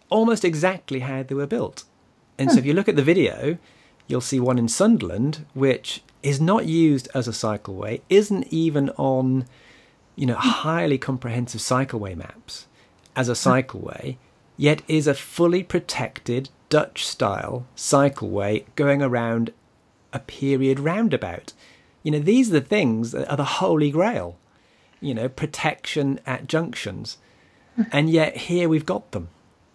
almost 0.10 0.43
exactly 0.43 0.99
how 1.01 1.23
they 1.23 1.36
were 1.36 1.47
built. 1.47 1.83
And 2.38 2.49
so 2.49 2.55
hmm. 2.55 2.60
if 2.60 2.65
you 2.65 2.73
look 2.73 2.89
at 2.89 2.95
the 2.95 3.03
video, 3.03 3.57
you'll 4.07 4.21
see 4.21 4.39
one 4.39 4.57
in 4.57 4.67
Sunderland 4.67 5.45
which 5.53 6.01
is 6.23 6.41
not 6.41 6.65
used 6.65 7.07
as 7.13 7.27
a 7.27 7.31
cycleway, 7.31 8.01
isn't 8.10 8.47
even 8.51 8.89
on 8.91 9.45
you 10.15 10.25
know 10.25 10.36
hmm. 10.36 10.49
highly 10.49 10.97
comprehensive 10.97 11.62
cycleway 11.62 12.15
maps 12.15 12.67
as 13.15 13.29
a 13.29 13.33
cycleway, 13.33 14.17
yet 14.57 14.81
is 14.88 15.07
a 15.07 15.13
fully 15.13 15.63
protected 15.63 16.49
Dutch 16.69 17.05
style 17.05 17.65
cycleway 17.75 18.65
going 18.75 19.01
around 19.01 19.53
a 20.13 20.19
period 20.19 20.79
roundabout. 20.79 21.53
You 22.08 22.12
know, 22.12 22.20
these 22.20 22.48
are 22.50 22.54
the 22.54 22.62
things 22.62 23.12
that 23.12 23.30
are 23.30 23.36
the 23.36 23.43
holy 23.43 23.91
grail. 23.91 24.38
You 25.02 25.13
know, 25.13 25.28
protection 25.28 26.22
at 26.26 26.48
junctions. 26.48 27.17
And 27.91 28.10
yet 28.10 28.38
here 28.38 28.70
we've 28.70 28.86
got 28.86 29.12
them. 29.12 29.28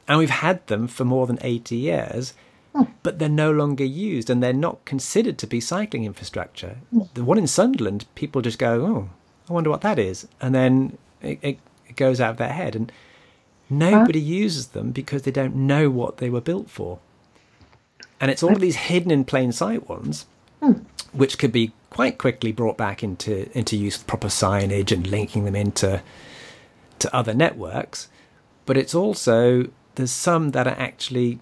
And 0.09 0.18
we've 0.18 0.31
had 0.31 0.66
them 0.66 0.88
for 0.88 1.05
more 1.05 1.27
than 1.27 1.38
80 1.42 1.77
years, 1.77 2.33
hmm. 2.75 2.85
but 3.03 3.18
they're 3.18 3.29
no 3.29 3.51
longer 3.51 3.85
used 3.85 4.31
and 4.31 4.42
they're 4.42 4.55
not 4.55 4.83
considered 4.87 5.37
to 5.38 5.47
be 5.47 5.61
cycling 5.61 6.07
infrastructure. 6.07 6.79
Hmm. 6.90 7.03
The 7.12 7.23
one 7.23 7.37
in 7.37 7.47
Sunderland, 7.47 8.07
people 8.14 8.40
just 8.40 8.59
go, 8.59 8.81
oh, 8.87 9.11
I 9.51 9.53
wonder 9.53 9.68
what 9.68 9.83
that 9.83 9.99
is. 9.99 10.27
And 10.40 10.55
then 10.55 10.97
it, 11.21 11.38
it, 11.42 11.59
it 11.87 11.97
goes 11.97 12.18
out 12.18 12.31
of 12.31 12.37
their 12.38 12.55
head. 12.55 12.75
And 12.75 12.90
nobody 13.68 14.18
uses 14.18 14.68
them 14.68 14.90
because 14.90 15.21
they 15.25 15.33
don't 15.33 15.55
know 15.55 15.90
what 15.90 16.16
they 16.16 16.31
were 16.31 16.40
built 16.40 16.71
for. 16.71 16.99
And 18.18 18.31
it's 18.31 18.42
all 18.42 18.55
of 18.55 18.61
these 18.62 18.77
hidden 18.77 19.11
in 19.11 19.27
plain 19.27 19.53
sight 19.53 19.87
ones, 19.87 20.25
hmm. 20.62 20.79
which 21.12 21.37
could 21.37 21.53
be 21.53 21.73
quite 21.92 22.16
quickly 22.16 22.52
brought 22.52 22.78
back 22.78 23.02
into, 23.02 23.50
into 23.57 23.76
use 23.76 23.98
with 23.98 24.07
proper 24.07 24.28
signage 24.28 24.92
and 24.92 25.07
linking 25.07 25.44
them 25.44 25.55
into 25.55 26.02
to 26.98 27.14
other 27.14 27.35
networks. 27.35 28.09
But 28.64 28.78
it's 28.78 28.94
also, 28.94 29.70
there's 29.96 30.11
some 30.11 30.52
that 30.52 30.66
are 30.66 30.78
actually, 30.78 31.38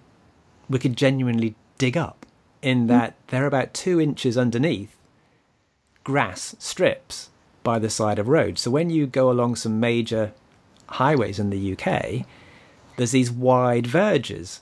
we 0.69 0.77
could 0.77 0.97
genuinely 0.97 1.55
dig 1.77 1.95
up 1.95 2.25
in 2.61 2.81
hmm. 2.81 2.87
that 2.87 3.15
they're 3.27 3.45
about 3.45 3.73
two 3.73 4.01
inches 4.01 4.37
underneath 4.37 4.97
grass 6.03 6.53
strips 6.59 7.29
by 7.63 7.79
the 7.79 7.89
side 7.89 8.19
of 8.19 8.27
roads. 8.27 8.59
So 8.59 8.71
when 8.71 8.89
you 8.89 9.07
go 9.07 9.31
along 9.31 9.55
some 9.55 9.79
major 9.79 10.33
highways 10.87 11.39
in 11.39 11.49
the 11.49 11.77
UK, 11.77 12.25
there's 12.97 13.11
these 13.11 13.31
wide 13.31 13.87
verges. 13.87 14.59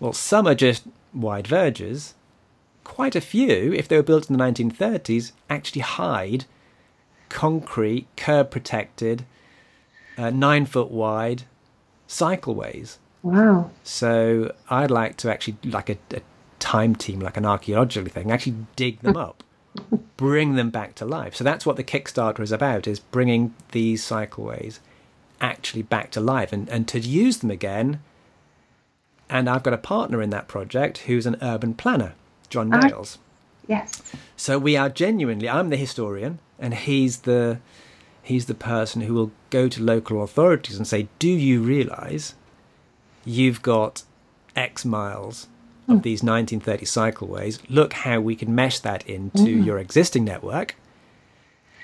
Well, 0.00 0.12
some 0.12 0.48
are 0.48 0.54
just 0.56 0.82
wide 1.14 1.46
verges. 1.46 2.14
Quite 2.86 3.16
a 3.16 3.20
few, 3.20 3.72
if 3.72 3.88
they 3.88 3.96
were 3.96 4.02
built 4.04 4.30
in 4.30 4.36
the 4.38 4.42
1930s, 4.42 5.32
actually 5.50 5.82
hide 5.82 6.44
concrete, 7.28 8.06
curb 8.16 8.50
protected, 8.52 9.26
uh, 10.16 10.30
nine 10.30 10.66
foot 10.66 10.92
wide 10.92 11.42
cycleways. 12.08 12.98
Wow. 13.24 13.72
So 13.82 14.54
I'd 14.70 14.92
like 14.92 15.16
to 15.18 15.30
actually, 15.30 15.56
like 15.64 15.90
a, 15.90 15.98
a 16.14 16.20
time 16.60 16.94
team, 16.94 17.18
like 17.18 17.36
an 17.36 17.44
archaeological 17.44 18.10
thing, 18.10 18.30
actually 18.30 18.54
dig 18.76 19.00
them 19.00 19.16
up, 19.16 19.42
bring 20.16 20.54
them 20.54 20.70
back 20.70 20.94
to 20.94 21.04
life. 21.04 21.34
So 21.34 21.42
that's 21.42 21.66
what 21.66 21.74
the 21.76 21.84
Kickstarter 21.84 22.40
is 22.40 22.52
about: 22.52 22.86
is 22.86 23.00
bringing 23.00 23.52
these 23.72 24.02
cycleways 24.02 24.78
actually 25.40 25.82
back 25.82 26.12
to 26.12 26.20
life 26.20 26.52
and, 26.52 26.68
and 26.68 26.86
to 26.88 27.00
use 27.00 27.38
them 27.38 27.50
again. 27.50 28.00
And 29.28 29.50
I've 29.50 29.64
got 29.64 29.74
a 29.74 29.78
partner 29.78 30.22
in 30.22 30.30
that 30.30 30.46
project 30.46 30.98
who's 30.98 31.26
an 31.26 31.36
urban 31.42 31.74
planner, 31.74 32.14
John. 32.46 32.70
Dales. 32.70 33.18
Yes. 33.66 34.02
So 34.36 34.58
we 34.58 34.76
are 34.76 34.88
genuinely. 34.88 35.48
I'm 35.48 35.70
the 35.70 35.76
historian, 35.76 36.38
and 36.58 36.74
he's 36.74 37.20
the 37.20 37.58
he's 38.22 38.46
the 38.46 38.54
person 38.54 39.02
who 39.02 39.14
will 39.14 39.32
go 39.50 39.68
to 39.68 39.82
local 39.82 40.22
authorities 40.22 40.76
and 40.76 40.86
say, 40.86 41.08
"Do 41.18 41.28
you 41.28 41.62
realise 41.62 42.34
you've 43.24 43.62
got 43.62 44.04
X 44.54 44.84
miles 44.84 45.48
of 45.88 45.96
hmm. 45.96 46.02
these 46.02 46.22
1930 46.22 46.86
cycleways? 46.86 47.60
Look 47.68 47.92
how 47.92 48.20
we 48.20 48.36
can 48.36 48.54
mesh 48.54 48.78
that 48.80 49.06
into 49.08 49.58
hmm. 49.58 49.62
your 49.62 49.78
existing 49.78 50.24
network. 50.24 50.76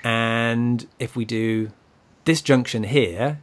And 0.03 0.87
if 0.99 1.15
we 1.15 1.23
do 1.23 1.71
this 2.25 2.41
junction 2.41 2.83
here, 2.83 3.39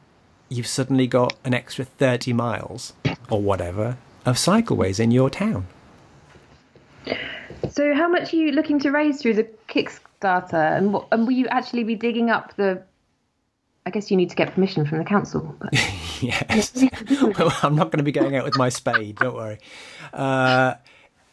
you've 0.48 0.66
suddenly 0.66 1.06
got 1.06 1.34
an 1.44 1.54
extra 1.54 1.84
30 1.84 2.32
miles 2.34 2.92
or 3.30 3.40
whatever 3.40 3.96
of 4.24 4.36
cycleways 4.36 4.98
in 4.98 5.10
your 5.10 5.28
town." 5.28 5.66
So, 7.70 7.94
how 7.94 8.08
much 8.08 8.32
are 8.32 8.36
you 8.36 8.52
looking 8.52 8.78
to 8.80 8.90
raise 8.90 9.20
through 9.22 9.34
the 9.34 9.48
Kickstarter, 9.68 10.76
and 10.76 10.92
what, 10.92 11.06
and 11.12 11.26
will 11.26 11.34
you 11.34 11.46
actually 11.48 11.84
be 11.84 11.94
digging 11.94 12.30
up 12.30 12.54
the? 12.56 12.82
I 13.86 13.90
guess 13.90 14.10
you 14.10 14.16
need 14.16 14.30
to 14.30 14.36
get 14.36 14.54
permission 14.54 14.84
from 14.86 14.98
the 14.98 15.04
council. 15.04 15.56
But 15.58 15.72
Yes. 16.20 16.72
well, 17.38 17.56
I'm 17.62 17.74
not 17.74 17.90
going 17.90 17.98
to 17.98 18.02
be 18.02 18.12
going 18.12 18.36
out 18.36 18.44
with 18.44 18.56
my 18.58 18.68
spade. 18.68 19.16
Don't 19.16 19.34
worry. 19.34 19.58
Uh, 20.12 20.74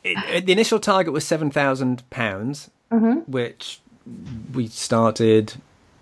it, 0.03 0.45
the 0.45 0.51
initial 0.51 0.79
target 0.79 1.11
was 1.13 1.25
seven 1.25 1.51
thousand 1.51 2.09
pounds, 2.09 2.69
which 2.89 3.81
we 4.53 4.67
started 4.67 5.55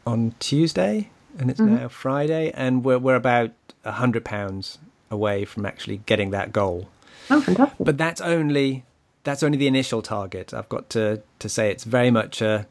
on 0.06 0.36
Tuesday, 0.40 1.10
and 1.40 1.50
it's 1.50 1.60
now 1.60 1.88
Friday, 1.88 2.52
and 2.52 2.84
we're 2.84 3.00
we're 3.00 3.16
about 3.16 3.52
a 3.84 3.94
hundred 3.94 4.26
pounds 4.26 4.78
away 5.10 5.46
from 5.46 5.66
actually 5.66 5.98
getting 6.06 6.30
that 6.32 6.52
goal. 6.52 6.90
oh, 7.32 7.42
fantastic! 7.42 7.78
But 7.80 7.98
that's 7.98 8.22
only 8.22 8.84
that's 9.26 9.44
only 9.44 9.58
the 9.58 9.68
initial 9.68 10.02
target. 10.02 10.54
I've 10.54 10.70
got 10.70 10.90
to 10.92 11.22
to 11.40 11.50
say 11.50 11.70
it's 11.70 11.84
very 11.84 12.12
much 12.12 12.42
a 12.42 12.68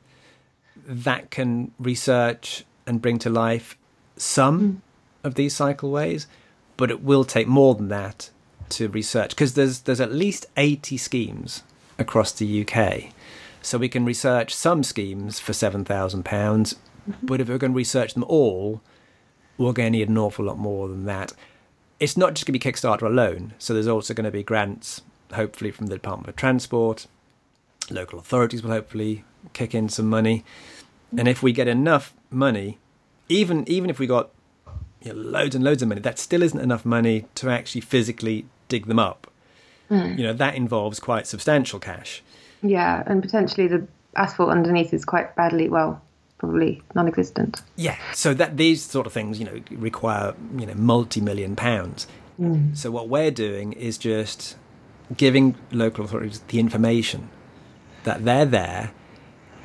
that 0.87 1.31
can 1.31 1.73
research 1.79 2.65
and 2.87 3.03
bring 3.03 3.19
to 3.19 3.31
life 3.31 3.77
some 4.17 4.61
mm. 4.61 4.77
of 5.27 5.35
these 5.35 5.55
cycleways, 5.55 6.27
but 6.77 6.91
it 6.91 7.03
will 7.03 7.25
take 7.25 7.47
more 7.47 7.75
than 7.75 7.89
that 7.89 8.31
to 8.71 8.89
research 8.89 9.31
because 9.31 9.55
there's 9.55 9.81
there's 9.81 10.01
at 10.01 10.13
least 10.13 10.47
80 10.57 10.97
schemes 10.97 11.63
across 11.99 12.33
the 12.33 12.67
UK. 12.67 13.13
So 13.61 13.79
we 13.79 13.89
can 13.89 14.05
research 14.05 14.55
some 14.55 14.83
schemes 14.83 15.41
for 15.41 15.53
seven 15.53 15.85
thousand 15.85 16.25
pounds, 16.25 16.77
mm-hmm. 17.09 17.27
but 17.27 17.41
if 17.41 17.49
we're 17.49 17.59
going 17.59 17.73
to 17.73 17.77
research 17.77 18.15
them 18.15 18.25
all, 18.25 18.81
we're 19.59 19.73
going 19.73 19.93
to 19.93 19.99
need 19.99 20.09
an 20.09 20.19
awful 20.19 20.45
lot 20.45 20.59
more 20.59 20.89
than 20.89 21.05
that. 21.07 21.33
It's 21.99 22.17
not 22.17 22.35
just 22.35 22.47
going 22.47 22.59
to 22.59 22.65
be 22.65 22.73
Kickstarter 22.73 23.03
alone. 23.03 23.55
So 23.59 23.73
there's 23.73 23.89
also 23.89 24.13
going 24.13 24.25
to 24.25 24.31
be 24.31 24.43
grants, 24.43 25.01
hopefully 25.33 25.71
from 25.71 25.87
the 25.87 25.95
Department 25.95 26.29
of 26.29 26.37
Transport. 26.37 27.07
Local 27.91 28.19
authorities 28.19 28.63
will 28.63 28.71
hopefully 28.71 29.25
kick 29.53 29.75
in 29.75 29.89
some 29.89 30.09
money, 30.09 30.45
and 31.17 31.29
if 31.29 31.43
we 31.43 31.53
get 31.53 31.69
enough 31.69 32.15
money, 32.31 32.79
even 33.29 33.69
even 33.69 33.91
if 33.91 33.99
we 33.99 34.07
got 34.07 34.31
you 35.03 35.13
know, 35.13 35.21
loads 35.21 35.55
and 35.55 35.63
loads 35.63 35.83
of 35.83 35.89
money, 35.89 36.01
that 36.01 36.19
still 36.19 36.43
isn't 36.43 36.61
enough 36.61 36.85
money 36.85 37.27
to 37.35 37.51
actually 37.51 37.83
physically 37.83 38.47
dig 38.69 38.87
them 38.87 38.99
up. 38.99 39.31
Hmm. 39.89 40.15
You 40.17 40.25
know 40.25 40.33
that 40.33 40.55
involves 40.55 40.99
quite 40.99 41.27
substantial 41.27 41.79
cash. 41.79 42.23
Yeah, 42.63 43.03
and 43.07 43.23
potentially 43.23 43.67
the 43.67 43.87
asphalt 44.17 44.51
underneath 44.51 44.95
is 44.95 45.05
quite 45.05 45.37
badly, 45.37 45.69
well, 45.69 46.01
probably 46.39 46.83
non-existent. 46.95 47.61
Yeah, 47.77 47.99
so 48.15 48.33
that 48.33 48.57
these 48.57 48.83
sort 48.83 49.07
of 49.07 49.13
things, 49.13 49.39
you 49.39 49.45
know, 49.45 49.61
require 49.71 50.35
you 50.57 50.65
know 50.65 50.75
multi-million 50.75 51.55
pounds. 51.57 52.07
So 52.73 52.91
what 52.91 53.09
we're 53.09 53.31
doing 53.31 53.75
is 53.75 53.97
just 53.97 54.57
giving 55.17 55.57
local 55.71 56.05
authorities 56.05 56.41
the 56.49 56.59
information 56.59 57.29
that 58.05 58.25
they're 58.25 58.47
there, 58.47 58.93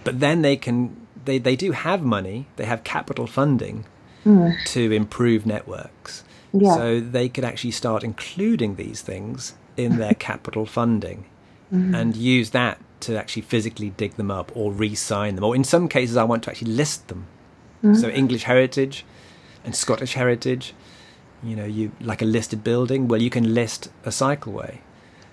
but 0.03 0.19
then 0.19 0.41
they 0.41 0.55
can 0.55 0.95
they 1.25 1.37
they 1.37 1.55
do 1.55 1.71
have 1.71 2.01
money, 2.01 2.47
they 2.55 2.65
have 2.65 2.83
capital 2.83 3.27
funding 3.27 3.85
mm. 4.25 4.55
to 4.65 4.91
improve 4.91 5.45
networks. 5.45 6.23
Yeah. 6.51 6.75
So 6.75 6.99
they 6.99 7.29
could 7.29 7.45
actually 7.45 7.71
start 7.71 8.03
including 8.03 8.75
these 8.75 9.01
things 9.01 9.53
in 9.77 9.97
their 9.97 10.13
capital 10.29 10.65
funding 10.65 11.25
mm-hmm. 11.71 11.93
and 11.93 12.15
use 12.15 12.49
that 12.51 12.79
to 13.01 13.17
actually 13.17 13.43
physically 13.43 13.91
dig 13.91 14.15
them 14.15 14.31
up 14.31 14.51
or 14.55 14.71
re-sign 14.71 15.35
them. 15.35 15.43
Or 15.43 15.55
in 15.55 15.63
some 15.63 15.87
cases, 15.87 16.17
I 16.17 16.23
want 16.23 16.43
to 16.43 16.49
actually 16.49 16.71
list 16.71 17.07
them. 17.07 17.27
Mm-hmm. 17.83 17.95
So 17.95 18.09
English 18.09 18.43
heritage 18.43 19.05
and 19.63 19.75
Scottish 19.75 20.13
heritage, 20.13 20.73
you 21.43 21.55
know, 21.55 21.65
you 21.65 21.91
like 22.01 22.21
a 22.21 22.25
listed 22.25 22.63
building. 22.63 23.07
Well, 23.07 23.21
you 23.21 23.29
can 23.29 23.53
list 23.53 23.89
a 24.03 24.09
cycleway 24.09 24.79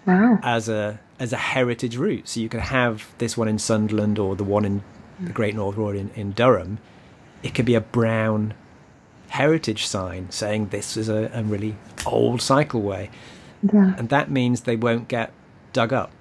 Wow. 0.07 0.39
as 0.43 0.69
a 0.69 1.01
as 1.19 1.33
a 1.33 1.37
heritage 1.37 1.97
route. 1.97 2.29
So 2.29 2.41
you 2.41 2.49
could 2.49 2.61
have 2.61 3.15
this 3.19 3.37
one 3.37 3.49
in 3.49 3.59
Sunderland 3.59 4.19
or 4.19 4.37
the 4.37 4.45
one 4.45 4.65
in 4.65 4.83
the 5.21 5.33
Great 5.33 5.55
North 5.55 5.77
Road 5.77 5.97
in, 5.97 6.11
in 6.11 6.33
Durham. 6.33 6.79
It 7.43 7.55
could 7.55 7.65
be 7.65 7.75
a 7.75 7.81
brown 7.81 8.55
heritage 9.29 9.87
sign 9.87 10.31
saying 10.31 10.69
this 10.69 10.97
is 10.97 11.09
a, 11.09 11.31
a 11.33 11.43
really 11.43 11.77
old 12.05 12.41
cycleway. 12.41 13.09
Yeah. 13.63 13.95
And 13.97 14.09
that 14.11 14.31
means 14.31 14.63
they 14.63 14.77
won't 14.77 15.09
get 15.09 15.33
dug 15.73 15.93
up. 15.93 16.13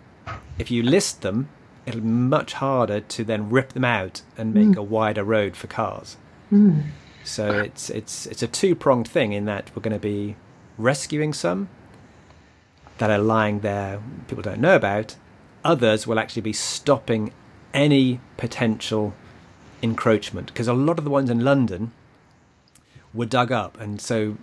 If 0.58 0.72
you 0.72 0.82
list 0.82 1.22
them, 1.22 1.50
it'll 1.86 2.02
be 2.02 2.08
much 2.08 2.54
harder 2.54 3.02
to 3.02 3.24
then 3.24 3.50
rip 3.50 3.74
them 3.74 3.86
out 3.86 4.22
and 4.38 4.54
make 4.54 4.70
mm. 4.70 4.78
a 4.78 4.84
wider 4.84 5.24
road 5.24 5.56
for 5.56 5.68
cars. 5.68 6.18
Mm. 6.52 6.86
So 7.24 7.60
it's 7.60 7.90
it's 7.90 8.26
it's 8.28 8.44
a 8.44 8.48
two 8.48 8.76
pronged 8.76 9.08
thing 9.08 9.34
in 9.34 9.46
that 9.46 9.72
we're 9.76 9.82
going 9.82 9.94
to 9.94 10.00
be 10.00 10.36
rescuing 10.78 11.34
some 11.34 11.70
that 12.98 13.10
are 13.10 13.20
lying 13.20 13.60
there 13.60 14.02
people 14.28 14.44
don't 14.44 14.60
know 14.60 14.76
about. 14.76 15.16
Others 15.64 16.06
will 16.06 16.20
actually 16.20 16.42
be 16.42 16.54
stopping 16.54 17.34
any 17.74 18.20
potential 18.38 19.14
encroachment 19.82 20.48
because 20.48 20.68
a 20.68 20.74
lot 20.74 20.98
of 20.98 21.04
the 21.04 21.12
ones 21.12 21.30
in 21.30 21.44
London 21.44 21.92
were 23.14 23.26
dug 23.26 23.52
up, 23.52 23.80
and 23.80 24.02
so 24.02 24.38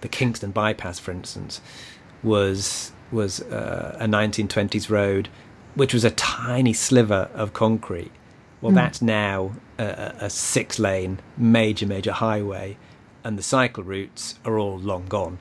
the 0.00 0.08
Kingston 0.08 0.50
bypass, 0.50 0.98
for 0.98 1.10
instance, 1.10 1.60
was 2.22 2.92
was 3.10 3.40
uh, 3.40 3.96
a 3.98 4.06
1920s 4.06 4.90
road, 4.90 5.28
which 5.74 5.94
was 5.94 6.04
a 6.04 6.10
tiny 6.10 6.72
sliver 6.72 7.30
of 7.34 7.52
concrete. 7.52 8.12
Well, 8.60 8.72
that's 8.72 9.00
now 9.00 9.52
a, 9.78 9.84
a 9.84 10.14
a 10.26 10.30
six-lane 10.30 11.20
major 11.36 11.86
major 11.86 12.12
highway, 12.12 12.76
and 13.24 13.38
the 13.38 13.42
cycle 13.42 13.82
routes 13.82 14.38
are 14.44 14.58
all 14.58 14.78
long 14.78 15.06
gone. 15.06 15.38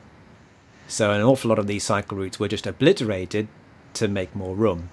So 0.88 1.12
an 1.12 1.22
awful 1.22 1.50
lot 1.50 1.60
of 1.60 1.68
these 1.68 1.84
cycle 1.84 2.18
routes 2.18 2.40
were 2.40 2.48
just 2.48 2.66
obliterated 2.66 3.48
to 3.96 4.08
make 4.08 4.36
more 4.36 4.56
room. 4.56 4.90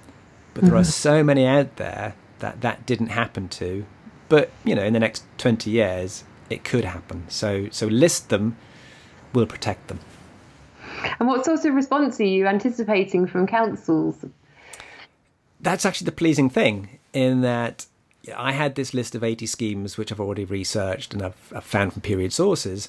But 0.52 0.64
there 0.64 0.74
are 0.74 0.82
mm-hmm. 0.82 0.90
so 0.90 1.22
many 1.24 1.46
out 1.46 1.76
there 1.76 2.14
that 2.38 2.60
that 2.60 2.86
didn't 2.86 3.08
happen 3.08 3.48
to. 3.50 3.84
But 4.28 4.50
you 4.64 4.74
know, 4.74 4.84
in 4.84 4.92
the 4.92 5.00
next 5.00 5.24
twenty 5.38 5.70
years, 5.70 6.24
it 6.50 6.64
could 6.64 6.84
happen. 6.84 7.24
So 7.28 7.68
so 7.70 7.86
list 7.86 8.28
them, 8.28 8.56
we'll 9.32 9.46
protect 9.46 9.88
them. 9.88 10.00
And 11.18 11.28
what 11.28 11.44
sort 11.44 11.64
of 11.64 11.74
response 11.74 12.20
are 12.20 12.24
you 12.24 12.46
anticipating 12.46 13.26
from 13.26 13.46
councils? 13.46 14.24
That's 15.60 15.84
actually 15.84 16.06
the 16.06 16.12
pleasing 16.12 16.50
thing 16.50 16.98
in 17.12 17.42
that 17.42 17.86
I 18.36 18.52
had 18.52 18.74
this 18.74 18.94
list 18.94 19.14
of 19.14 19.22
80 19.22 19.46
schemes 19.46 19.98
which 19.98 20.10
I've 20.10 20.20
already 20.20 20.44
researched 20.44 21.12
and 21.12 21.22
I've, 21.22 21.52
I've 21.54 21.64
found 21.64 21.92
from 21.92 22.02
period 22.02 22.32
sources. 22.32 22.88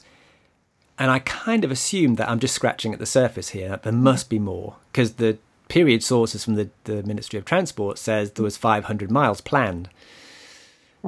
And 0.98 1.12
I 1.12 1.20
kind 1.20 1.66
of 1.66 1.72
assumed 1.72 2.18
that 2.18 2.30
I'm 2.30 2.40
just 2.40 2.56
scratching 2.56 2.94
at 2.94 3.00
the 3.00 3.06
surface 3.06 3.50
here, 3.50 3.80
there 3.84 3.92
must 3.92 4.30
be 4.30 4.40
more 4.40 4.78
because 4.92 5.16
the 5.16 5.38
period 5.68 6.04
sources 6.04 6.44
from 6.46 6.56
the, 6.56 6.70
the 6.86 7.04
Ministry 7.04 7.38
of 7.38 7.46
Transport 7.46 7.98
says 7.98 8.32
there 8.32 8.44
was 8.44 8.56
500 8.58 9.12
miles 9.12 9.42
planned. 9.42 9.90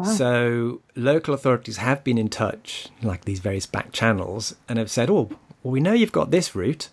So 0.03 0.81
local 0.95 1.33
authorities 1.33 1.77
have 1.77 2.03
been 2.03 2.17
in 2.17 2.29
touch, 2.29 2.89
like 3.01 3.25
these 3.25 3.39
various 3.39 3.65
back 3.65 3.91
channels, 3.91 4.55
and 4.69 4.77
have 4.77 4.91
said, 4.91 5.09
"Oh, 5.09 5.29
well, 5.63 5.71
we 5.71 5.79
know 5.79 5.93
you've 5.93 6.11
got 6.11 6.29
this 6.29 6.55
route, 6.55 6.89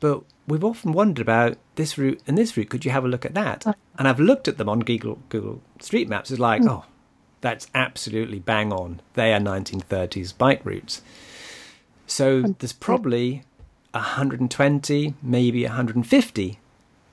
but 0.00 0.22
we've 0.48 0.64
often 0.64 0.92
wondered 0.92 1.22
about 1.22 1.58
this 1.76 1.96
route 1.96 2.20
and 2.26 2.36
this 2.36 2.56
route. 2.56 2.70
Could 2.70 2.84
you 2.84 2.90
have 2.90 3.04
a 3.04 3.08
look 3.08 3.24
at 3.24 3.34
that?" 3.34 3.66
Uh. 3.66 3.74
And 3.96 4.08
I've 4.08 4.18
looked 4.18 4.48
at 4.48 4.58
them 4.58 4.68
on 4.68 4.80
Google 4.80 5.20
Google 5.28 5.62
Street 5.80 6.08
Maps. 6.08 6.32
It's 6.32 6.40
like, 6.40 6.62
hmm. 6.62 6.68
oh, 6.68 6.84
that's 7.40 7.68
absolutely 7.72 8.40
bang 8.40 8.72
on. 8.72 9.00
They 9.14 9.32
are 9.32 9.38
1930s 9.38 10.36
bike 10.36 10.62
routes. 10.64 11.02
So 12.06 12.42
there's 12.58 12.72
probably 12.72 13.44
120, 13.92 15.14
maybe 15.22 15.64
150 15.64 16.58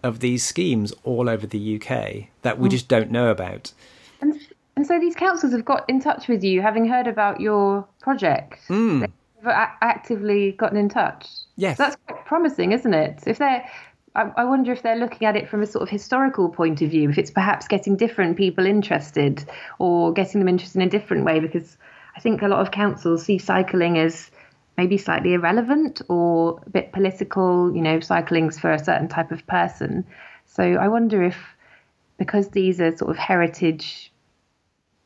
of 0.01 0.19
these 0.19 0.45
schemes 0.45 0.93
all 1.03 1.29
over 1.29 1.45
the 1.45 1.75
UK 1.75 2.27
that 2.41 2.57
we 2.57 2.69
just 2.69 2.87
don't 2.87 3.11
know 3.11 3.29
about. 3.29 3.73
And, 4.21 4.39
and 4.75 4.87
so 4.87 4.99
these 4.99 5.15
councils 5.15 5.51
have 5.51 5.65
got 5.65 5.89
in 5.89 5.99
touch 5.99 6.27
with 6.27 6.43
you, 6.43 6.61
having 6.61 6.87
heard 6.87 7.07
about 7.07 7.41
your 7.41 7.85
project. 8.01 8.59
Hmm. 8.67 9.01
They've 9.01 9.09
actively 9.45 10.53
gotten 10.53 10.77
in 10.77 10.89
touch. 10.89 11.27
Yes. 11.55 11.77
So 11.77 11.83
that's 11.83 11.97
quite 12.07 12.25
promising, 12.25 12.71
isn't 12.71 12.93
it? 12.93 13.23
If 13.25 13.37
they're, 13.37 13.69
I, 14.15 14.31
I 14.37 14.43
wonder 14.45 14.71
if 14.71 14.81
they're 14.81 14.97
looking 14.97 15.27
at 15.27 15.35
it 15.35 15.49
from 15.49 15.61
a 15.61 15.65
sort 15.65 15.83
of 15.83 15.89
historical 15.89 16.49
point 16.49 16.81
of 16.81 16.91
view. 16.91 17.09
If 17.09 17.17
it's 17.17 17.31
perhaps 17.31 17.67
getting 17.67 17.97
different 17.97 18.37
people 18.37 18.65
interested, 18.65 19.45
or 19.79 20.13
getting 20.13 20.39
them 20.39 20.47
interested 20.47 20.81
in 20.81 20.87
a 20.87 20.91
different 20.91 21.25
way, 21.25 21.39
because 21.39 21.77
I 22.15 22.21
think 22.21 22.41
a 22.41 22.47
lot 22.47 22.61
of 22.61 22.71
councils 22.71 23.23
see 23.23 23.37
cycling 23.37 23.97
as 23.97 24.31
maybe 24.79 24.97
slightly 24.97 25.33
irrelevant 25.33 26.01
or 26.07 26.61
a 26.65 26.69
bit 26.69 26.91
political. 26.97 27.75
You 27.75 27.81
know, 27.81 27.99
cycling's 27.99 28.57
for 28.59 28.71
a 28.71 28.83
certain 28.89 29.09
type 29.15 29.31
of 29.31 29.45
person. 29.47 30.05
So 30.45 30.63
I 30.63 30.87
wonder 30.87 31.23
if 31.31 31.37
because 32.17 32.49
these 32.49 32.79
are 32.81 32.95
sort 32.95 33.11
of 33.11 33.17
heritage 33.17 34.11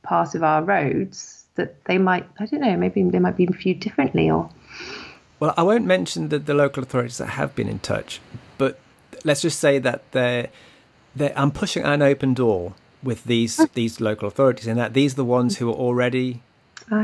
part 0.03 0.35
of 0.35 0.43
our 0.43 0.61
roads 0.63 1.45
that 1.55 1.69
they 1.85 1.97
might 1.97 2.25
I 2.39 2.45
don't 2.45 2.61
know 2.61 2.75
maybe 2.75 3.03
they 3.03 3.19
might 3.19 3.37
be 3.37 3.45
viewed 3.45 3.79
differently 3.79 4.29
or 4.29 4.49
Well, 5.39 5.53
I 5.55 5.63
won't 5.63 5.85
mention 5.85 6.29
the, 6.29 6.39
the 6.39 6.53
local 6.53 6.83
authorities 6.83 7.17
that 7.19 7.31
have 7.41 7.55
been 7.55 7.69
in 7.69 7.79
touch, 7.79 8.19
but 8.57 8.79
let's 9.23 9.41
just 9.41 9.59
say 9.59 9.79
that 9.79 9.99
they're, 10.11 10.47
they're, 11.15 11.37
I'm 11.37 11.51
pushing 11.51 11.83
an 11.83 12.01
open 12.01 12.33
door 12.33 12.73
with 13.01 13.23
these 13.25 13.59
ah. 13.59 13.67
these 13.73 14.01
local 14.01 14.27
authorities, 14.27 14.67
in 14.67 14.77
that 14.77 14.93
these 14.93 15.13
are 15.13 15.21
the 15.23 15.31
ones 15.39 15.57
who 15.57 15.69
are 15.69 15.79
already 15.87 16.41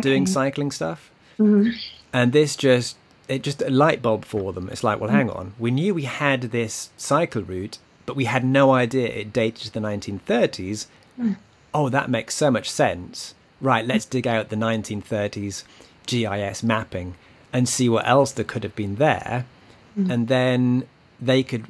doing 0.02 0.26
cycling 0.26 0.72
stuff, 0.72 1.12
mm-hmm. 1.38 1.70
And 2.14 2.32
this 2.34 2.56
just 2.56 2.98
it 3.28 3.44
just 3.44 3.62
a 3.62 3.70
light 3.70 4.02
bulb 4.02 4.26
for 4.26 4.52
them. 4.54 4.70
It's 4.70 4.84
like, 4.84 5.00
well, 5.00 5.10
hmm. 5.10 5.16
hang 5.16 5.30
on, 5.30 5.54
we 5.60 5.72
knew 5.72 5.94
we 5.94 6.04
had 6.04 6.42
this 6.42 6.90
cycle 6.98 7.44
route, 7.44 7.78
but 8.06 8.16
we 8.16 8.26
had 8.26 8.44
no 8.44 8.72
idea 8.72 9.08
it 9.08 9.32
dated 9.32 9.66
to 9.66 9.74
the 9.74 9.80
1930s. 9.80 10.88
Hmm. 11.16 11.34
Oh, 11.74 11.90
that 11.90 12.10
makes 12.10 12.36
so 12.36 12.50
much 12.50 12.70
sense. 12.70 13.36
Right, 13.62 13.86
let's 13.86 14.06
dig 14.06 14.26
out 14.26 14.50
the 14.50 14.56
1930s 14.56 15.64
GIS 16.08 16.64
mapping 16.64 17.16
and 17.54 17.68
see 17.68 17.90
what 17.90 18.08
else 18.08 18.32
there 18.32 18.46
could 18.46 18.64
have 18.64 18.76
been 18.76 18.96
there, 18.96 19.46
hmm. 19.96 20.10
and 20.10 20.28
then 20.28 20.86
they 21.22 21.44
could 21.44 21.66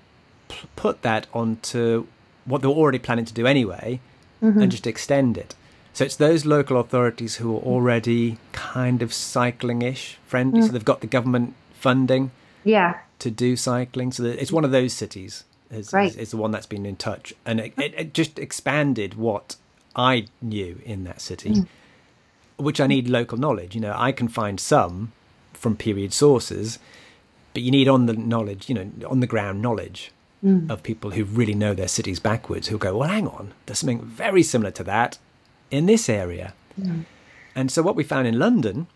p- 0.48 0.68
put 0.76 1.02
that 1.02 1.28
onto 1.34 2.08
what 2.46 2.62
they 2.62 2.68
were 2.68 2.74
already 2.74 3.00
planning 3.00 3.26
to 3.26 3.34
do 3.34 3.46
anyway, 3.46 4.00
mm-hmm. 4.42 4.62
and 4.62 4.72
just 4.72 4.88
extend 4.88 5.38
it. 5.38 5.56
So 5.94 6.06
it's 6.06 6.16
those 6.16 6.46
local 6.46 6.80
authorities 6.80 7.38
who 7.38 7.56
are 7.56 7.60
already 7.62 8.38
kind 8.52 9.02
of 9.02 9.14
cycling-ish 9.14 10.18
friendly, 10.26 10.62
so 10.62 10.70
mm. 10.70 10.72
they've 10.72 10.86
got 10.86 11.02
the 11.02 11.08
government 11.08 11.56
funding 11.74 12.32
yeah. 12.64 13.00
to 13.20 13.32
do 13.32 13.56
cycling. 13.56 14.12
So 14.12 14.24
it's 14.24 14.52
one 14.52 14.64
of 14.64 14.72
those 14.72 14.94
cities 14.94 15.44
is, 15.72 15.92
Right. 15.92 16.10
is, 16.10 16.16
is 16.16 16.32
the 16.32 16.38
one 16.38 16.52
that's 16.52 16.66
been 16.66 16.86
in 16.86 16.96
touch, 16.96 17.34
and 17.46 17.60
it, 17.60 17.74
it, 17.78 17.94
it 17.98 18.14
just 18.14 18.40
expanded 18.40 19.16
what 19.16 19.56
I 19.96 20.28
knew 20.42 20.82
in 20.86 21.04
that 21.04 21.22
city, 21.22 21.50
mm. 21.50 21.68
which 22.58 22.80
I 22.80 22.88
need 22.88 23.10
local 23.10 23.38
knowledge. 23.38 23.76
You 23.76 23.82
know, 23.82 23.94
I 23.96 24.12
can 24.12 24.28
find 24.28 24.60
some 24.60 25.12
from 25.54 25.76
period 25.76 26.14
sources, 26.14 26.80
but 27.54 27.64
you 27.64 27.72
need 27.72 27.88
on 27.88 28.06
the 28.06 28.14
knowledge, 28.14 28.70
you 28.70 28.76
know, 28.76 28.90
on 29.08 29.20
the 29.20 29.28
ground 29.28 29.62
knowledge 29.62 30.12
mm. 30.44 30.70
of 30.70 30.84
people 30.84 31.12
who 31.12 31.24
really 31.26 31.56
know 31.56 31.74
their 31.74 31.88
cities 31.88 32.20
backwards, 32.20 32.68
who 32.68 32.78
go, 32.78 32.98
well, 32.98 33.10
hang 33.10 33.28
on, 33.28 33.54
there's 33.66 33.80
something 33.80 34.02
very 34.02 34.44
similar 34.44 34.72
to 34.72 34.84
that 34.84 35.18
in 35.72 35.86
this 35.86 36.10
area. 36.10 36.54
And 37.56 37.72
so 37.72 37.82
what 37.82 37.96
we 37.96 38.04
found 38.04 38.28
in 38.28 38.40
London, 38.40 38.88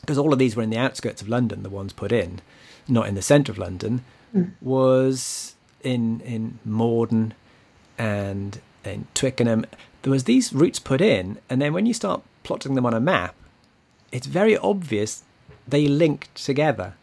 because 0.00 0.18
all 0.18 0.32
of 0.32 0.38
these 0.38 0.56
were 0.56 0.62
in 0.62 0.70
the 0.70 0.78
outskirts 0.78 1.22
of 1.22 1.28
London, 1.28 1.62
the 1.62 1.70
ones 1.70 1.92
put 1.92 2.12
in, 2.12 2.40
not 2.88 3.08
in 3.08 3.14
the 3.14 3.22
centre 3.22 3.52
of 3.52 3.58
London, 3.58 4.04
was 4.60 5.54
in 5.82 6.20
in 6.20 6.58
Morden 6.64 7.34
and 7.96 8.60
in 8.84 9.06
Twickenham. 9.14 9.64
There 10.02 10.10
was 10.10 10.24
these 10.24 10.52
routes 10.52 10.78
put 10.78 11.00
in, 11.00 11.38
and 11.48 11.60
then 11.60 11.72
when 11.72 11.86
you 11.86 11.94
start 11.94 12.22
plotting 12.42 12.74
them 12.74 12.86
on 12.86 12.94
a 12.94 13.00
map, 13.00 13.34
it's 14.12 14.26
very 14.26 14.56
obvious 14.58 15.22
they 15.66 15.88
link 15.88 16.28
together. 16.34 16.94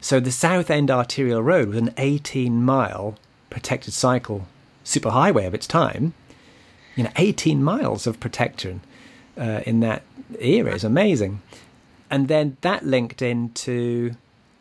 So 0.00 0.20
the 0.20 0.30
Southend 0.30 0.90
Arterial 0.90 1.42
Road 1.42 1.68
was 1.68 1.78
an 1.78 1.94
18 1.96 2.62
mile 2.62 3.16
protected 3.48 3.92
cycle 3.92 4.46
superhighway 4.84 5.46
of 5.46 5.54
its 5.54 5.66
time. 5.66 6.14
You 7.00 7.04
know, 7.04 7.12
18 7.16 7.64
miles 7.64 8.06
of 8.06 8.20
protection 8.20 8.82
uh, 9.38 9.62
in 9.64 9.80
that 9.80 10.02
era 10.38 10.74
is 10.74 10.84
amazing. 10.84 11.40
And 12.10 12.28
then 12.28 12.58
that 12.60 12.84
linked 12.84 13.22
into 13.22 14.16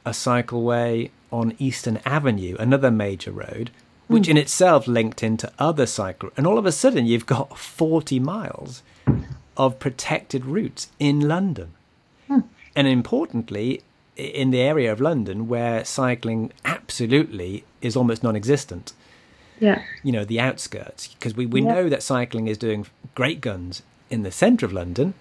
a 0.05 0.11
cycleway 0.11 1.09
on 1.33 1.53
Eastern 1.59 1.99
Avenue, 2.05 2.55
another 2.57 2.91
major 2.91 3.33
road, 3.33 3.71
which 4.07 4.29
in 4.29 4.37
itself 4.37 4.87
linked 4.87 5.21
into 5.21 5.51
other 5.59 5.85
cycle. 5.85 6.29
And 6.37 6.47
all 6.47 6.57
of 6.57 6.65
a 6.65 6.71
sudden, 6.71 7.05
you've 7.05 7.25
got 7.25 7.57
40 7.57 8.21
miles 8.21 8.83
of 9.57 9.77
protected 9.77 10.45
routes 10.45 10.87
in 10.97 11.19
London. 11.19 11.73
And 12.73 12.87
importantly, 12.87 13.81
in 14.15 14.51
the 14.51 14.61
area 14.61 14.93
of 14.93 15.01
London 15.01 15.49
where 15.49 15.83
cycling 15.83 16.53
absolutely 16.63 17.65
is 17.81 17.97
almost 17.97 18.23
non 18.23 18.37
existent 18.37 18.93
Yeah. 19.59 19.81
you 20.03 20.11
know, 20.11 20.25
the 20.25 20.39
outskirts, 20.39 21.07
because 21.07 21.35
we, 21.35 21.45
we 21.45 21.61
Yeah. 21.61 21.73
know 21.73 21.89
that 21.89 22.03
cycling 22.03 22.47
is 22.47 22.57
doing 22.57 22.85
great 23.15 23.41
guns 23.41 23.81
in 24.09 24.23
the 24.23 24.31
centre 24.31 24.65
of 24.65 24.73
London. 24.73 25.13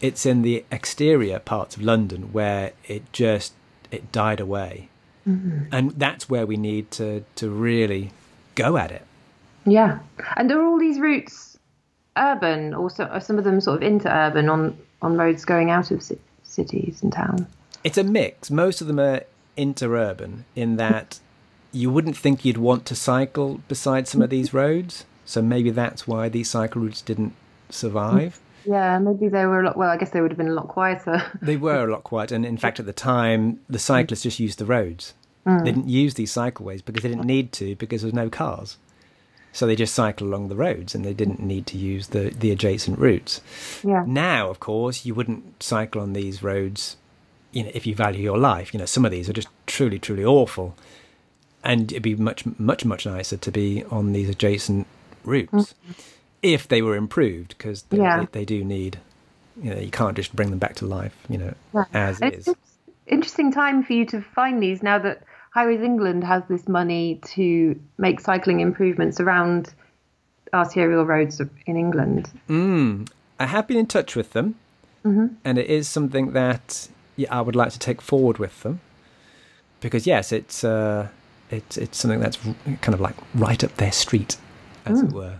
It's 0.00 0.24
in 0.24 0.42
the 0.42 0.64
exterior 0.70 1.38
parts 1.38 1.76
of 1.76 1.82
London 1.82 2.32
where 2.32 2.72
it 2.86 3.12
just 3.12 3.52
it 3.90 4.12
died 4.12 4.40
away, 4.40 4.88
mm-hmm. 5.28 5.64
and 5.72 5.90
that's 5.92 6.28
where 6.30 6.46
we 6.46 6.56
need 6.56 6.90
to 6.92 7.24
to 7.36 7.50
really 7.50 8.12
go 8.54 8.76
at 8.76 8.90
it. 8.90 9.02
Yeah. 9.66 9.98
And 10.36 10.50
are 10.52 10.62
all 10.62 10.78
these 10.78 10.98
routes 10.98 11.58
urban, 12.16 12.74
or 12.74 12.90
so, 12.90 13.04
are 13.04 13.20
some 13.20 13.38
of 13.38 13.44
them 13.44 13.60
sort 13.60 13.76
of 13.76 13.82
inter-urban 13.82 14.48
on 14.48 14.76
on 15.02 15.16
roads 15.16 15.44
going 15.44 15.70
out 15.70 15.90
of 15.90 16.06
ci- 16.06 16.18
cities 16.44 17.02
and 17.02 17.12
towns? 17.12 17.42
It's 17.84 17.98
a 17.98 18.04
mix. 18.04 18.50
Most 18.50 18.80
of 18.80 18.86
them 18.86 18.98
are 19.00 19.22
interurban 19.56 20.44
in 20.54 20.76
that 20.76 21.20
you 21.72 21.90
wouldn't 21.90 22.16
think 22.16 22.44
you'd 22.44 22.58
want 22.58 22.86
to 22.86 22.94
cycle 22.94 23.60
beside 23.68 24.08
some 24.08 24.22
of 24.22 24.30
mm-hmm. 24.30 24.36
these 24.36 24.54
roads. 24.54 25.04
So 25.24 25.40
maybe 25.40 25.70
that's 25.70 26.08
why 26.08 26.28
these 26.28 26.50
cycle 26.50 26.82
routes 26.82 27.02
didn't 27.02 27.34
survive. 27.68 28.40
Yeah, 28.64 28.98
maybe 28.98 29.28
they 29.28 29.46
were 29.46 29.60
a 29.60 29.66
lot. 29.66 29.76
Well, 29.76 29.88
I 29.88 29.96
guess 29.96 30.10
they 30.10 30.20
would 30.20 30.30
have 30.30 30.38
been 30.38 30.48
a 30.48 30.54
lot 30.54 30.68
quieter. 30.68 31.22
They 31.42 31.56
were 31.56 31.88
a 31.88 31.90
lot 31.90 32.04
quieter, 32.04 32.34
and 32.34 32.44
in 32.44 32.58
fact, 32.58 32.80
at 32.80 32.86
the 32.86 32.92
time, 32.92 33.60
the 33.68 33.78
mm. 33.78 33.82
cyclists 33.82 34.22
just 34.22 34.40
used 34.40 34.58
the 34.58 34.66
roads. 34.66 35.14
They 35.44 35.52
mm. 35.52 35.64
didn't 35.64 35.88
use 35.88 36.14
these 36.14 36.32
cycleways 36.32 36.84
because 36.84 37.02
they 37.02 37.08
didn't 37.08 37.24
need 37.24 37.52
to 37.52 37.74
because 37.76 38.02
there 38.02 38.08
was 38.08 38.14
no 38.14 38.28
cars. 38.28 38.76
So 39.52 39.66
they 39.66 39.74
just 39.74 39.94
cycled 39.94 40.28
along 40.28 40.48
the 40.48 40.56
roads, 40.56 40.94
and 40.94 41.04
they 41.04 41.14
didn't 41.14 41.40
need 41.40 41.66
to 41.66 41.78
use 41.78 42.08
the 42.08 42.30
the 42.30 42.50
adjacent 42.50 42.98
routes. 42.98 43.40
yeah. 43.82 44.04
Now, 44.06 44.50
of 44.50 44.60
course, 44.60 45.06
you 45.06 45.14
wouldn't 45.14 45.62
cycle 45.62 46.00
on 46.00 46.12
these 46.12 46.42
roads, 46.42 46.96
you 47.52 47.64
know, 47.64 47.70
if 47.74 47.86
you 47.86 47.94
value 47.94 48.22
your 48.22 48.38
life. 48.38 48.72
You 48.74 48.78
know, 48.78 48.86
some 48.86 49.04
of 49.04 49.10
these 49.10 49.28
are 49.28 49.32
just 49.32 49.48
truly, 49.66 49.98
truly 49.98 50.24
awful, 50.24 50.76
and 51.64 51.90
it'd 51.92 52.02
be 52.02 52.14
much, 52.14 52.44
much, 52.58 52.84
much 52.84 53.06
nicer 53.06 53.36
to 53.36 53.50
be 53.52 53.84
on 53.84 54.12
these 54.12 54.28
adjacent 54.28 54.86
routes 55.24 55.74
if 56.42 56.66
they 56.68 56.80
were 56.82 56.96
improved, 56.96 57.50
because 57.56 57.82
they, 57.84 57.98
Yeah. 57.98 58.20
they, 58.20 58.40
they 58.40 58.44
do 58.44 58.64
need. 58.64 58.98
You 59.62 59.74
know, 59.74 59.80
you 59.80 59.90
can't 59.90 60.16
just 60.16 60.34
bring 60.34 60.50
them 60.50 60.58
back 60.58 60.76
to 60.76 60.86
life. 60.86 61.14
You 61.28 61.38
know, 61.38 61.54
Yeah. 61.74 61.84
as 61.92 62.20
And 62.20 62.32
is. 62.34 62.48
Interesting 63.06 63.52
time 63.52 63.82
for 63.82 63.92
you 63.92 64.06
to 64.06 64.22
find 64.22 64.62
these 64.62 64.82
now 64.82 64.98
that 65.00 65.22
Highways 65.52 65.82
England 65.82 66.22
has 66.24 66.42
this 66.48 66.68
money 66.68 67.20
to 67.34 67.78
make 67.98 68.20
cycling 68.20 68.60
improvements 68.60 69.18
around 69.20 69.74
arterial 70.54 71.04
roads 71.04 71.40
in 71.66 71.76
England. 71.76 72.30
Mm, 72.48 73.08
I 73.38 73.46
have 73.46 73.66
been 73.66 73.76
in 73.76 73.86
touch 73.86 74.16
with 74.16 74.32
them, 74.32 74.54
Mm-hmm. 75.04 75.34
and 75.44 75.58
it 75.58 75.66
is 75.66 75.88
something 75.88 76.32
that 76.32 76.88
yeah, 77.16 77.34
I 77.36 77.40
would 77.40 77.56
like 77.56 77.72
to 77.72 77.78
take 77.78 78.00
forward 78.00 78.38
with 78.38 78.62
them, 78.62 78.80
because 79.80 80.06
yes, 80.06 80.30
it's 80.30 80.62
uh, 80.62 81.08
it's 81.50 81.76
it's 81.76 81.98
something 81.98 82.20
that's 82.20 82.38
kind 82.80 82.94
of 82.94 83.00
like 83.00 83.16
right 83.34 83.62
up 83.62 83.76
their 83.76 83.92
street, 83.92 84.36
as 84.86 85.00
it 85.02 85.06
hmm. 85.06 85.16
were. 85.16 85.36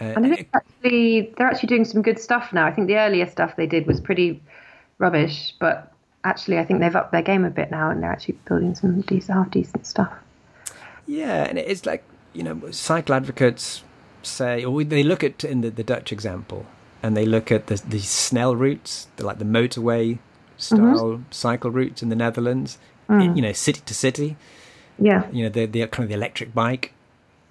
Uh, 0.00 0.04
And 0.04 0.26
I 0.26 0.34
think 0.34 0.48
actually 0.54 1.32
they're 1.36 1.46
actually 1.46 1.68
doing 1.68 1.84
some 1.84 2.02
good 2.02 2.18
stuff 2.18 2.52
now. 2.52 2.66
I 2.66 2.72
think 2.72 2.86
the 2.86 2.98
earlier 2.98 3.26
stuff 3.26 3.56
they 3.56 3.66
did 3.66 3.86
was 3.86 4.00
pretty 4.00 4.42
rubbish, 4.98 5.54
but 5.58 5.92
actually 6.24 6.58
I 6.58 6.64
think 6.64 6.80
they've 6.80 6.94
upped 6.94 7.12
their 7.12 7.22
game 7.22 7.44
a 7.44 7.50
bit 7.50 7.70
now 7.70 7.90
and 7.90 8.02
they're 8.02 8.12
actually 8.12 8.38
building 8.46 8.74
some 8.74 9.00
decent, 9.02 9.38
half 9.38 9.50
decent 9.50 9.86
stuff. 9.86 10.12
Yeah, 11.06 11.44
and 11.44 11.58
it's 11.58 11.86
like 11.86 12.04
you 12.34 12.42
know, 12.42 12.70
cycle 12.70 13.14
advocates 13.14 13.82
say, 14.22 14.64
or 14.64 14.84
they 14.84 15.02
look 15.02 15.24
at 15.24 15.44
in 15.44 15.62
the, 15.62 15.70
the 15.70 15.84
Dutch 15.84 16.12
example, 16.12 16.66
and 17.02 17.16
they 17.16 17.24
look 17.24 17.50
at 17.50 17.68
the 17.68 17.76
the 17.76 18.00
Snell 18.00 18.54
routes, 18.54 19.08
the, 19.16 19.24
like 19.24 19.38
the 19.38 19.44
motorway 19.44 20.12
mm-hmm. 20.12 20.58
style 20.58 21.22
cycle 21.30 21.70
routes 21.70 22.02
in 22.02 22.08
the 22.10 22.16
Netherlands, 22.16 22.78
i- 23.08 23.12
mm. 23.12 23.36
you 23.36 23.42
know, 23.42 23.52
city 23.52 23.80
to 23.86 23.94
city. 23.94 24.36
Yeah, 24.98 25.28
You 25.30 25.44
know, 25.44 25.48
the 25.50 25.66
the 25.66 25.86
kind 25.86 26.04
of 26.04 26.08
the 26.08 26.14
electric 26.14 26.54
bike 26.54 26.92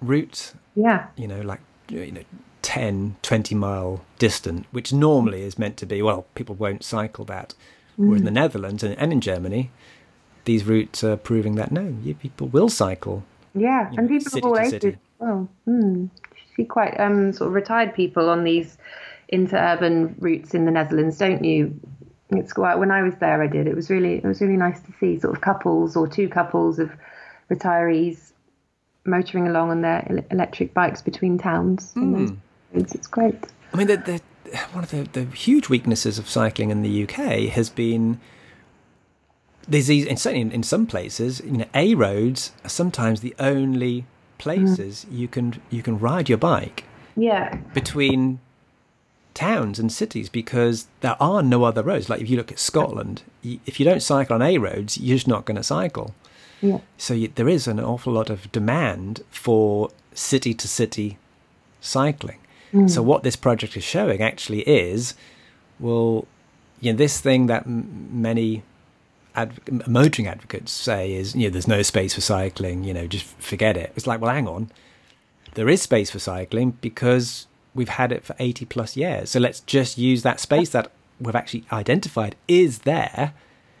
route. 0.00 0.52
yeah, 0.74 1.06
You 1.16 1.28
know, 1.28 1.40
like 1.40 1.60
you 1.88 2.10
know, 2.10 2.22
10, 2.62 3.16
20 3.22 3.54
mile 3.54 4.04
distant, 4.18 4.66
which 4.72 4.92
normally 4.92 5.42
is 5.42 5.58
meant 5.58 5.76
to 5.78 5.86
be 5.86 6.02
well, 6.02 6.26
people 6.34 6.54
won't 6.54 6.82
cycle 6.82 7.24
that. 7.26 7.54
Whereas 7.96 8.20
in 8.20 8.24
the 8.26 8.30
Netherlands 8.30 8.82
and, 8.82 8.98
and 8.98 9.10
in 9.10 9.22
Germany, 9.22 9.70
these 10.44 10.64
routes 10.64 11.02
are 11.02 11.16
proving 11.16 11.54
that 11.54 11.72
no, 11.72 11.96
you, 12.02 12.14
people 12.14 12.48
will 12.48 12.68
cycle 12.68 13.24
yeah. 13.56 13.90
You 13.90 13.98
and 13.98 14.10
know, 14.10 14.18
people 14.18 14.38
of 14.38 14.44
all 14.44 14.58
ages. 14.58 14.96
Well, 15.18 15.48
hmm, 15.64 16.02
you 16.02 16.10
see 16.54 16.64
quite 16.64 16.98
um, 17.00 17.32
sort 17.32 17.48
of 17.48 17.54
retired 17.54 17.94
people 17.94 18.28
on 18.28 18.44
these 18.44 18.76
inter-urban 19.28 20.16
routes 20.18 20.54
in 20.54 20.66
the 20.66 20.70
Netherlands, 20.70 21.18
don't 21.18 21.42
you? 21.42 21.78
It's 22.30 22.52
quite. 22.52 22.76
When 22.76 22.90
I 22.90 23.02
was 23.02 23.14
there, 23.16 23.42
I 23.42 23.46
did. 23.46 23.66
It 23.66 23.74
was 23.74 23.88
really, 23.88 24.16
it 24.16 24.24
was 24.24 24.40
really 24.40 24.56
nice 24.56 24.80
to 24.80 24.92
see 25.00 25.18
sort 25.18 25.34
of 25.34 25.40
couples 25.40 25.96
or 25.96 26.06
two 26.06 26.28
couples 26.28 26.78
of 26.78 26.92
retirees 27.50 28.32
motoring 29.04 29.46
along 29.46 29.70
on 29.70 29.80
their 29.82 30.24
electric 30.30 30.74
bikes 30.74 31.00
between 31.00 31.38
towns. 31.38 31.94
in 31.96 32.12
those. 32.12 32.30
Hmm. 32.30 32.36
It's 32.74 33.06
great. 33.06 33.36
I 33.72 33.76
mean, 33.76 33.86
the, 33.86 33.96
the, 33.96 34.58
one 34.72 34.84
of 34.84 34.90
the, 34.90 35.02
the 35.12 35.24
huge 35.24 35.68
weaknesses 35.68 36.18
of 36.18 36.28
cycling 36.28 36.70
in 36.70 36.82
the 36.82 37.04
UK 37.04 37.48
has 37.50 37.70
been 37.70 38.20
there's 39.68 39.88
these, 39.88 40.06
and 40.06 40.18
certainly 40.18 40.42
in, 40.42 40.52
in 40.52 40.62
some 40.62 40.86
places, 40.86 41.40
you 41.44 41.58
know, 41.58 41.64
A 41.74 41.94
roads 41.94 42.52
are 42.64 42.68
sometimes 42.68 43.20
the 43.20 43.34
only 43.38 44.06
places 44.38 45.04
mm-hmm. 45.04 45.16
you 45.16 45.28
can 45.28 45.62
you 45.70 45.82
can 45.82 45.98
ride 45.98 46.28
your 46.28 46.38
bike 46.38 46.84
Yeah, 47.16 47.56
between 47.74 48.40
towns 49.34 49.78
and 49.78 49.92
cities 49.92 50.28
because 50.28 50.86
there 51.00 51.16
are 51.20 51.42
no 51.42 51.64
other 51.64 51.82
roads. 51.82 52.08
Like 52.08 52.20
if 52.20 52.30
you 52.30 52.36
look 52.36 52.52
at 52.52 52.58
Scotland, 52.58 53.22
if 53.42 53.80
you 53.80 53.84
don't 53.84 54.02
cycle 54.02 54.34
on 54.34 54.42
A 54.42 54.58
roads, 54.58 54.98
you're 54.98 55.16
just 55.16 55.28
not 55.28 55.44
going 55.44 55.56
to 55.56 55.62
cycle. 55.62 56.14
Yeah, 56.60 56.78
So 56.96 57.14
you, 57.14 57.28
there 57.34 57.48
is 57.48 57.66
an 57.66 57.80
awful 57.80 58.12
lot 58.12 58.30
of 58.30 58.50
demand 58.52 59.22
for 59.30 59.90
city 60.14 60.54
to 60.54 60.68
city 60.68 61.18
cycling. 61.80 62.38
Mm. 62.72 62.90
So 62.90 63.02
what 63.02 63.22
this 63.22 63.36
project 63.36 63.76
is 63.76 63.84
showing 63.84 64.22
actually 64.22 64.60
is, 64.60 65.14
well, 65.78 66.26
you 66.80 66.92
know, 66.92 66.96
this 66.96 67.20
thing 67.20 67.46
that 67.46 67.66
m- 67.66 68.08
many 68.10 68.62
adv- 69.34 69.86
motoring 69.86 70.28
advocates 70.28 70.72
say 70.72 71.14
is, 71.14 71.34
you 71.34 71.44
know, 71.44 71.50
there's 71.50 71.68
no 71.68 71.82
space 71.82 72.14
for 72.14 72.20
cycling. 72.20 72.84
You 72.84 72.94
know, 72.94 73.06
just 73.06 73.26
forget 73.38 73.76
it. 73.76 73.92
It's 73.96 74.06
like, 74.06 74.20
well, 74.20 74.32
hang 74.32 74.48
on, 74.48 74.70
there 75.54 75.68
is 75.68 75.82
space 75.82 76.10
for 76.10 76.18
cycling 76.18 76.72
because 76.80 77.46
we've 77.74 77.90
had 77.90 78.12
it 78.12 78.24
for 78.24 78.34
80 78.38 78.64
plus 78.66 78.96
years. 78.96 79.30
So 79.30 79.40
let's 79.40 79.60
just 79.60 79.98
use 79.98 80.22
that 80.22 80.40
space 80.40 80.70
that 80.70 80.90
we've 81.20 81.34
actually 81.34 81.64
identified 81.72 82.36
is 82.48 82.80
there, 82.80 83.34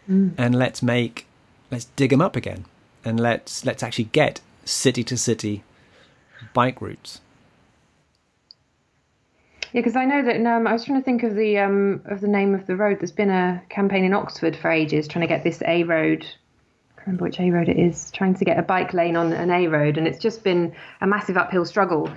mm. 0.08 0.34
and 0.38 0.54
let's 0.54 0.82
make 0.82 1.25
let's 1.70 1.86
dig 1.96 2.10
them 2.10 2.20
up 2.20 2.36
again 2.36 2.64
and 3.04 3.20
let's 3.20 3.64
let's 3.64 3.82
actually 3.82 4.04
get 4.04 4.40
city 4.64 5.04
to 5.04 5.16
city 5.16 5.62
bike 6.52 6.80
routes 6.80 7.20
yeah. 9.76 9.82
Because 9.82 9.96
I 9.96 10.06
know 10.06 10.22
that. 10.22 10.36
Um, 10.36 10.66
I 10.66 10.72
was 10.72 10.84
trying 10.84 11.00
to 11.00 11.04
think 11.04 11.22
of 11.22 11.34
the 11.34 11.58
um, 11.58 12.00
of 12.06 12.22
the 12.22 12.28
name 12.28 12.54
of 12.54 12.66
the 12.66 12.76
road. 12.76 12.98
There's 12.98 13.12
been 13.12 13.28
a 13.28 13.62
campaign 13.68 14.04
in 14.04 14.14
Oxford 14.14 14.56
for 14.56 14.70
ages 14.70 15.06
trying 15.06 15.20
to 15.20 15.26
get 15.26 15.44
this 15.44 15.62
A 15.66 15.82
road. 15.82 16.26
I 16.96 17.02
remember 17.02 17.24
which 17.24 17.38
A 17.40 17.50
road 17.50 17.68
it 17.68 17.78
is. 17.78 18.10
Trying 18.12 18.36
to 18.36 18.44
get 18.46 18.58
a 18.58 18.62
bike 18.62 18.94
lane 18.94 19.16
on 19.16 19.34
an 19.34 19.50
A 19.50 19.66
road, 19.66 19.98
and 19.98 20.06
it's 20.06 20.18
just 20.18 20.42
been 20.42 20.74
a 21.02 21.06
massive 21.06 21.36
uphill 21.36 21.66
struggle. 21.66 22.10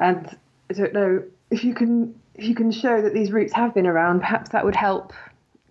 And 0.00 0.36
I 0.68 0.74
don't 0.74 0.92
know 0.92 1.22
if 1.50 1.62
you 1.62 1.74
can 1.74 2.12
if 2.34 2.44
you 2.44 2.56
can 2.56 2.72
show 2.72 3.00
that 3.00 3.14
these 3.14 3.30
routes 3.30 3.52
have 3.52 3.72
been 3.72 3.86
around. 3.86 4.18
Perhaps 4.18 4.50
that 4.50 4.64
would 4.64 4.76
help 4.76 5.12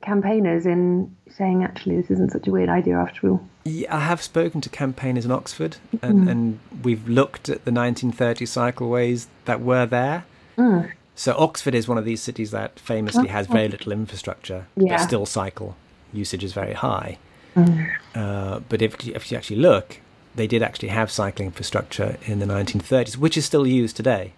campaigners 0.01 0.65
in 0.65 1.15
saying 1.29 1.63
actually 1.63 1.97
this 1.97 2.11
isn't 2.11 2.31
such 2.31 2.47
a 2.47 2.51
weird 2.51 2.69
idea 2.69 2.95
after 2.95 3.29
all? 3.29 3.47
Yeah, 3.65 3.95
I 3.95 3.99
have 3.99 4.21
spoken 4.21 4.61
to 4.61 4.69
campaigners 4.69 5.25
in 5.25 5.31
Oxford, 5.31 5.77
and, 6.01 6.27
mm. 6.27 6.31
and 6.31 6.59
we've 6.83 7.07
looked 7.07 7.49
at 7.49 7.65
the 7.65 7.71
1930 7.71 8.45
cycleways 8.45 9.27
that 9.45 9.61
were 9.61 9.85
there. 9.85 10.25
Mm. 10.57 10.91
So 11.15 11.35
Oxford 11.37 11.75
is 11.75 11.87
one 11.87 11.97
of 11.97 12.05
these 12.05 12.21
cities 12.21 12.51
that 12.51 12.79
famously 12.79 13.27
has 13.27 13.47
very 13.47 13.67
little 13.67 13.91
infrastructure, 13.91 14.67
yeah. 14.77 14.97
but 14.97 15.03
still 15.03 15.25
cycle 15.25 15.75
usage 16.13 16.43
is 16.43 16.53
very 16.53 16.73
high. 16.73 17.17
Mm. 17.55 17.91
Uh, 18.15 18.59
but 18.69 18.81
if, 18.81 19.05
if 19.07 19.31
you 19.31 19.37
actually 19.37 19.57
look, 19.57 19.99
they 20.35 20.47
did 20.47 20.63
actually 20.63 20.87
have 20.89 21.11
cycling 21.11 21.47
infrastructure 21.47 22.17
in 22.25 22.39
the 22.39 22.45
1930s, 22.45 23.17
which 23.17 23.37
is 23.37 23.45
still 23.45 23.67
used 23.67 23.95
today. 23.97 24.33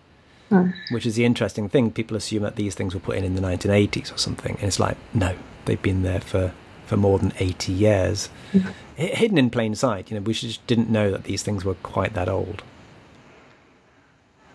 Mm. 0.50 0.74
Which 0.90 1.06
is 1.06 1.16
the 1.16 1.24
interesting 1.24 1.70
thing. 1.70 1.92
People 1.92 2.18
assume 2.18 2.44
that 2.44 2.58
these 2.58 2.76
things 2.76 2.94
were 2.94 3.00
put 3.00 3.16
in 3.16 3.24
in 3.24 3.36
the 3.36 3.42
1980s 3.42 4.14
or 4.14 4.18
something, 4.18 4.56
and 4.56 4.66
it's 4.66 4.80
like, 4.80 4.98
no, 5.14 5.36
they've 5.66 5.82
been 5.82 6.04
there 6.04 6.22
for, 6.22 6.54
for 6.86 6.98
more 6.98 7.20
than 7.20 7.34
80 7.40 7.72
years, 7.72 8.30
hidden 8.96 9.38
in 9.38 9.50
plain 9.50 9.76
sight. 9.76 10.12
You 10.12 10.18
know, 10.18 10.24
we 10.24 10.34
just 10.34 10.66
didn't 10.68 10.90
know 10.90 11.12
that 11.12 11.24
these 11.24 11.44
things 11.44 11.66
were 11.66 11.76
quite 11.76 12.14
that 12.14 12.30
old. 12.30 12.64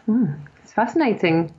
Mm. 0.09 0.39
It's 0.63 0.73
fascinating. 0.73 1.53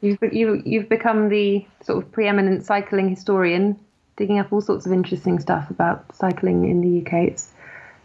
You've 0.00 0.18
you, 0.32 0.62
you've 0.66 0.88
become 0.88 1.30
the 1.30 1.64
sort 1.82 2.04
of 2.04 2.12
preeminent 2.12 2.64
cycling 2.64 3.08
historian, 3.08 3.78
digging 4.16 4.38
up 4.38 4.52
all 4.52 4.60
sorts 4.60 4.84
of 4.84 4.92
interesting 4.92 5.40
stuff 5.40 5.70
about 5.70 6.14
cycling 6.14 6.68
in 6.68 6.82
the 6.82 7.00
UK. 7.00 7.28
It's 7.28 7.52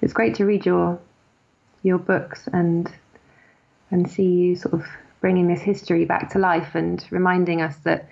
it's 0.01 0.14
great 0.14 0.36
to 0.36 0.45
read 0.45 0.66
your 0.66 0.97
your 1.84 1.97
books 1.97 2.47
and 2.53 2.89
and 3.91 4.10
see 4.10 4.24
you 4.24 4.55
sort 4.55 4.76
of 4.76 4.88
bringing 5.20 5.47
this 5.47 5.62
history 5.62 6.05
back 6.05 6.30
to 6.32 6.39
life 6.39 6.76
and 6.76 7.05
reminding 7.12 7.62
us 7.62 7.76
that 7.78 8.07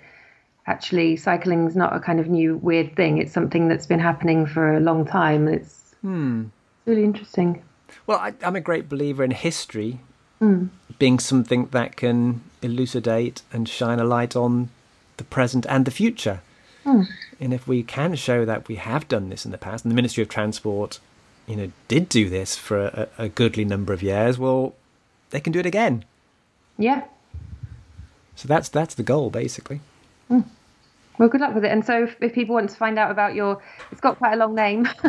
actually 0.68 1.16
cycling 1.16 1.66
is 1.66 1.74
not 1.74 1.96
a 1.96 1.98
kind 1.98 2.20
of 2.20 2.28
new 2.28 2.56
weird 2.58 2.94
thing. 2.94 3.18
It's 3.18 3.32
something 3.32 3.68
that's 3.68 3.86
been 3.86 3.98
happening 3.98 4.46
for 4.46 4.76
a 4.76 4.80
long 4.80 5.04
time. 5.04 5.48
It's, 5.48 5.94
hmm. 6.02 6.44
really 6.86 7.04
interesting. 7.04 7.62
Well, 8.06 8.18
I, 8.18 8.34
am 8.42 8.54
a 8.54 8.60
great 8.60 8.88
believer 8.88 9.24
in 9.24 9.32
history 9.32 10.00
mm. 10.40 10.68
being 10.98 11.18
something 11.18 11.66
that 11.66 11.96
can 11.96 12.42
elucidate 12.62 13.42
and 13.52 13.68
shine 13.68 13.98
a 13.98 14.04
light 14.04 14.36
on 14.36 14.70
the 15.16 15.24
present 15.24 15.66
and 15.68 15.84
the 15.84 15.90
future. 15.90 16.40
Mm. 16.84 17.06
And 17.40 17.52
if 17.52 17.66
we 17.66 17.82
can 17.82 18.14
show 18.14 18.44
that 18.44 18.68
we 18.68 18.76
have 18.76 19.08
done 19.08 19.28
this 19.28 19.44
in 19.44 19.50
the 19.50 19.58
past, 19.58 19.84
and 19.84 19.92
the 19.92 19.96
Ministry 19.96 20.22
of 20.22 20.28
Transport, 20.28 21.00
you 21.46 21.56
know, 21.56 21.72
did 21.88 22.08
do 22.08 22.28
this 22.28 22.56
for 22.56 22.86
a, 22.86 23.08
a 23.18 23.28
goodly 23.28 23.64
number 23.64 23.92
of 23.92 24.02
years, 24.02 24.38
well, 24.38 24.74
they 25.30 25.40
can 25.40 25.52
do 25.52 25.60
it 25.60 25.66
again. 25.66 26.04
Yeah. 26.78 27.04
So 28.36 28.48
that's 28.48 28.68
that's 28.68 28.94
the 28.94 29.02
goal, 29.02 29.30
basically. 29.30 29.80
Mm. 30.30 30.44
Well, 31.18 31.28
good 31.28 31.40
luck 31.40 31.54
with 31.54 31.64
it. 31.64 31.72
And 31.72 31.84
so, 31.84 32.04
if, 32.04 32.16
if, 32.20 32.32
people 32.32 32.54
want 32.54 32.70
to 32.70 32.76
find 32.76 32.98
out 32.98 33.10
about 33.10 33.34
your, 33.34 33.60
it's 33.90 34.00
got 34.00 34.18
quite 34.18 34.34
a 34.34 34.36
long 34.36 34.54
name. 34.54 34.88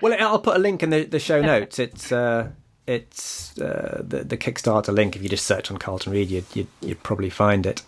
well, 0.00 0.16
I'll 0.18 0.38
put 0.38 0.56
a 0.56 0.58
link 0.58 0.82
in 0.82 0.90
the, 0.90 1.04
the 1.04 1.18
show 1.18 1.42
notes. 1.42 1.78
It's 1.78 2.10
uh, 2.10 2.50
it's 2.86 3.58
uh, 3.58 4.02
the 4.04 4.24
the 4.24 4.36
Kickstarter 4.36 4.94
link. 4.94 5.16
If 5.16 5.22
you 5.22 5.28
just 5.28 5.46
search 5.46 5.70
on 5.70 5.76
Carlton 5.76 6.12
Reid, 6.12 6.30
you'd, 6.30 6.46
you'd, 6.54 6.68
you'd 6.80 7.02
probably 7.02 7.30
find 7.30 7.66
it. 7.66 7.82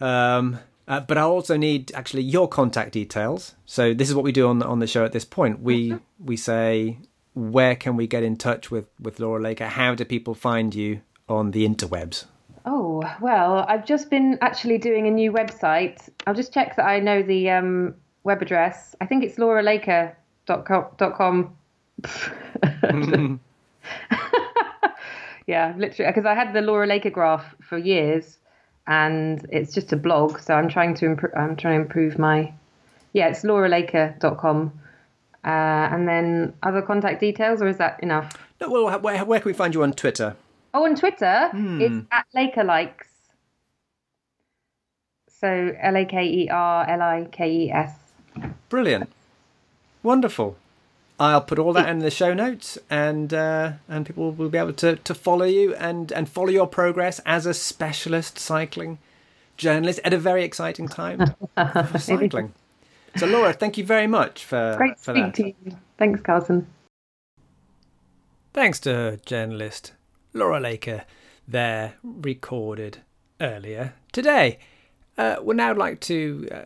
Um, 0.00 0.58
uh, 0.88 1.00
but 1.00 1.18
I 1.18 1.22
also 1.22 1.56
need 1.56 1.92
actually 1.94 2.22
your 2.22 2.48
contact 2.48 2.92
details. 2.92 3.54
So 3.66 3.92
this 3.92 4.08
is 4.08 4.14
what 4.14 4.24
we 4.24 4.32
do 4.32 4.48
on 4.48 4.62
on 4.62 4.78
the 4.78 4.86
show 4.86 5.04
at 5.04 5.12
this 5.12 5.24
point. 5.24 5.60
We 5.60 5.90
mm-hmm. 5.90 6.26
we 6.26 6.36
say 6.36 6.98
where 7.34 7.76
can 7.76 7.96
we 7.96 8.06
get 8.06 8.22
in 8.22 8.36
touch 8.36 8.70
with 8.70 8.86
with 8.98 9.20
Laura 9.20 9.40
Laker? 9.40 9.66
How 9.66 9.94
do 9.94 10.04
people 10.04 10.34
find 10.34 10.74
you 10.74 11.02
on 11.28 11.50
the 11.50 11.68
interwebs? 11.68 12.24
Oh 12.66 13.02
well, 13.20 13.64
I've 13.68 13.86
just 13.86 14.10
been 14.10 14.38
actually 14.40 14.78
doing 14.78 15.06
a 15.06 15.10
new 15.10 15.32
website. 15.32 16.08
I'll 16.26 16.34
just 16.34 16.52
check 16.52 16.74
that 16.76 16.84
I 16.84 16.98
know 16.98 17.22
the 17.22 17.50
um, 17.50 17.94
web 18.24 18.42
address. 18.42 18.96
I 19.00 19.06
think 19.06 19.22
it's 19.22 19.36
lauralaker.com. 19.36 21.56
mm 22.02 23.38
yeah, 25.46 25.74
literally, 25.76 26.10
because 26.10 26.26
I 26.26 26.34
had 26.34 26.52
the 26.52 26.60
Laura 26.60 26.88
Laker 26.88 27.10
graph 27.10 27.54
for 27.62 27.78
years, 27.78 28.38
and 28.88 29.46
it's 29.50 29.72
just 29.72 29.92
a 29.92 29.96
blog. 29.96 30.40
So 30.40 30.54
I'm 30.54 30.68
trying 30.68 30.94
to 30.96 31.06
improve. 31.06 31.32
I'm 31.36 31.56
trying 31.56 31.78
to 31.78 31.82
improve 31.82 32.18
my. 32.18 32.52
Yeah, 33.12 33.28
it's 33.28 33.42
lauralaker.com. 33.42 34.80
Uh, 35.44 35.48
and 35.48 36.08
then 36.08 36.52
other 36.64 36.82
contact 36.82 37.20
details, 37.20 37.62
or 37.62 37.68
is 37.68 37.76
that 37.76 38.02
enough? 38.02 38.36
No, 38.60 38.68
well, 38.68 38.98
where, 38.98 39.24
where 39.24 39.38
can 39.38 39.48
we 39.48 39.52
find 39.52 39.72
you 39.72 39.84
on 39.84 39.92
Twitter? 39.92 40.34
Oh, 40.76 40.84
on 40.84 40.94
Twitter, 40.94 41.48
hmm. 41.52 41.80
it's 41.80 42.06
at 42.12 42.26
Laker 42.34 42.62
Likes. 42.62 43.08
So 45.40 45.72
L 45.80 45.96
A 45.96 46.04
K 46.04 46.22
E 46.22 46.48
R 46.50 46.86
L 46.86 47.00
I 47.00 47.26
K 47.32 47.50
E 47.50 47.70
S. 47.70 47.94
Brilliant, 48.68 49.08
wonderful. 50.02 50.58
I'll 51.18 51.40
put 51.40 51.58
all 51.58 51.72
that 51.72 51.88
in 51.88 52.00
the 52.00 52.10
show 52.10 52.34
notes, 52.34 52.76
and 52.90 53.32
uh, 53.32 53.72
and 53.88 54.04
people 54.04 54.32
will 54.32 54.50
be 54.50 54.58
able 54.58 54.74
to, 54.74 54.96
to 54.96 55.14
follow 55.14 55.46
you 55.46 55.74
and, 55.76 56.12
and 56.12 56.28
follow 56.28 56.50
your 56.50 56.66
progress 56.66 57.22
as 57.24 57.46
a 57.46 57.54
specialist 57.54 58.38
cycling 58.38 58.98
journalist 59.56 59.98
at 60.04 60.12
a 60.12 60.18
very 60.18 60.44
exciting 60.44 60.88
time 60.88 61.34
for 61.56 61.98
cycling. 61.98 62.52
So, 63.16 63.26
Laura, 63.26 63.54
thank 63.54 63.78
you 63.78 63.84
very 63.84 64.06
much 64.06 64.44
for 64.44 64.74
great 64.76 65.00
for 65.00 65.14
that. 65.14 65.32
To 65.36 65.46
you. 65.46 65.54
Thanks, 65.96 66.20
Carlton. 66.20 66.66
Thanks 68.52 68.78
to 68.80 69.18
journalist 69.24 69.92
Laura 70.36 70.60
Laker, 70.60 71.04
there 71.48 71.94
recorded 72.02 72.98
earlier 73.40 73.94
today. 74.12 74.58
Uh, 75.16 75.36
we'd 75.42 75.56
now 75.56 75.74
like 75.74 76.00
to 76.00 76.46
uh, 76.52 76.64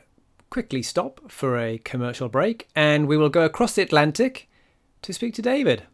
quickly 0.51 0.83
stop 0.83 1.31
for 1.31 1.57
a 1.57 1.79
commercial 1.79 2.29
break 2.29 2.69
and 2.75 3.07
we 3.07 3.17
will 3.17 3.29
go 3.29 3.45
across 3.45 3.75
the 3.75 3.83
Atlantic 3.83 4.49
to 5.03 5.13
speak 5.13 5.35
to 5.35 5.43
David. 5.43 5.85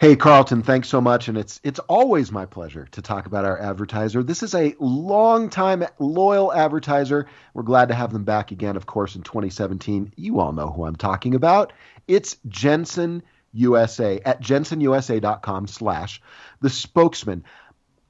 Hey 0.00 0.16
Carlton, 0.16 0.62
thanks 0.62 0.88
so 0.88 1.00
much, 1.00 1.28
and 1.28 1.38
it's 1.38 1.60
it's 1.62 1.78
always 1.80 2.32
my 2.32 2.44
pleasure 2.44 2.88
to 2.90 3.00
talk 3.00 3.26
about 3.26 3.44
our 3.44 3.60
advertiser. 3.60 4.24
This 4.24 4.42
is 4.42 4.54
a 4.54 4.74
long-time 4.80 5.84
loyal 6.00 6.52
advertiser. 6.52 7.26
We're 7.54 7.62
glad 7.62 7.88
to 7.88 7.94
have 7.94 8.12
them 8.12 8.24
back 8.24 8.50
again, 8.50 8.76
of 8.76 8.86
course, 8.86 9.14
in 9.14 9.22
2017. 9.22 10.12
You 10.16 10.40
all 10.40 10.52
know 10.52 10.68
who 10.68 10.84
I'm 10.84 10.96
talking 10.96 11.34
about. 11.34 11.72
It's 12.08 12.36
Jenson 12.48 13.22
USA 13.54 14.20
at 14.24 14.42
jensonusa.com/slash 14.42 16.22
the 16.60 16.70
spokesmen. 16.70 17.44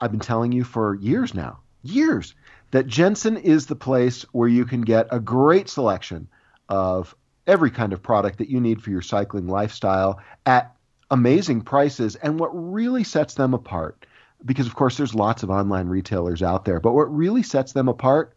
I've 0.01 0.11
been 0.11 0.21
telling 0.21 0.53
you 0.53 0.65
for 0.65 0.95
years 0.97 1.35
now, 1.35 1.61
years 1.83 2.35
that 2.73 2.87
Jenson 2.87 3.37
is 3.37 3.67
the 3.67 3.77
place 3.77 4.23
where 4.33 4.49
you 4.49 4.65
can 4.65 4.81
get 4.81 5.07
a 5.11 5.21
great 5.21 5.69
selection 5.69 6.29
of 6.69 7.15
every 7.47 7.71
kind 7.71 7.93
of 7.93 8.03
product 8.03 8.39
that 8.39 8.49
you 8.49 8.61
need 8.61 8.83
for 8.83 8.91
your 8.91 9.03
cycling 9.03 9.47
lifestyle 9.47 10.21
at 10.47 10.75
amazing 11.11 11.61
prices. 11.61 12.17
And 12.17 12.41
what 12.41 12.49
really 12.49 13.05
sets 13.05 13.35
them 13.35 13.55
apart, 13.55 14.07
because 14.45 14.67
of 14.67 14.75
course 14.75 14.97
there's 14.97 15.15
lots 15.15 15.43
of 15.43 15.51
online 15.51 15.89
retailers 15.89 16.43
out 16.43 16.65
there, 16.65 16.81
but 16.81 16.95
what 16.95 17.15
really 17.15 17.43
sets 17.43 17.73
them 17.73 17.89
apart 17.89 18.37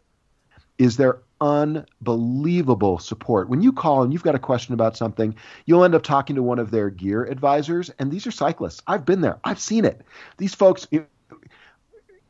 is 0.78 0.96
their 0.96 1.18
unbelievable 1.40 2.98
support. 2.98 3.48
When 3.48 3.62
you 3.62 3.72
call 3.72 4.02
and 4.02 4.12
you've 4.12 4.22
got 4.22 4.34
a 4.34 4.40
question 4.40 4.74
about 4.74 4.96
something, 4.96 5.34
you'll 5.66 5.84
end 5.84 5.94
up 5.94 6.02
talking 6.02 6.36
to 6.36 6.42
one 6.42 6.58
of 6.58 6.70
their 6.70 6.90
gear 6.90 7.24
advisors, 7.24 7.90
and 7.98 8.10
these 8.10 8.26
are 8.26 8.30
cyclists. 8.30 8.82
I've 8.86 9.04
been 9.04 9.20
there, 9.20 9.38
I've 9.44 9.60
seen 9.60 9.84
it. 9.84 10.00
These 10.36 10.54
folks, 10.54 10.86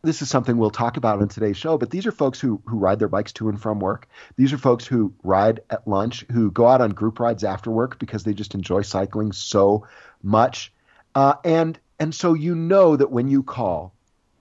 this 0.02 0.22
is 0.22 0.28
something 0.28 0.56
we'll 0.56 0.70
talk 0.70 0.96
about 0.96 1.20
on 1.20 1.28
today's 1.28 1.56
show, 1.56 1.78
but 1.78 1.90
these 1.90 2.06
are 2.06 2.12
folks 2.12 2.40
who 2.40 2.60
who 2.66 2.78
ride 2.78 2.98
their 2.98 3.08
bikes 3.08 3.32
to 3.32 3.48
and 3.48 3.60
from 3.60 3.80
work. 3.80 4.08
These 4.36 4.52
are 4.52 4.58
folks 4.58 4.86
who 4.86 5.12
ride 5.22 5.60
at 5.70 5.88
lunch, 5.88 6.24
who 6.30 6.50
go 6.50 6.66
out 6.66 6.80
on 6.80 6.90
group 6.90 7.18
rides 7.18 7.44
after 7.44 7.70
work 7.70 7.98
because 7.98 8.24
they 8.24 8.34
just 8.34 8.54
enjoy 8.54 8.82
cycling 8.82 9.32
so 9.32 9.86
much. 10.22 10.72
Uh, 11.14 11.34
and 11.44 11.78
and 11.98 12.14
so 12.14 12.34
you 12.34 12.54
know 12.54 12.94
that 12.96 13.10
when 13.10 13.28
you 13.28 13.42
call, 13.42 13.92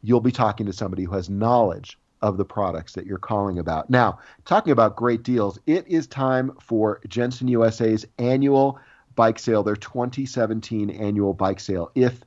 you'll 0.03 0.21
be 0.21 0.31
talking 0.31 0.67
to 0.67 0.73
somebody 0.73 1.03
who 1.03 1.13
has 1.13 1.29
knowledge 1.29 1.97
of 2.21 2.37
the 2.37 2.45
products 2.45 2.93
that 2.93 3.05
you're 3.05 3.17
calling 3.17 3.59
about. 3.59 3.89
Now, 3.89 4.19
talking 4.45 4.71
about 4.71 4.95
great 4.95 5.23
deals, 5.23 5.59
it 5.65 5.87
is 5.87 6.07
time 6.07 6.53
for 6.59 6.99
Jenson 7.07 7.47
USA's 7.47 8.05
annual 8.17 8.79
bike 9.15 9.39
sale, 9.39 9.63
their 9.63 9.75
2017 9.75 10.89
annual 10.89 11.33
bike 11.33 11.59
sale. 11.59 11.91
If 11.95 12.23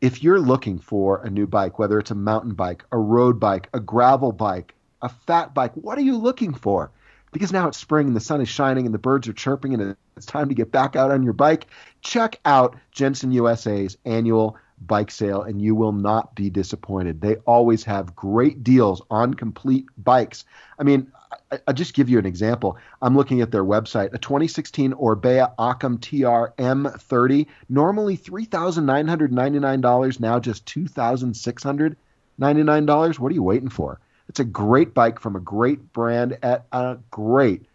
if 0.00 0.22
you're 0.22 0.40
looking 0.40 0.78
for 0.78 1.22
a 1.22 1.30
new 1.30 1.46
bike, 1.46 1.78
whether 1.78 1.98
it's 1.98 2.10
a 2.10 2.14
mountain 2.14 2.52
bike, 2.52 2.84
a 2.92 2.98
road 2.98 3.40
bike, 3.40 3.70
a 3.72 3.80
gravel 3.80 4.32
bike, 4.32 4.74
a 5.00 5.08
fat 5.08 5.54
bike, 5.54 5.72
what 5.74 5.96
are 5.96 6.02
you 6.02 6.18
looking 6.18 6.52
for? 6.52 6.90
Because 7.32 7.52
now 7.52 7.68
it's 7.68 7.78
spring 7.78 8.08
and 8.08 8.14
the 8.14 8.20
sun 8.20 8.42
is 8.42 8.48
shining 8.48 8.84
and 8.84 8.94
the 8.94 8.98
birds 8.98 9.28
are 9.28 9.32
chirping 9.32 9.72
and 9.72 9.96
it's 10.16 10.26
time 10.26 10.50
to 10.50 10.54
get 10.54 10.70
back 10.70 10.94
out 10.94 11.10
on 11.10 11.22
your 11.22 11.32
bike. 11.32 11.66
Check 12.02 12.38
out 12.44 12.76
Jenson 12.92 13.32
USA's 13.32 13.96
annual 14.04 14.58
bike 14.80 15.10
sale 15.10 15.42
and 15.42 15.60
you 15.60 15.74
will 15.74 15.92
not 15.92 16.34
be 16.34 16.48
disappointed. 16.50 17.20
They 17.20 17.36
always 17.46 17.84
have 17.84 18.16
great 18.16 18.64
deals 18.64 19.02
on 19.10 19.34
complete 19.34 19.84
bikes. 19.98 20.46
I 20.78 20.82
mean, 20.82 21.12
I, 21.50 21.58
will 21.66 21.74
just 21.74 21.94
give 21.94 22.08
you 22.08 22.18
an 22.18 22.26
example. 22.26 22.76
I'm 23.02 23.16
looking 23.16 23.40
at 23.40 23.50
their 23.50 23.64
website. 23.64 24.12
A 24.12 24.18
2016 24.18 24.92
Orbea 24.92 25.52
Occam 25.58 25.98
TR 25.98 26.52
M30, 26.60 27.46
normally 27.68 28.16
$3,999, 28.16 30.20
now 30.20 30.38
just 30.38 30.64
$2,699. 30.66 33.18
What 33.18 33.30
are 33.30 33.34
you 33.34 33.42
waiting 33.42 33.70
for? 33.70 33.98
It's 34.28 34.40
a 34.40 34.44
great 34.44 34.94
bike 34.94 35.20
from 35.20 35.36
a 35.36 35.40
great 35.40 35.92
brand 35.92 36.38
at 36.42 36.64
a 36.72 36.96
great 37.10 37.66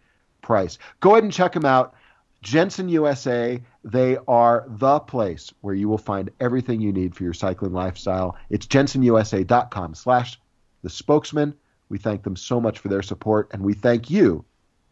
price. 0.42 0.78
Go 1.00 1.12
ahead 1.12 1.24
and 1.24 1.32
check 1.32 1.52
them 1.52 1.64
out. 1.64 1.94
Jenson 2.42 2.88
USA, 2.88 3.60
they 3.84 4.16
are 4.26 4.64
the 4.66 4.98
place 5.00 5.52
where 5.60 5.74
you 5.74 5.88
will 5.88 5.98
find 5.98 6.30
everything 6.40 6.80
you 6.80 6.92
need 6.92 7.14
for 7.14 7.24
your 7.24 7.34
cycling 7.34 7.72
lifestyle. 7.72 8.36
It's 8.48 8.66
jensonusa.com 8.66 9.94
slash 9.94 10.40
the 10.82 10.90
spokesmen. 10.90 11.54
We 11.90 11.98
thank 11.98 12.22
them 12.22 12.36
so 12.36 12.60
much 12.60 12.78
for 12.78 12.88
their 12.88 13.02
support, 13.02 13.50
and 13.52 13.62
we 13.62 13.74
thank 13.74 14.08
you 14.08 14.44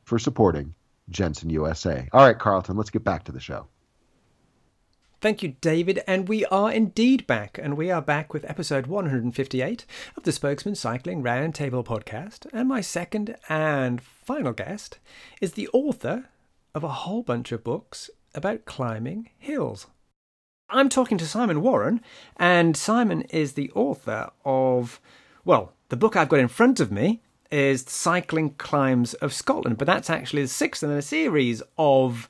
for 0.04 0.18
supporting 0.18 0.74
Jenson 1.08 1.48
USA. 1.50 2.08
All 2.12 2.26
right, 2.26 2.38
Carlton, 2.38 2.76
let's 2.76 2.90
get 2.90 3.04
back 3.04 3.24
to 3.24 3.32
the 3.32 3.40
show. 3.40 3.66
Thank 5.20 5.42
you, 5.42 5.56
David. 5.60 6.00
And 6.06 6.28
we 6.28 6.44
are 6.46 6.70
indeed 6.70 7.26
back, 7.26 7.58
and 7.60 7.76
we 7.76 7.90
are 7.90 8.02
back 8.02 8.32
with 8.32 8.48
episode 8.48 8.86
158 8.86 9.86
of 10.16 10.22
the 10.22 10.32
Spokesmen 10.32 10.76
Cycling 10.76 11.22
Roundtable 11.22 11.84
podcast. 11.84 12.46
And 12.52 12.68
my 12.68 12.80
second 12.80 13.36
and 13.48 14.00
final 14.00 14.52
guest 14.52 14.98
is 15.40 15.54
the 15.54 15.68
author 15.72 16.26
of 16.74 16.84
a 16.84 16.88
whole 16.88 17.22
bunch 17.22 17.52
of 17.52 17.64
books 17.64 18.10
about 18.34 18.64
climbing 18.64 19.30
hills. 19.38 19.86
I'm 20.70 20.88
talking 20.88 21.16
to 21.18 21.26
Simon 21.26 21.62
Warren, 21.62 22.00
and 22.36 22.76
Simon 22.76 23.22
is 23.22 23.54
the 23.54 23.70
author 23.72 24.30
of, 24.44 25.00
well, 25.44 25.72
the 25.88 25.96
book 25.96 26.14
I've 26.14 26.28
got 26.28 26.40
in 26.40 26.48
front 26.48 26.78
of 26.78 26.92
me 26.92 27.22
is 27.50 27.82
Cycling 27.88 28.50
Climbs 28.50 29.14
of 29.14 29.32
Scotland, 29.32 29.78
but 29.78 29.86
that's 29.86 30.10
actually 30.10 30.42
the 30.42 30.48
sixth 30.48 30.82
in 30.82 30.90
a 30.90 31.02
series 31.02 31.62
of 31.78 32.28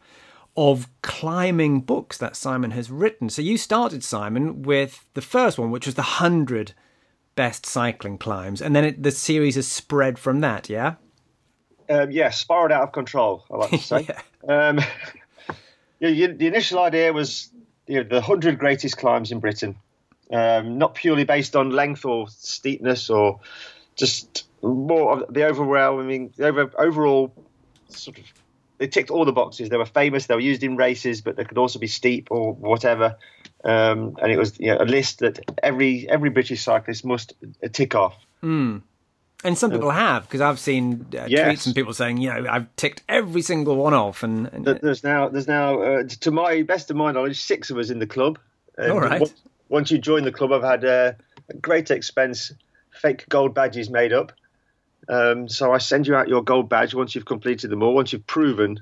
of 0.56 0.88
climbing 1.02 1.80
books 1.80 2.18
that 2.18 2.34
Simon 2.34 2.72
has 2.72 2.90
written. 2.90 3.30
So 3.30 3.40
you 3.40 3.56
started, 3.56 4.02
Simon, 4.02 4.62
with 4.62 5.06
the 5.14 5.22
first 5.22 5.56
one, 5.56 5.70
which 5.70 5.86
was 5.86 5.94
the 5.94 6.02
100 6.02 6.72
best 7.36 7.64
cycling 7.64 8.18
climbs, 8.18 8.60
and 8.60 8.74
then 8.74 8.84
it, 8.84 9.02
the 9.04 9.12
series 9.12 9.54
has 9.54 9.68
spread 9.68 10.18
from 10.18 10.40
that, 10.40 10.68
yeah? 10.68 10.96
Um, 11.88 12.10
yeah, 12.10 12.30
spiraled 12.30 12.72
out 12.72 12.82
of 12.82 12.90
control, 12.92 13.44
I 13.52 13.56
like 13.56 13.70
to 13.70 13.78
say. 13.78 14.06
yeah. 14.08 14.20
Um, 14.48 14.80
yeah, 16.00 16.26
the 16.28 16.46
initial 16.46 16.80
idea 16.80 17.12
was 17.12 17.50
you 17.86 17.96
know, 17.96 18.08
the 18.08 18.16
100 18.16 18.58
greatest 18.58 18.96
climbs 18.96 19.30
in 19.30 19.40
Britain, 19.40 19.76
um, 20.32 20.78
not 20.78 20.94
purely 20.94 21.24
based 21.24 21.54
on 21.54 21.70
length 21.70 22.04
or 22.04 22.28
steepness 22.28 23.10
or 23.10 23.40
just 23.96 24.46
more 24.62 25.12
of 25.12 25.32
the 25.32 25.44
overwhelming, 25.44 26.32
the 26.36 26.46
over, 26.46 26.70
overall 26.78 27.32
sort 27.88 28.18
of 28.18 28.24
they 28.78 28.86
ticked 28.86 29.10
all 29.10 29.24
the 29.24 29.32
boxes. 29.32 29.68
They 29.68 29.76
were 29.76 29.86
famous. 29.86 30.26
They 30.26 30.34
were 30.34 30.40
used 30.40 30.62
in 30.62 30.76
races, 30.76 31.20
but 31.20 31.36
they 31.36 31.44
could 31.44 31.58
also 31.58 31.78
be 31.78 31.88
steep 31.88 32.28
or 32.30 32.54
whatever. 32.54 33.16
Um, 33.64 34.16
and 34.22 34.30
it 34.30 34.38
was 34.38 34.58
you 34.58 34.68
know, 34.68 34.78
a 34.80 34.84
list 34.84 35.18
that 35.18 35.40
every 35.62 36.08
every 36.08 36.30
British 36.30 36.62
cyclist 36.62 37.04
must 37.04 37.34
tick 37.72 37.96
off. 37.96 38.14
Mm. 38.42 38.82
And 39.44 39.56
some 39.56 39.70
people 39.70 39.90
have, 39.90 40.24
because 40.24 40.40
I've 40.40 40.58
seen 40.58 41.06
uh, 41.16 41.26
yes. 41.28 41.48
tweets 41.48 41.66
and 41.66 41.74
people 41.74 41.92
saying, 41.92 42.16
you 42.16 42.28
know, 42.28 42.46
I've 42.50 42.74
ticked 42.74 43.02
every 43.08 43.42
single 43.42 43.76
one 43.76 43.94
off. 43.94 44.24
And, 44.24 44.48
and 44.48 44.64
there's 44.66 45.04
now 45.04 45.28
there's 45.28 45.46
now, 45.46 45.80
uh, 45.80 46.02
to 46.02 46.30
my 46.32 46.62
best 46.62 46.90
of 46.90 46.96
my 46.96 47.12
knowledge, 47.12 47.40
six 47.40 47.70
of 47.70 47.78
us 47.78 47.90
in 47.90 48.00
the 48.00 48.06
club. 48.06 48.38
And 48.76 48.92
all 48.92 49.00
right. 49.00 49.32
Once 49.68 49.90
you 49.90 49.98
join 49.98 50.24
the 50.24 50.32
club, 50.32 50.50
I've 50.52 50.64
had 50.64 50.84
uh, 50.84 51.12
great 51.60 51.90
expense 51.90 52.52
fake 52.90 53.28
gold 53.28 53.54
badges 53.54 53.90
made 53.90 54.12
up. 54.12 54.32
Um, 55.08 55.48
so 55.48 55.72
I 55.72 55.78
send 55.78 56.06
you 56.06 56.16
out 56.16 56.28
your 56.28 56.42
gold 56.42 56.68
badge 56.68 56.94
once 56.94 57.14
you've 57.14 57.24
completed 57.24 57.70
them 57.70 57.82
all, 57.82 57.94
once 57.94 58.12
you've 58.12 58.26
proven 58.26 58.80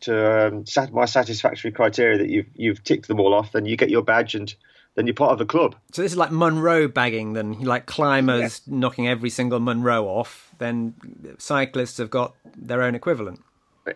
to 0.00 0.48
um, 0.48 0.66
sat- 0.66 0.92
my 0.92 1.04
satisfactory 1.04 1.70
criteria 1.70 2.18
that 2.18 2.28
you've 2.28 2.48
you've 2.54 2.82
ticked 2.82 3.06
them 3.06 3.20
all 3.20 3.34
off, 3.34 3.52
then 3.52 3.64
you 3.64 3.76
get 3.76 3.90
your 3.90 4.02
badge 4.02 4.34
and 4.34 4.54
then 4.94 5.06
you're 5.06 5.14
part 5.14 5.32
of 5.32 5.38
the 5.38 5.46
club. 5.46 5.74
So 5.92 6.02
this 6.02 6.12
is 6.12 6.18
like 6.18 6.30
Munro 6.30 6.88
bagging, 6.88 7.32
then 7.32 7.60
like 7.60 7.86
climbers 7.86 8.62
knocking 8.66 9.08
every 9.08 9.30
single 9.30 9.60
Munro 9.60 10.06
off. 10.06 10.54
Then 10.58 10.94
cyclists 11.38 11.98
have 11.98 12.10
got 12.10 12.34
their 12.56 12.82
own 12.82 12.94
equivalent. 12.94 13.40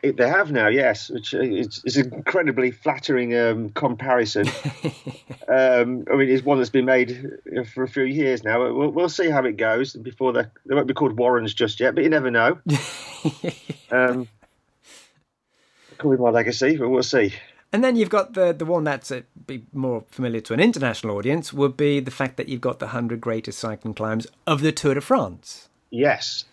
They 0.03 0.29
have 0.29 0.53
now, 0.53 0.69
yes, 0.69 1.09
which 1.09 1.33
is, 1.33 1.81
is 1.87 1.97
an 1.97 2.13
incredibly 2.13 2.73
flattering 2.73 3.35
um, 3.35 3.71
comparison. 3.71 4.47
um, 5.49 6.05
I 6.11 6.17
mean, 6.17 6.29
it's 6.29 6.45
one 6.45 6.59
that's 6.59 6.69
been 6.69 6.85
made 6.85 7.39
for 7.73 7.85
a 7.85 7.89
few 7.89 8.03
years 8.03 8.45
now. 8.45 8.61
We'll, 8.71 8.91
we'll 8.91 9.09
see 9.09 9.31
how 9.31 9.43
it 9.47 9.57
goes. 9.57 9.95
Before 9.95 10.35
they 10.35 10.43
they 10.67 10.75
won't 10.75 10.89
be 10.89 10.95
called 10.95 11.17
Warrens 11.17 11.55
just 11.55 11.81
yet, 11.81 11.95
but 11.95 12.05
you 12.05 12.11
never 12.11 12.31
know. 12.31 12.59
um, 13.91 14.29
could 15.97 16.11
be 16.11 16.23
my 16.23 16.31
legacy, 16.31 16.77
but 16.77 16.91
we'll 16.91 17.03
see. 17.03 17.33
And 17.73 17.85
then 17.85 17.97
you've 17.97 18.09
got 18.09 18.35
the 18.35 18.53
the 18.53 18.65
one 18.65 18.85
that's 18.85 19.11
uh, 19.11 19.23
be 19.47 19.65
more 19.73 20.05
familiar 20.09 20.41
to 20.43 20.55
an 20.55 20.61
international 20.61 21.17
audience 21.17 21.53
would 21.53 21.77
be 21.77 22.01
the 22.01 22.11
fact 22.11 22.37
that 22.39 22.49
you've 22.49 22.63
got 22.63 22.79
the 22.79 22.89
hundred 22.89 23.21
greatest 23.21 23.59
cycling 23.59 23.95
climbs 23.95 24.27
of 24.47 24.63
the 24.63 24.73
Tour 24.73 24.95
de 24.95 25.01
France. 25.01 25.69
Yes. 25.91 26.45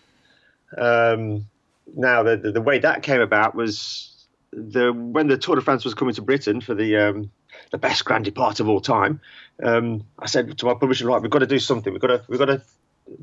Um, 0.76 1.46
now 1.94 2.22
the, 2.22 2.36
the, 2.36 2.52
the 2.52 2.60
way 2.60 2.78
that 2.80 3.02
came 3.02 3.20
about 3.20 3.54
was 3.54 4.26
the 4.52 4.92
when 4.92 5.28
the 5.28 5.38
Tour 5.38 5.56
de 5.56 5.62
France 5.62 5.84
was 5.84 5.94
coming 5.94 6.14
to 6.14 6.22
Britain 6.22 6.60
for 6.60 6.74
the 6.74 6.96
um, 6.96 7.30
the 7.70 7.78
best 7.78 8.04
grand 8.04 8.26
depart 8.26 8.60
of 8.60 8.68
all 8.68 8.80
time. 8.80 9.20
Um, 9.62 10.04
I 10.18 10.26
said 10.26 10.58
to 10.58 10.66
my 10.66 10.74
publisher, 10.74 11.06
right, 11.06 11.22
we've 11.22 11.30
got 11.30 11.38
to 11.38 11.46
do 11.46 11.58
something. 11.58 11.92
We've 11.92 12.02
got 12.02 12.08
to 12.08 12.24
we've 12.28 12.38
got 12.38 12.46
to 12.46 12.62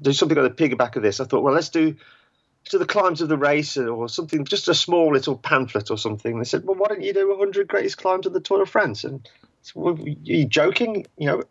do 0.01 0.13
something 0.13 0.37
on 0.37 0.43
the 0.43 0.49
piggyback 0.49 0.95
of 0.95 1.03
this. 1.03 1.19
I 1.19 1.25
thought, 1.25 1.43
well, 1.43 1.53
let's 1.53 1.69
do 1.69 1.95
to 2.69 2.77
the 2.77 2.85
climbs 2.85 3.21
of 3.21 3.29
the 3.29 3.37
race 3.37 3.77
or 3.77 4.07
something, 4.07 4.45
just 4.45 4.67
a 4.67 4.75
small 4.75 5.11
little 5.11 5.37
pamphlet 5.37 5.91
or 5.91 5.97
something. 5.97 6.37
They 6.37 6.45
said, 6.45 6.65
well, 6.65 6.75
why 6.75 6.87
don't 6.87 7.01
you 7.01 7.13
do 7.13 7.29
100 7.29 7.67
greatest 7.67 7.97
climbs 7.97 8.25
of 8.25 8.33
the 8.33 8.39
Tour 8.39 8.59
de 8.59 8.65
France? 8.65 9.03
And 9.03 9.27
said, 9.61 9.75
well, 9.75 9.95
are 9.95 10.07
you 10.23 10.45
joking? 10.45 11.05
You 11.17 11.27
know, 11.27 11.43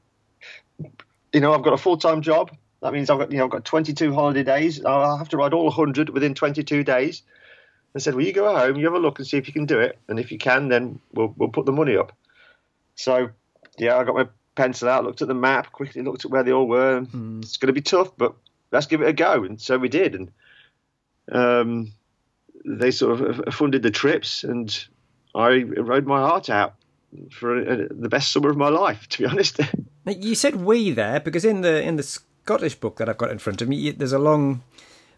you 1.33 1.41
know, 1.41 1.53
I've 1.53 1.63
got 1.63 1.75
a 1.75 1.79
full 1.79 1.99
time 1.99 2.23
job. 2.23 2.51
That 2.81 2.93
means 2.93 3.11
I've 3.11 3.19
got, 3.19 3.31
you 3.31 3.39
know, 3.39 3.45
I've 3.45 3.51
got 3.51 3.65
22 3.65 4.13
holiday 4.13 4.43
days. 4.43 4.85
I'll 4.85 5.17
have 5.17 5.29
to 5.31 5.37
ride 5.37 5.53
all 5.53 5.65
100 5.65 6.11
within 6.11 6.35
22 6.35 6.83
days. 6.83 7.23
I 7.95 7.99
said, 7.99 8.15
well, 8.15 8.25
you 8.25 8.33
go 8.33 8.57
home, 8.57 8.77
you 8.77 8.87
have 8.87 8.95
a 8.95 8.99
look 8.99 9.19
and 9.19 9.29
see 9.29 9.37
if 9.37 9.47
you 9.47 9.53
can 9.53 9.67
do 9.67 9.79
it. 9.79 9.99
And 10.09 10.19
if 10.19 10.33
you 10.33 10.39
can, 10.39 10.69
then 10.69 10.99
we'll, 11.13 11.35
we'll 11.37 11.51
put 11.51 11.67
the 11.67 11.73
money 11.73 11.97
up. 11.97 12.13
So, 12.95 13.31
yeah, 13.79 13.99
I 13.99 14.05
got 14.05 14.15
my 14.15 14.29
pencil 14.55 14.89
out, 14.89 15.05
looked 15.05 15.23
at 15.23 15.29
the 15.29 15.35
map, 15.35 15.73
quickly 15.73 16.03
looked 16.03 16.25
at 16.25 16.31
where 16.31 16.43
they 16.43 16.53
all 16.53 16.67
were. 16.67 17.03
Mm. 17.03 17.43
It's 17.43 17.59
going 17.59 17.69
to 17.69 17.73
be 17.73 17.83
tough, 17.83 18.17
but 18.17 18.35
let's 18.71 18.87
give 18.87 19.03
it 19.03 19.09
a 19.09 19.13
go. 19.13 19.45
And 19.45 19.61
so 19.61 19.79
we 19.79 19.89
did. 19.89 20.15
And 20.15 20.31
um, 21.31 21.93
they 22.65 22.91
sort 22.91 23.21
of 23.21 23.55
funded 23.55 23.83
the 23.83 23.91
trips, 23.91 24.45
and 24.45 24.87
I 25.35 25.63
rode 25.63 26.07
my 26.07 26.21
heart 26.21 26.51
out 26.51 26.75
for 27.31 27.59
a, 27.59 27.89
the 27.89 28.09
best 28.09 28.33
summer 28.33 28.51
of 28.51 28.57
my 28.57 28.69
life, 28.69 29.07
to 29.11 29.19
be 29.19 29.27
honest. 29.27 29.61
you 30.07 30.35
said 30.35 30.57
we 30.57 30.91
there 30.91 31.21
because 31.21 31.45
in 31.45 31.61
the 31.61 31.83
in 31.83 31.97
the 31.97 32.03
Scottish 32.03 32.75
book 32.75 32.97
that 32.97 33.09
I've 33.09 33.19
got 33.19 33.31
in 33.31 33.39
front 33.39 33.63
of 33.63 33.69
me, 33.69 33.91
there's 33.91 34.13
a 34.13 34.19
long 34.19 34.63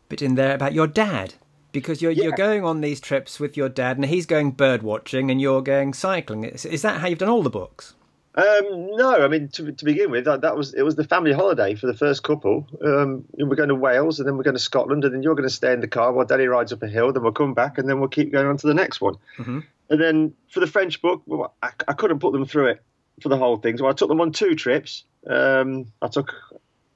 bit 0.08 0.22
in 0.22 0.34
there 0.34 0.54
about 0.54 0.74
your 0.74 0.86
dad 0.86 1.34
because 1.72 2.02
you're 2.02 2.12
yeah. 2.12 2.24
you're 2.24 2.32
going 2.32 2.64
on 2.64 2.80
these 2.80 3.00
trips 3.00 3.40
with 3.40 3.56
your 3.56 3.68
dad, 3.68 3.96
and 3.96 4.06
he's 4.06 4.26
going 4.26 4.52
bird 4.52 4.82
watching, 4.82 5.30
and 5.30 5.40
you're 5.40 5.62
going 5.62 5.92
cycling. 5.92 6.44
Is, 6.44 6.64
is 6.64 6.82
that 6.82 7.00
how 7.00 7.08
you've 7.08 7.18
done 7.18 7.30
all 7.30 7.42
the 7.42 7.50
books? 7.50 7.94
Um, 8.36 8.96
no, 8.96 9.24
I 9.24 9.28
mean 9.28 9.48
to, 9.50 9.70
to 9.70 9.84
begin 9.84 10.10
with, 10.10 10.24
that, 10.24 10.40
that, 10.40 10.56
was 10.56 10.74
it 10.74 10.82
was 10.82 10.96
the 10.96 11.04
family 11.04 11.32
holiday 11.32 11.76
for 11.76 11.86
the 11.86 11.94
first 11.94 12.24
couple. 12.24 12.66
Um, 12.84 13.24
we're 13.32 13.54
going 13.54 13.68
to 13.68 13.76
Wales, 13.76 14.18
and 14.18 14.26
then 14.26 14.36
we're 14.36 14.42
going 14.42 14.56
to 14.56 14.60
Scotland, 14.60 15.04
and 15.04 15.14
then 15.14 15.22
you're 15.22 15.36
going 15.36 15.48
to 15.48 15.54
stay 15.54 15.72
in 15.72 15.80
the 15.80 15.88
car 15.88 16.12
while 16.12 16.26
Daddy 16.26 16.46
rides 16.46 16.72
up 16.72 16.82
a 16.82 16.88
hill. 16.88 17.12
Then 17.12 17.22
we'll 17.22 17.32
come 17.32 17.54
back, 17.54 17.78
and 17.78 17.88
then 17.88 18.00
we'll 18.00 18.08
keep 18.08 18.32
going 18.32 18.46
on 18.46 18.56
to 18.56 18.66
the 18.66 18.74
next 18.74 19.00
one. 19.00 19.14
Mm-hmm. 19.38 19.60
And 19.90 20.00
then 20.00 20.34
for 20.50 20.60
the 20.60 20.66
French 20.66 21.00
book, 21.00 21.22
well, 21.26 21.54
I, 21.62 21.70
I, 21.86 21.92
couldn't 21.92 22.18
put 22.18 22.32
them 22.32 22.44
through 22.44 22.68
it 22.68 22.82
for 23.22 23.28
the 23.28 23.36
whole 23.36 23.56
thing, 23.58 23.78
so 23.78 23.86
I 23.86 23.92
took 23.92 24.08
them 24.08 24.20
on 24.20 24.32
two 24.32 24.56
trips. 24.56 25.04
Um, 25.28 25.92
I 26.02 26.08
took 26.08 26.34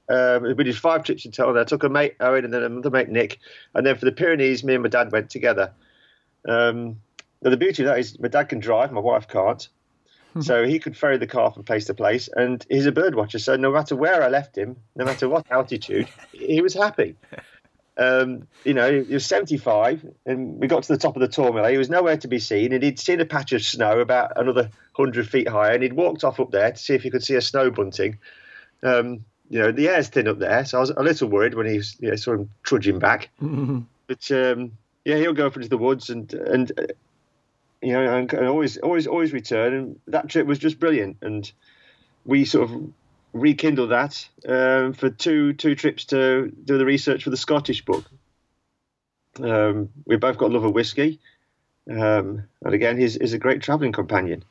um, 0.09 0.43
we 0.57 0.64
did 0.64 0.76
five 0.76 1.05
trips 1.05 1.24
in 1.24 1.32
total. 1.32 1.61
I 1.61 1.64
took 1.64 1.84
a 1.84 1.89
mate 1.89 2.16
Owen 2.18 2.45
and 2.45 2.53
then 2.53 2.62
another 2.62 2.91
mate 2.91 3.11
Nick, 3.11 3.39
and 3.74 3.86
then 3.86 3.97
for 3.97 4.07
the 4.07 4.12
Pyrenees, 4.12 4.64
me 4.64 4.74
and 4.74 4.82
my 4.82 4.89
dad 4.89 5.12
went 5.12 5.30
together. 5.30 5.72
Um, 6.49 7.01
now 7.43 7.51
the 7.51 7.57
beauty 7.57 7.84
of 7.84 7.89
that 7.89 7.99
is 7.99 8.18
my 8.18 8.28
dad 8.28 8.49
can 8.49 8.59
drive, 8.59 8.91
my 8.91 9.01
wife 9.01 9.28
can't. 9.28 9.68
so 10.40 10.64
he 10.64 10.78
could 10.78 10.96
ferry 10.96 11.18
the 11.18 11.26
car 11.26 11.50
from 11.50 11.64
place 11.64 11.86
to 11.86 11.94
place, 11.94 12.28
and 12.34 12.64
he's 12.68 12.86
a 12.86 12.92
bird 12.92 13.14
watcher. 13.14 13.38
So 13.38 13.56
no 13.56 13.72
matter 13.72 13.96
where 13.96 14.22
I 14.22 14.28
left 14.28 14.56
him, 14.56 14.76
no 14.96 15.04
matter 15.04 15.28
what 15.28 15.46
altitude, 15.50 16.08
he 16.32 16.60
was 16.60 16.74
happy. 16.74 17.16
Um, 17.96 18.46
you 18.64 18.74
know, 18.74 19.02
he 19.02 19.14
was 19.14 19.26
75, 19.26 20.06
and 20.24 20.60
we 20.60 20.68
got 20.68 20.84
to 20.84 20.92
the 20.92 20.98
top 20.98 21.16
of 21.16 21.20
the 21.20 21.28
Tourmalet. 21.28 21.72
He 21.72 21.78
was 21.78 21.90
nowhere 21.90 22.16
to 22.18 22.28
be 22.28 22.38
seen, 22.38 22.72
and 22.72 22.82
he'd 22.82 23.00
seen 23.00 23.20
a 23.20 23.24
patch 23.24 23.52
of 23.52 23.62
snow 23.62 23.98
about 23.98 24.32
another 24.36 24.70
100 24.94 25.28
feet 25.28 25.48
higher, 25.48 25.72
and 25.72 25.82
he'd 25.82 25.94
walked 25.94 26.22
off 26.22 26.38
up 26.38 26.52
there 26.52 26.70
to 26.70 26.78
see 26.78 26.94
if 26.94 27.02
he 27.02 27.10
could 27.10 27.24
see 27.24 27.34
a 27.34 27.40
snow 27.40 27.70
bunting. 27.70 28.18
Um, 28.84 29.24
you 29.50 29.58
know, 29.58 29.72
the 29.72 29.88
air's 29.88 30.08
thin 30.08 30.28
up 30.28 30.38
there, 30.38 30.64
so 30.64 30.78
I 30.78 30.80
was 30.80 30.90
a 30.90 31.02
little 31.02 31.28
worried 31.28 31.54
when 31.54 31.66
he 31.66 31.78
was, 31.78 31.96
you 31.98 32.10
know, 32.10 32.16
saw 32.16 32.34
him 32.34 32.50
trudging 32.62 32.98
back. 32.98 33.30
Mm-hmm. 33.42 33.80
But 34.08 34.30
um, 34.30 34.72
yeah, 35.04 35.16
he'll 35.16 35.34
go 35.34 35.48
up 35.48 35.56
into 35.56 35.68
the 35.68 35.76
woods 35.76 36.08
and 36.08 36.32
and 36.32 36.72
you 37.82 37.92
know, 37.92 38.16
and, 38.16 38.32
and 38.32 38.46
always, 38.46 38.76
always, 38.78 39.06
always 39.06 39.32
return. 39.32 39.74
And 39.74 40.00
that 40.06 40.28
trip 40.28 40.46
was 40.46 40.58
just 40.58 40.78
brilliant. 40.78 41.18
And 41.22 41.50
we 42.24 42.44
sort 42.44 42.70
of 42.70 42.92
rekindled 43.32 43.90
that 43.90 44.28
um, 44.46 44.92
for 44.92 45.10
two 45.10 45.52
two 45.52 45.74
trips 45.74 46.06
to 46.06 46.52
do 46.64 46.78
the 46.78 46.84
research 46.84 47.24
for 47.24 47.30
the 47.30 47.36
Scottish 47.36 47.84
book. 47.84 48.04
Um, 49.40 49.90
we 50.06 50.16
both 50.16 50.38
got 50.38 50.50
love 50.50 50.64
of 50.64 50.74
whiskey, 50.74 51.20
um, 51.88 52.44
and 52.62 52.74
again, 52.74 52.98
he's, 52.98 53.14
he's 53.14 53.34
a 53.34 53.38
great 53.38 53.62
travelling 53.62 53.92
companion. 53.92 54.44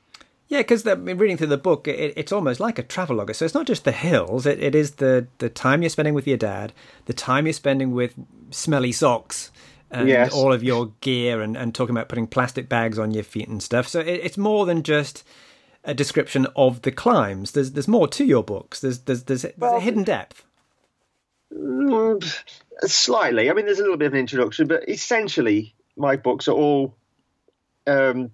Yeah, 0.48 0.60
because 0.60 0.86
reading 0.86 1.36
through 1.36 1.48
the 1.48 1.58
book, 1.58 1.90
it, 1.90 2.14
it's 2.16 2.32
almost 2.32 2.62
like 2.62 2.80
a 2.80 2.84
travelogue. 2.84 3.34
So 3.34 3.44
it's 3.44 3.54
not 3.54 3.68
just 3.68 3.84
the 3.84 3.92
hills; 3.92 4.46
it, 4.46 4.64
it 4.64 4.76
is 4.76 4.92
the 4.92 5.28
the 5.40 5.50
time 5.50 5.82
you're 5.82 5.90
spending 5.90 6.14
with 6.14 6.28
your 6.28 6.38
dad, 6.38 6.72
the 7.06 7.14
time 7.14 7.46
you're 7.46 7.54
spending 7.54 7.92
with 7.92 8.14
smelly 8.50 8.94
socks, 8.94 9.52
and 9.92 10.08
Yes. 10.10 10.34
all 10.34 10.52
of 10.54 10.64
your 10.64 10.94
gear, 11.02 11.42
and, 11.42 11.56
and 11.58 11.74
talking 11.74 11.96
about 11.96 12.10
putting 12.10 12.28
plastic 12.28 12.68
bags 12.70 13.00
on 13.00 13.12
your 13.12 13.24
feet 13.24 13.48
and 13.48 13.62
stuff. 13.64 13.88
So 13.88 14.00
it, 14.00 14.08
it's 14.24 14.38
more 14.38 14.66
than 14.66 14.84
just 14.84 15.24
a 15.84 15.94
description 15.94 16.48
of 16.56 16.82
the 16.82 16.92
climbs. 16.92 17.52
There's 17.52 17.72
there's 17.72 17.88
more 17.88 18.08
to 18.10 18.26
your 18.26 18.44
books. 18.44 18.82
There's 18.82 19.00
there's 19.00 19.24
there's, 19.24 19.44
there's 19.44 19.74
a 19.74 19.80
hidden 19.80 20.04
depth. 20.04 20.44
Mm, 21.54 22.44
slightly. 22.82 23.50
I 23.50 23.54
mean, 23.54 23.66
there's 23.66 23.80
a 23.80 23.84
little 23.84 23.98
bit 23.98 24.08
of 24.08 24.14
an 24.14 24.20
introduction, 24.20 24.68
but 24.68 24.88
essentially, 24.90 25.74
my 25.96 26.18
books 26.18 26.48
are 26.48 26.54
all, 26.56 26.96
um, 27.86 28.32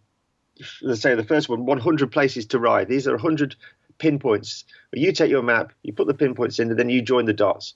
let's 0.81 1.01
say 1.01 1.13
the 1.15 1.23
first 1.23 1.47
one, 1.47 1.65
100 1.65 2.11
places 2.11 2.47
to 2.47 2.59
ride. 2.59 2.87
These 2.89 3.07
are 3.07 3.11
100 3.15 3.55
pinpoints. 3.99 4.65
You 4.91 5.11
take 5.11 5.29
your 5.29 5.43
map, 5.43 5.73
you 5.83 5.93
put 5.93 6.07
the 6.07 6.13
pinpoints 6.15 6.57
in, 6.59 6.71
and 6.71 6.79
then 6.79 6.89
you 6.89 7.01
join 7.03 7.25
the 7.25 7.33
dots. 7.33 7.75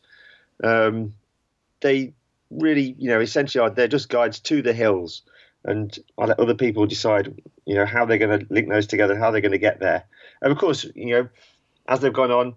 Um, 0.64 1.14
they 1.82 2.14
really, 2.50 2.96
you 2.98 3.10
know, 3.10 3.20
essentially 3.20 3.70
they're 3.76 3.88
just 3.88 4.10
guides 4.10 4.40
to 4.42 4.62
the 4.62 4.74
hills, 4.74 5.24
and 5.64 5.98
I 6.18 6.26
let 6.26 6.40
other 6.40 6.56
people 6.56 6.86
decide, 6.86 7.42
you 7.66 7.76
know, 7.76 7.86
how 7.86 8.06
they're 8.06 8.18
going 8.18 8.40
to 8.40 8.46
link 8.50 8.70
those 8.70 8.88
together, 8.88 9.18
how 9.18 9.32
they're 9.32 9.42
going 9.42 9.52
to 9.52 9.58
get 9.58 9.80
there. 9.80 10.06
And 10.42 10.52
of 10.52 10.58
course, 10.58 10.86
you 10.96 11.16
know, 11.16 11.30
as 11.88 12.00
they've 12.00 12.14
gone 12.14 12.32
on, 12.32 12.56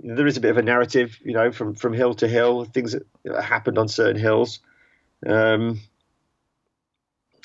there 0.00 0.26
is 0.26 0.36
a 0.36 0.40
bit 0.40 0.50
of 0.50 0.58
a 0.58 0.62
narrative, 0.62 1.18
you 1.24 1.32
know, 1.32 1.50
from 1.50 1.74
from 1.74 1.92
hill 1.92 2.14
to 2.14 2.28
hill, 2.28 2.64
things 2.64 2.94
that 3.24 3.42
happened 3.42 3.78
on 3.78 3.88
certain 3.88 4.20
hills. 4.20 4.60
Um, 5.26 5.80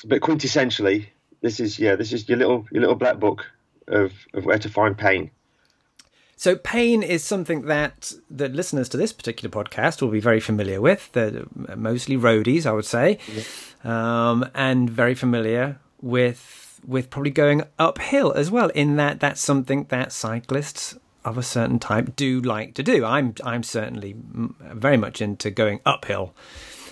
but 0.04 0.20
quintessentially, 0.20 1.06
this 1.40 1.60
is 1.60 1.78
yeah, 1.78 1.96
this 1.96 2.12
is 2.12 2.28
your 2.28 2.38
little 2.38 2.66
your 2.70 2.82
little 2.82 2.96
black 2.96 3.18
book 3.18 3.46
of 3.88 4.12
of 4.32 4.44
where 4.44 4.58
to 4.58 4.68
find 4.68 4.96
pain. 4.96 5.30
So 6.44 6.56
pain 6.56 7.02
is 7.02 7.24
something 7.24 7.62
that 7.68 8.12
the 8.28 8.50
listeners 8.50 8.90
to 8.90 8.98
this 8.98 9.14
particular 9.14 9.48
podcast 9.48 10.02
will 10.02 10.10
be 10.10 10.20
very 10.20 10.40
familiar 10.40 10.78
with. 10.78 11.10
They're 11.12 11.44
mostly 11.74 12.18
roadies, 12.18 12.66
I 12.66 12.72
would 12.72 12.84
say, 12.84 13.18
um, 13.82 14.50
and 14.54 14.90
very 14.90 15.14
familiar 15.14 15.78
with 16.02 16.82
with 16.86 17.08
probably 17.08 17.30
going 17.30 17.62
uphill 17.78 18.34
as 18.34 18.50
well. 18.50 18.68
In 18.74 18.96
that 18.96 19.20
that's 19.20 19.40
something 19.40 19.86
that 19.88 20.12
cyclists 20.12 20.98
of 21.24 21.38
a 21.38 21.42
certain 21.42 21.78
type 21.78 22.14
do 22.14 22.42
like 22.42 22.74
to 22.74 22.82
do. 22.82 23.06
I'm 23.06 23.32
I'm 23.42 23.62
certainly 23.62 24.14
very 24.18 24.98
much 24.98 25.22
into 25.22 25.48
going 25.50 25.80
uphill 25.86 26.34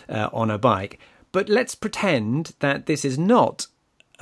uh, 0.08 0.30
on 0.32 0.50
a 0.50 0.56
bike. 0.56 0.98
But 1.30 1.50
let's 1.50 1.74
pretend 1.74 2.54
that 2.60 2.86
this 2.86 3.04
is 3.04 3.18
not 3.18 3.66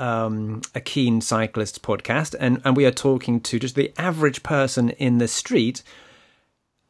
um, 0.01 0.63
a 0.75 0.81
keen 0.81 1.21
Cyclist 1.21 1.83
podcast, 1.83 2.35
and, 2.41 2.61
and 2.65 2.77
we 2.77 2.87
are 2.87 2.91
talking 2.91 3.41
to 3.43 3.59
just 3.59 3.75
the 3.75 3.93
average 3.99 4.43
person 4.43 4.91
in 4.91 5.19
the 5.19 5.29
street. 5.29 5.83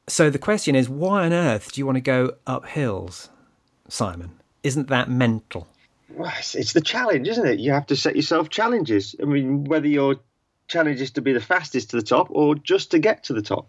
So 0.07 0.31
the 0.31 0.39
question 0.39 0.75
is, 0.75 0.89
why 0.89 1.27
on 1.27 1.33
earth 1.33 1.73
do 1.73 1.81
you 1.81 1.87
want 1.87 1.97
to 1.97 2.01
go 2.01 2.35
up 2.47 2.67
hills, 2.67 3.29
Simon? 3.89 4.41
Isn't 4.63 4.89
that 4.89 5.11
mental? 5.11 5.69
Well, 6.15 6.33
it's, 6.39 6.73
the 6.73 6.81
challenge, 6.81 7.29
isn't 7.29 7.47
it? 7.47 7.61
You 7.61 7.73
have 7.73 7.87
to 7.87 7.97
set 7.97 8.17
yourself 8.17 8.49
challenges. 8.49 9.15
I 9.21 9.25
mean, 9.25 9.65
whether 9.65 9.87
your 9.87 10.17
challenge 10.69 11.01
is 11.01 11.13
to 11.13 11.21
be 11.21 11.33
the 11.33 11.41
fastest 11.41 11.91
to 11.91 11.97
the 11.97 12.03
top 12.03 12.29
or 12.31 12.55
just 12.55 12.93
to 12.93 12.99
get 12.99 13.25
to 13.25 13.33
the 13.33 13.43
top. 13.43 13.69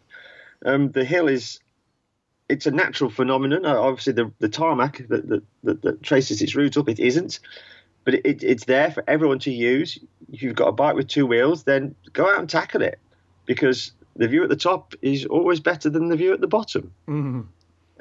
Um, 0.66 0.92
the 0.92 1.04
hill 1.04 1.28
is 1.28 1.60
it's 2.48 2.66
a 2.66 2.72
natural 2.72 3.10
phenomenon. 3.10 3.66
Uh, 3.66 3.80
Obviously, 3.80 4.14
the 4.14 4.32
the 4.40 4.50
tarmac 4.50 5.08
that 5.08 5.28
that, 5.28 5.44
that, 5.64 5.82
that 5.82 6.04
traces 6.04 6.42
its 6.42 6.56
route 6.56 6.78
up, 6.78 6.90
it 6.90 7.00
isn't, 7.00 7.40
but 8.04 8.16
it, 8.16 8.26
it, 8.26 8.44
it's 8.44 8.66
there 8.66 8.92
for 8.92 9.04
everyone 9.08 9.40
to 9.40 9.52
use. 9.52 10.00
If 10.32 10.42
you've 10.42 10.56
got 10.56 10.68
a 10.68 10.72
bike 10.72 10.96
with 10.96 11.08
two 11.08 11.26
wheels, 11.26 11.64
then 11.64 11.96
go 12.14 12.30
out 12.30 12.40
and 12.40 12.50
tackle 12.50 12.82
it, 12.82 13.00
because 13.46 13.92
the 14.16 14.28
view 14.28 14.44
at 14.44 14.50
the 14.50 14.56
top 14.56 14.94
is 15.02 15.26
always 15.26 15.60
better 15.60 15.90
than 15.90 16.10
the 16.10 16.16
view 16.16 16.34
at 16.34 16.42
the 16.42 16.48
bottom. 16.48 16.92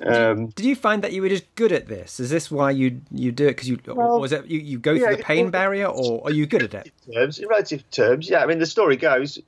Um, 0.02 0.46
Did 0.48 0.64
you 0.64 0.76
find 0.76 1.02
that 1.04 1.12
you 1.12 1.20
were 1.20 1.28
just 1.28 1.54
good 1.56 1.72
at 1.72 1.86
this? 1.86 2.20
Is 2.20 2.30
this 2.30 2.50
why 2.50 2.70
you 2.70 3.02
you 3.10 3.32
do 3.32 3.44
it? 3.46 3.50
Because 3.50 3.68
you 3.68 3.78
Well, 3.86 4.18
was 4.18 4.32
it 4.32 4.46
you, 4.46 4.58
you 4.58 4.78
go 4.78 4.96
through 4.96 5.16
the 5.16 5.22
pain 5.22 5.46
well, 5.46 5.52
barrier, 5.52 5.86
or 5.86 6.22
are 6.24 6.30
you 6.30 6.46
good 6.46 6.62
at 6.62 6.74
it? 6.74 6.92
terms, 7.12 7.38
in 7.38 7.48
relative 7.48 7.88
terms, 7.90 8.30
yeah. 8.30 8.42
I 8.42 8.46
mean, 8.46 8.58
the 8.58 8.66
story 8.66 8.96
goes 8.96 9.38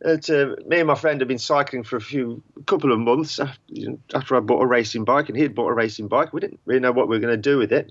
that 0.00 0.28
uh, 0.28 0.60
me 0.66 0.78
and 0.78 0.86
my 0.86 0.94
friend 0.94 1.20
had 1.20 1.28
been 1.28 1.38
cycling 1.38 1.82
for 1.82 1.96
a 1.96 2.00
few 2.00 2.42
couple 2.66 2.92
of 2.92 2.98
months 2.98 3.40
know, 3.68 3.98
after 4.14 4.36
I 4.36 4.40
bought 4.40 4.62
a 4.62 4.66
racing 4.66 5.04
bike, 5.04 5.28
and 5.28 5.36
he 5.36 5.42
had 5.42 5.54
bought 5.54 5.68
a 5.68 5.74
racing 5.74 6.08
bike. 6.08 6.32
We 6.32 6.40
didn't 6.40 6.60
really 6.66 6.80
know 6.80 6.92
what 6.92 7.08
we 7.08 7.16
were 7.16 7.20
going 7.20 7.34
to 7.34 7.50
do 7.50 7.58
with 7.58 7.72
it. 7.72 7.90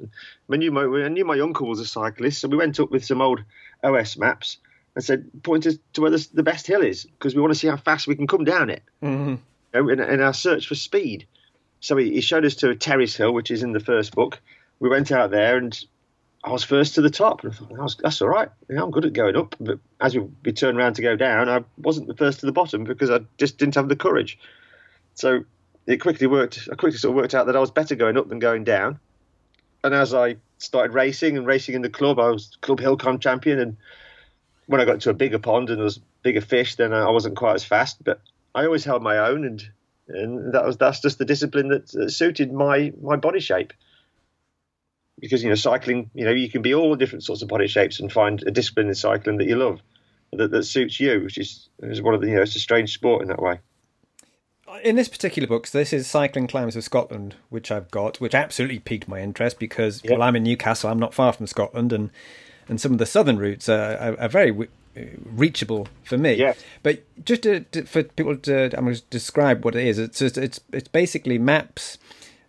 I 0.51 0.56
knew 0.58 0.72
my 0.72 0.84
I 0.84 1.08
knew 1.10 1.26
my 1.26 1.39
uncle 1.39 1.68
was 1.68 1.80
a 1.80 1.86
cyclist, 1.86 2.41
so 2.41 2.47
we 2.47 2.58
went 2.58 2.80
up 2.80 2.91
with 2.91 3.06
some 3.06 3.22
old 3.22 3.43
OS 3.84 4.18
maps 4.18 4.58
and 4.95 5.03
said, 5.03 5.30
point 5.43 5.66
us 5.68 5.76
to 5.93 6.01
where 6.01 6.12
the, 6.12 6.28
the 6.34 6.43
best 6.43 6.68
hill 6.68 6.82
is 6.82 7.06
because 7.06 7.36
we 7.36 7.41
want 7.41 7.53
to 7.53 7.60
see 7.60 7.68
how 7.68 7.78
fast 7.78 8.08
we 8.08 8.16
can 8.16 8.28
come 8.28 8.45
down 8.45 8.70
it. 8.70 8.84
Mm-hmm. 9.03 9.36
You 9.74 9.82
know, 9.82 9.89
in, 9.89 9.99
in 9.99 10.22
our 10.22 10.34
search 10.34 10.68
for 10.68 10.76
speed. 10.76 11.28
So 11.82 11.97
he, 11.97 12.14
he 12.14 12.22
showed 12.22 12.45
us 12.45 12.56
to 12.58 12.70
a 12.70 12.76
Terrace 12.76 13.16
Hill, 13.16 13.34
which 13.34 13.51
is 13.51 13.62
in 13.62 13.74
the 13.74 13.80
first 13.80 14.16
book. 14.16 14.39
We 14.80 14.89
went 14.89 15.12
out 15.12 15.32
there 15.32 15.58
and 15.58 15.78
I 16.46 16.52
was 16.52 16.64
first 16.64 16.96
to 16.96 17.02
the 17.02 17.10
top. 17.10 17.43
And 17.43 17.52
I 17.52 17.56
thought, 17.56 17.96
that's 18.02 18.22
all 18.22 18.30
right. 18.30 18.50
Know, 18.70 18.86
I'm 18.86 18.91
good 18.91 19.06
at 19.06 19.14
going 19.14 19.36
up. 19.36 19.56
But 19.60 19.80
as 20.00 20.16
we, 20.16 20.28
we 20.43 20.54
turned 20.54 20.78
around 20.78 20.93
to 20.93 21.02
go 21.02 21.16
down, 21.16 21.50
I 21.50 21.64
wasn't 21.78 22.08
the 22.08 22.16
first 22.16 22.41
to 22.41 22.46
the 22.46 22.52
bottom 22.52 22.84
because 22.84 23.10
I 23.10 23.22
just 23.38 23.58
didn't 23.58 23.76
have 23.76 23.89
the 23.89 23.96
courage. 23.96 24.38
So 25.16 25.43
it 25.88 25.98
quickly 25.98 26.28
worked. 26.28 26.70
I 26.72 26.76
quickly 26.76 27.00
sort 27.00 27.12
of 27.12 27.16
worked 27.16 27.34
out 27.34 27.48
that 27.48 27.56
I 27.56 27.60
was 27.60 27.72
better 27.72 27.96
going 27.96 28.16
up 28.16 28.30
than 28.30 28.38
going 28.38 28.64
down. 28.64 29.00
And 29.84 29.96
as 29.96 30.14
I 30.14 30.38
started 30.60 30.93
racing 30.93 31.36
and 31.36 31.48
racing 31.48 31.74
in 31.74 31.82
the 31.82 31.89
club, 31.89 32.20
I 32.20 32.30
was 32.30 32.58
club 32.62 32.80
hill 32.80 32.96
climb 32.96 33.18
champion. 33.18 33.60
And 33.60 33.78
when 34.68 34.80
I 34.80 34.86
got 34.86 35.02
to 35.02 35.10
a 35.10 35.14
bigger 35.14 35.39
pond 35.39 35.70
and 35.70 35.80
there 35.80 35.84
was 35.84 36.00
bigger 36.22 36.41
fish, 36.41 36.76
then 36.76 36.93
I 36.93 37.10
wasn't 37.10 37.38
quite 37.38 37.56
as 37.56 37.64
fast. 37.64 38.04
But 38.04 38.22
I 38.54 38.66
always 38.66 38.86
held 38.86 39.02
my 39.02 39.18
own, 39.18 39.46
and 39.46 39.68
and 40.08 40.54
that 40.54 40.66
was 40.66 40.78
that's 40.78 41.02
just 41.02 41.18
the 41.18 41.26
discipline 41.26 41.70
that, 41.70 41.88
that 41.91 42.12
suited 42.12 42.54
my 42.54 42.93
my 43.02 43.16
body 43.16 43.39
shape. 43.39 43.74
Because 45.26 45.43
you 45.43 45.49
know, 45.49 45.55
cycling, 45.55 46.09
you 46.13 46.23
know, 46.26 46.32
you 46.32 46.49
can 46.49 46.61
be 46.61 46.73
all 46.73 46.95
different 46.95 47.23
sorts 47.23 47.41
of 47.41 47.47
body 47.47 47.67
shapes 47.67 47.99
and 47.99 48.11
find 48.11 48.43
a 48.47 48.51
discipline 48.51 48.88
in 48.88 48.95
cycling 48.95 49.38
that 49.38 49.47
you 49.47 49.55
love, 49.55 49.82
that, 50.34 50.51
that 50.51 50.63
suits 50.63 50.99
you, 50.99 51.21
which 51.21 51.38
is 51.38 51.69
is 51.82 52.01
one 52.01 52.13
of 52.13 52.21
the 52.21 52.28
you 52.28 52.36
know, 52.36 52.41
it's 52.41 52.55
a 52.55 52.59
strange 52.59 52.93
sport 52.93 53.21
in 53.21 53.28
that 53.30 53.41
way. 53.41 53.59
in 54.84 54.95
this 54.95 55.07
particular 55.07 55.47
book, 55.47 55.67
so 55.67 55.78
this 55.78 55.93
is 55.93 56.07
Cycling 56.07 56.47
Climbs 56.47 56.76
of 56.76 56.84
Scotland, 56.84 57.36
which 57.49 57.71
I've 57.71 57.89
got, 57.91 58.19
which 58.19 58.36
absolutely 58.36 58.80
piqued 58.80 59.07
my 59.07 59.21
interest 59.21 59.57
because 59.59 60.03
Yep. 60.03 60.11
well, 60.11 60.21
I'm 60.23 60.36
in 60.36 60.43
Newcastle, 60.43 60.89
I'm 60.89 60.99
not 60.99 61.13
far 61.13 61.34
from 61.34 61.47
Scotland, 61.47 61.93
and 61.93 62.09
and 62.67 62.82
some 62.82 62.91
of 62.91 62.97
the 62.97 63.05
southern 63.05 63.38
routes 63.38 63.69
are, 63.69 63.95
are, 63.97 64.19
are 64.21 64.28
very 64.30 64.49
w- 64.51 64.69
reachable 65.23 65.88
for 66.03 66.17
me. 66.17 66.34
Yeah. 66.34 66.53
But 66.82 67.03
just 67.23 67.43
to, 67.43 67.59
to, 67.59 67.86
for 67.86 68.03
people 68.03 68.38
to, 68.38 68.76
I'm 68.78 68.86
going 68.86 68.95
to 68.95 69.03
describe 69.11 69.63
what 69.63 69.76
it 69.76 69.86
is. 69.86 69.99
It's 69.99 70.19
just, 70.19 70.38
it's 70.38 70.59
it's 70.73 70.88
basically 70.88 71.38
maps, 71.38 71.97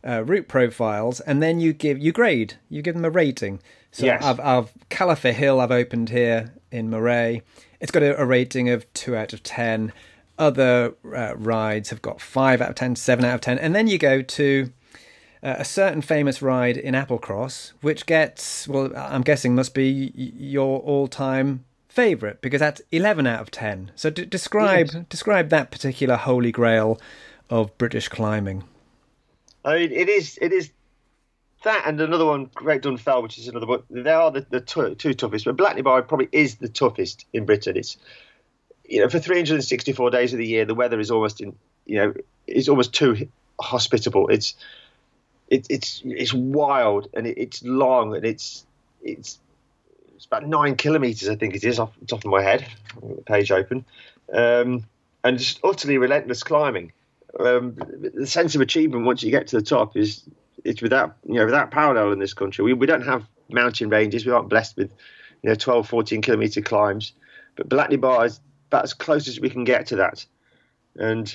uh, 0.06 0.22
route 0.24 0.48
profiles, 0.48 1.20
and 1.20 1.42
then 1.42 1.60
you 1.60 1.72
give 1.72 1.98
you 1.98 2.12
grade, 2.12 2.54
you 2.68 2.82
give 2.82 2.94
them 2.94 3.04
a 3.04 3.10
rating. 3.10 3.60
So 3.92 4.06
Yes. 4.06 4.22
I've, 4.22 4.40
I've 4.40 4.72
Califer 4.88 5.32
Hill 5.32 5.60
I've 5.60 5.70
opened 5.70 6.10
here 6.10 6.52
in 6.70 6.90
Moray. 6.90 7.42
It's 7.80 7.90
got 7.90 8.02
a, 8.02 8.20
a 8.20 8.24
rating 8.24 8.68
of 8.68 8.90
two 8.94 9.16
out 9.16 9.32
of 9.32 9.42
ten. 9.42 9.92
Other 10.38 10.94
uh, 11.04 11.34
rides 11.36 11.88
have 11.90 12.02
got 12.02 12.20
five 12.20 12.60
out 12.60 12.68
of 12.70 12.74
ten, 12.74 12.94
seven 12.94 13.24
out 13.24 13.34
of 13.36 13.40
ten, 13.40 13.58
and 13.58 13.74
then 13.74 13.86
you 13.88 13.96
go 13.98 14.20
to 14.22 14.70
uh, 15.42 15.56
a 15.58 15.64
certain 15.64 16.02
famous 16.02 16.42
ride 16.42 16.76
in 16.76 16.94
Applecross, 16.94 17.72
which 17.80 18.04
gets 18.06 18.68
well, 18.68 18.92
I'm 18.94 19.22
guessing 19.22 19.54
must 19.54 19.72
be 19.74 20.12
your 20.14 20.80
all-time 20.80 21.64
favorite 21.88 22.42
because 22.42 22.60
that's 22.60 22.82
eleven 22.92 23.26
out 23.26 23.40
of 23.40 23.50
ten. 23.50 23.92
So 23.94 24.10
d- 24.10 24.26
describe 24.26 24.90
Yes. 24.92 25.04
describe 25.08 25.48
that 25.48 25.70
particular 25.70 26.16
holy 26.16 26.52
grail 26.52 27.00
of 27.48 27.76
British 27.78 28.08
climbing. 28.08 28.64
I 29.66 29.78
mean, 29.78 29.92
it 29.92 30.08
is 30.08 30.38
it 30.40 30.52
is 30.52 30.70
that 31.64 31.82
and 31.86 32.00
another 32.00 32.24
one, 32.24 32.48
Great 32.54 32.82
Dunfell, 32.82 33.22
which 33.22 33.36
is 33.36 33.48
another 33.48 33.66
book. 33.66 33.84
They 33.90 34.12
are 34.12 34.30
the, 34.30 34.46
the 34.48 34.60
two, 34.60 34.94
two 34.94 35.12
toughest, 35.12 35.44
but 35.44 35.56
Bealach 35.56 35.74
na 35.74 35.82
Bà 35.82 36.02
probably 36.02 36.28
is 36.30 36.56
the 36.56 36.68
toughest 36.68 37.26
in 37.32 37.44
Britain. 37.44 37.76
It's 37.76 37.96
you 38.84 39.00
know 39.00 39.08
for 39.08 39.18
364 39.18 40.10
days 40.10 40.32
of 40.32 40.38
the 40.38 40.46
year, 40.46 40.64
the 40.64 40.76
weather 40.76 41.00
is 41.00 41.10
almost 41.10 41.40
in 41.40 41.56
you 41.84 41.96
know 41.96 42.14
is 42.46 42.68
almost 42.68 42.92
too 42.92 43.28
hospitable. 43.60 44.28
It's 44.28 44.54
it, 45.48 45.66
it's 45.68 46.00
it's 46.04 46.32
wild 46.32 47.08
and 47.12 47.26
it, 47.26 47.36
it's 47.36 47.64
long 47.64 48.14
and 48.14 48.24
it's 48.24 48.64
it's 49.02 49.40
it's 50.14 50.26
about 50.26 50.46
nine 50.46 50.76
kilometers, 50.76 51.28
I 51.28 51.34
think 51.34 51.56
it 51.56 51.64
is, 51.64 51.80
off 51.80 51.92
the 51.98 52.06
top 52.06 52.24
of 52.24 52.30
my 52.30 52.40
head. 52.40 52.64
Page 53.26 53.50
open, 53.50 53.84
um, 54.32 54.86
and 55.24 55.38
just 55.38 55.58
utterly 55.64 55.98
relentless 55.98 56.44
climbing. 56.44 56.92
Um, 57.38 57.76
the 58.14 58.26
sense 58.26 58.54
of 58.54 58.60
achievement 58.60 59.04
once 59.04 59.22
you 59.22 59.30
get 59.30 59.48
to 59.48 59.56
the 59.56 59.62
top 59.62 59.96
is 59.96 60.22
it's 60.64 60.80
without 60.80 61.16
you 61.26 61.34
know 61.34 61.44
without 61.44 61.70
parallel 61.70 62.12
in 62.12 62.18
this 62.18 62.34
country. 62.34 62.64
We 62.64 62.72
we 62.72 62.86
don't 62.86 63.04
have 63.04 63.26
mountain 63.50 63.88
ranges. 63.88 64.24
We 64.24 64.32
aren't 64.32 64.48
blessed 64.48 64.76
with 64.76 64.90
you 65.42 65.50
know 65.50 65.54
12, 65.54 65.88
14 65.88 66.22
kilometer 66.22 66.62
climbs, 66.62 67.12
but 67.54 67.68
Bealach 67.68 67.90
na 67.90 67.96
Bà 67.96 68.22
is 68.22 68.40
about 68.68 68.84
as 68.84 68.94
close 68.94 69.28
as 69.28 69.38
we 69.38 69.50
can 69.50 69.64
get 69.64 69.86
to 69.88 69.96
that, 69.96 70.24
and 70.96 71.34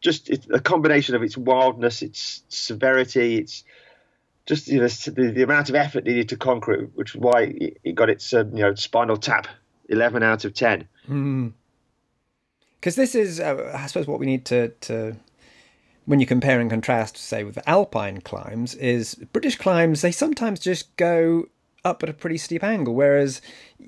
just 0.00 0.30
it's 0.30 0.46
a 0.50 0.60
combination 0.60 1.14
of 1.14 1.22
its 1.22 1.36
wildness, 1.36 2.02
its 2.02 2.42
severity, 2.48 3.38
its 3.38 3.64
just 4.46 4.68
you 4.68 4.80
know 4.80 4.88
the, 4.88 5.32
the 5.34 5.42
amount 5.42 5.68
of 5.68 5.74
effort 5.74 6.04
needed 6.04 6.28
to 6.30 6.36
conquer 6.36 6.72
it, 6.72 6.90
which 6.94 7.14
is 7.14 7.20
why 7.20 7.52
it, 7.84 7.94
got 7.94 8.10
its 8.10 8.32
um, 8.32 8.56
you 8.56 8.62
know 8.62 8.74
spinal 8.74 9.16
tap, 9.16 9.46
eleven 9.88 10.22
out 10.22 10.44
of 10.44 10.54
ten. 10.54 10.88
Because 12.80 12.96
this 12.96 13.14
is, 13.14 13.38
uh, 13.38 13.70
I 13.72 13.86
suppose, 13.86 14.08
what 14.08 14.18
we 14.18 14.26
need 14.26 14.44
to, 14.46 14.68
to, 14.68 15.14
when 16.04 16.20
you 16.20 16.26
compare 16.26 16.60
and 16.60 16.70
contrast, 16.70 17.16
say, 17.16 17.44
with 17.44 17.58
alpine 17.66 18.20
climbs, 18.20 18.74
is 18.74 19.14
British 19.32 19.56
climbs, 19.56 20.02
they 20.02 20.12
sometimes 20.12 20.60
just 20.60 20.94
go 20.96 21.48
up 21.84 22.02
at 22.02 22.08
a 22.08 22.14
pretty 22.14 22.38
steep 22.38 22.64
angle, 22.64 22.94
whereas, 22.94 23.40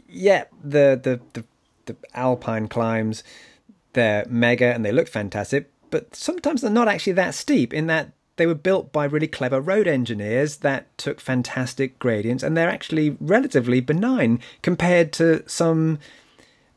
yeah, 0.09 0.45
the, 0.63 0.99
the, 1.03 1.21
the, 1.33 1.45
the 1.87 1.97
alpine 2.15 2.69
climbs, 2.69 3.25
they're 3.95 4.27
mega 4.29 4.73
and 4.73 4.85
they 4.85 4.93
look 4.93 5.09
fantastic, 5.09 5.71
but 5.91 6.15
sometimes 6.15 6.61
they're 6.61 6.71
not 6.71 6.89
actually 6.89 7.13
that 7.13 7.35
steep 7.35 7.73
in 7.73 7.87
that 7.87 8.13
they 8.37 8.47
were 8.47 8.55
built 8.55 8.93
by 8.93 9.05
really 9.05 9.29
clever 9.29 9.61
road 9.61 9.87
engineers 9.87 10.57
that 10.59 10.97
took 10.99 11.21
fantastic 11.21 11.99
gradients 11.99 12.43
and 12.43 12.57
they're 12.57 12.69
actually 12.69 13.17
relatively 13.21 13.81
benign 13.81 14.41
compared 14.63 15.13
to 15.13 15.49
some 15.49 15.99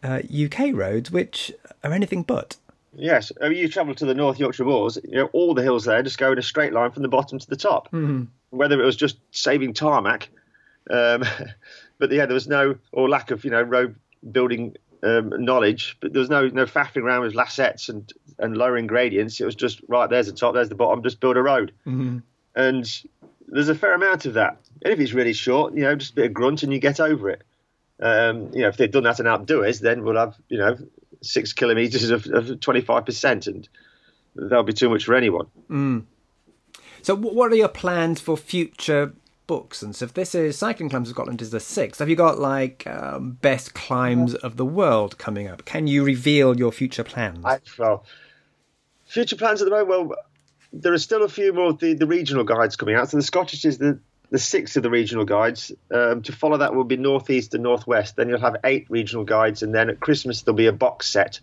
uh, 0.03 0.21
UK 0.31 0.73
roads, 0.73 1.09
which 1.09 1.51
are 1.83 1.91
anything 1.91 2.23
but. 2.23 2.57
Yes, 2.97 3.31
I 3.41 3.49
mean, 3.49 3.59
you 3.59 3.69
travel 3.69 3.93
to 3.95 4.05
the 4.05 4.15
North 4.15 4.39
Yorkshire 4.39 4.65
Moors, 4.65 4.97
you 5.03 5.17
know, 5.17 5.27
all 5.27 5.53
the 5.53 5.61
hills 5.61 5.85
there 5.85 6.01
just 6.01 6.17
go 6.17 6.31
in 6.31 6.39
a 6.39 6.41
straight 6.41 6.73
line 6.73 6.91
from 6.91 7.03
the 7.03 7.07
bottom 7.07 7.37
to 7.37 7.47
the 7.47 7.55
top. 7.55 7.87
Mm-hmm. 7.91 8.23
Whether 8.49 8.81
it 8.81 8.85
was 8.85 8.95
just 8.95 9.19
saving 9.31 9.73
tarmac, 9.73 10.29
um, 10.89 11.23
but 11.99 12.11
yeah, 12.11 12.25
there 12.25 12.33
was 12.33 12.47
no 12.47 12.75
or 12.91 13.07
lack 13.07 13.31
of 13.31 13.45
you 13.45 13.51
know 13.51 13.61
road 13.61 13.95
building 14.31 14.75
um, 15.03 15.31
knowledge, 15.45 15.97
but 16.01 16.11
there 16.11 16.19
was 16.19 16.29
no 16.29 16.47
no 16.47 16.65
faffing 16.65 17.03
around 17.03 17.21
with 17.21 17.33
lacets 17.33 17.89
and 17.89 18.11
and 18.39 18.57
lowering 18.57 18.87
gradients. 18.87 19.39
It 19.39 19.45
was 19.45 19.55
just 19.55 19.81
right. 19.87 20.09
There's 20.09 20.27
the 20.27 20.33
top. 20.33 20.55
There's 20.55 20.69
the 20.69 20.75
bottom. 20.75 21.03
Just 21.03 21.19
build 21.19 21.37
a 21.37 21.41
road. 21.41 21.73
Mm-hmm. 21.85 22.19
And 22.55 23.01
there's 23.47 23.69
a 23.69 23.75
fair 23.75 23.93
amount 23.93 24.25
of 24.25 24.33
that. 24.33 24.57
And 24.81 24.91
if 24.93 24.99
it's 24.99 25.13
really 25.13 25.33
short, 25.33 25.75
you 25.75 25.81
know, 25.81 25.95
just 25.95 26.13
a 26.13 26.15
bit 26.15 26.25
of 26.25 26.33
grunt 26.33 26.63
and 26.63 26.73
you 26.73 26.79
get 26.79 26.99
over 26.99 27.29
it. 27.29 27.43
Um, 27.99 28.51
you 28.53 28.61
know, 28.61 28.67
if 28.67 28.77
they've 28.77 28.91
done 28.91 29.03
that 29.03 29.19
in 29.19 29.27
outdoors, 29.27 29.79
then 29.79 30.03
we'll 30.03 30.17
have 30.17 30.35
you 30.49 30.57
know 30.57 30.77
six 31.21 31.53
kilometres 31.53 32.09
of, 32.09 32.25
of 32.27 32.45
25%, 32.45 33.47
and 33.47 33.69
that'll 34.35 34.63
be 34.63 34.73
too 34.73 34.89
much 34.89 35.05
for 35.05 35.15
anyone. 35.15 35.47
Mm. 35.69 36.05
So, 37.01 37.15
what 37.15 37.51
are 37.51 37.55
your 37.55 37.69
plans 37.69 38.19
for 38.19 38.37
future 38.37 39.13
books 39.47 39.81
and 39.81 39.95
so, 39.95 40.05
if 40.05 40.13
This 40.13 40.35
is 40.35 40.57
Cycling 40.57 40.89
Climbs 40.89 41.09
of 41.09 41.15
Scotland 41.15 41.41
is 41.41 41.51
the 41.51 41.59
sixth. 41.59 41.99
Have 41.99 42.09
you 42.09 42.15
got 42.15 42.37
like 42.37 42.85
um, 42.85 43.31
best 43.41 43.73
climbs 43.73 44.35
of 44.35 44.57
the 44.57 44.65
world 44.65 45.17
coming 45.17 45.47
up? 45.47 45.65
Can 45.65 45.87
you 45.87 46.03
reveal 46.03 46.57
your 46.57 46.71
future 46.71 47.03
plans? 47.03 47.43
I, 47.43 47.59
well, 47.79 48.05
future 49.05 49.37
plans 49.37 49.61
at 49.61 49.65
the 49.65 49.71
moment. 49.71 49.89
Well, 49.89 50.15
there 50.73 50.93
are 50.93 50.99
still 50.99 51.23
a 51.23 51.29
few 51.29 51.53
more 51.53 51.69
of 51.69 51.79
the, 51.79 51.93
the 51.93 52.05
regional 52.05 52.43
guides 52.43 52.75
coming 52.75 52.95
out. 52.95 53.09
So 53.09 53.17
the 53.17 53.23
Scottish 53.23 53.63
is 53.65 53.77
the 53.77 53.99
the 54.29 54.39
six 54.39 54.75
of 54.75 54.83
the 54.83 54.89
regional 54.89 55.25
guides. 55.25 55.71
Um, 55.91 56.21
to 56.23 56.31
follow 56.31 56.57
that 56.57 56.75
will 56.75 56.83
be 56.83 56.97
northeast 56.97 57.53
and 57.53 57.63
northwest. 57.63 58.15
Then 58.15 58.29
you'll 58.29 58.39
have 58.39 58.57
eight 58.63 58.87
regional 58.89 59.23
guides, 59.23 59.63
and 59.63 59.73
then 59.73 59.89
at 59.89 59.99
Christmas 59.99 60.41
there'll 60.41 60.57
be 60.57 60.67
a 60.67 60.73
box 60.73 61.07
set 61.07 61.39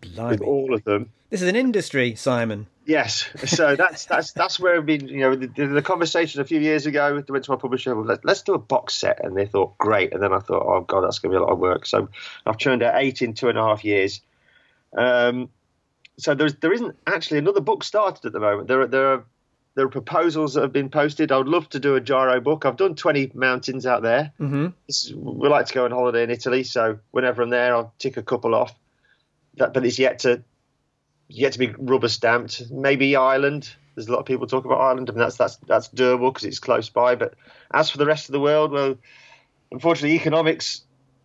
Blimey. 0.00 0.30
with 0.30 0.40
all 0.42 0.74
of 0.74 0.84
them. 0.84 1.10
This 1.30 1.42
is 1.42 1.48
an 1.48 1.56
industry, 1.56 2.14
Simon. 2.14 2.66
Yes, 2.86 3.28
so 3.44 3.74
that's 3.76 4.06
that's 4.06 4.32
that's 4.32 4.60
where 4.60 4.76
I've 4.76 4.86
been. 4.86 5.08
You 5.08 5.20
know, 5.20 5.34
the, 5.34 5.66
the, 5.66 5.82
conversation 5.82 6.40
a 6.40 6.44
few 6.44 6.60
years 6.60 6.86
ago. 6.86 7.20
They 7.20 7.32
went 7.32 7.44
to 7.46 7.50
my 7.50 7.56
publisher. 7.56 7.94
Well, 7.94 8.04
let, 8.04 8.24
let's 8.24 8.42
do 8.42 8.54
a 8.54 8.58
box 8.58 8.94
set, 8.94 9.24
and 9.24 9.36
they 9.36 9.46
thought 9.46 9.76
great. 9.78 10.12
And 10.12 10.22
then 10.22 10.32
I 10.32 10.38
thought, 10.38 10.62
oh 10.64 10.82
god, 10.82 11.02
that's 11.02 11.18
going 11.18 11.32
to 11.32 11.38
be 11.38 11.42
a 11.42 11.44
lot 11.44 11.52
of 11.52 11.58
work. 11.58 11.86
So 11.86 12.08
I've 12.46 12.58
churned 12.58 12.82
out 12.82 12.94
eight 12.96 13.22
in 13.22 13.34
two 13.34 13.48
and 13.48 13.58
a 13.58 13.62
half 13.62 13.84
years. 13.84 14.20
Um, 14.96 15.48
so 16.18 16.34
there's 16.34 16.54
there 16.56 16.72
isn't 16.72 16.96
actually 17.06 17.38
another 17.38 17.60
book 17.60 17.82
started 17.82 18.24
at 18.26 18.32
the 18.32 18.40
moment. 18.40 18.68
There 18.68 18.82
are 18.82 18.86
there 18.86 19.12
are 19.14 19.24
there 19.74 19.84
are 19.84 19.90
proposals 19.90 20.54
that 20.54 20.62
have 20.62 20.72
been 20.72 20.88
posted. 20.88 21.32
I 21.32 21.38
would 21.38 21.48
love 21.48 21.68
to 21.70 21.80
do 21.80 21.96
a 21.96 22.00
Giro 22.00 22.40
book. 22.40 22.64
I've 22.64 22.76
done 22.76 22.94
20 22.94 23.32
mountains 23.34 23.86
out 23.86 24.02
there. 24.02 24.32
Mm-hmm. 24.40 24.68
Is- 24.88 25.12
we 25.14 25.48
like 25.48 25.66
to 25.66 25.74
go 25.74 25.84
on 25.84 25.90
holiday 25.90 26.22
in 26.22 26.30
Italy, 26.30 26.62
so 26.62 26.98
whenever 27.10 27.42
I'm 27.42 27.50
there, 27.50 27.74
I'll 27.74 27.92
tick 27.98 28.16
a 28.16 28.22
couple 28.22 28.54
off. 28.54 28.74
That, 29.56 29.74
but 29.74 29.84
it's 29.84 29.98
yet 29.98 30.20
to 30.20 30.42
yet 31.28 31.52
to 31.52 31.58
be 31.58 31.68
rubber 31.78 32.08
stamped. 32.08 32.70
Maybe 32.70 33.16
Ireland. 33.16 33.70
There's 33.94 34.08
a 34.08 34.12
lot 34.12 34.18
of 34.18 34.26
people 34.26 34.46
talk 34.48 34.64
about 34.64 34.80
Ireland, 34.80 35.08
and 35.08 35.18
that's 35.18 35.36
that's 35.36 35.56
that's 35.58 35.88
doable 35.88 36.32
because 36.32 36.44
it's 36.44 36.58
close 36.58 36.88
by. 36.88 37.14
But 37.14 37.34
as 37.72 37.90
for 37.90 37.98
the 37.98 38.06
rest 38.06 38.28
of 38.28 38.32
the 38.32 38.40
world, 38.40 38.72
well, 38.72 38.96
unfortunately, 39.70 40.16
economics 40.16 40.82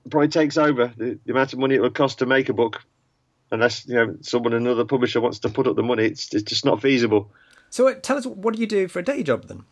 probably 0.09 0.27
takes 0.27 0.57
over 0.57 0.93
the, 0.95 1.19
the 1.25 1.31
amount 1.31 1.53
of 1.53 1.59
money 1.59 1.75
it 1.75 1.81
would 1.81 1.95
cost 1.95 2.19
to 2.19 2.25
make 2.25 2.49
a 2.49 2.53
book. 2.53 2.83
Unless 3.51 3.87
you 3.87 3.95
know 3.95 4.17
someone 4.21 4.53
another 4.53 4.85
publisher 4.85 5.21
wants 5.21 5.39
to 5.39 5.49
put 5.49 5.65
up 5.65 5.75
the 5.75 5.81
money, 5.83 6.05
it's 6.05 6.31
it's 6.35 6.43
just 6.43 6.65
not 6.65 6.81
feasible. 6.81 7.31
So, 7.69 7.87
uh, 7.87 7.95
tell 8.01 8.17
us, 8.17 8.25
what 8.25 8.53
do 8.53 8.59
you 8.59 8.67
do 8.67 8.87
for 8.87 8.99
a 8.99 9.03
day 9.03 9.23
job 9.23 9.45
then? 9.45 9.63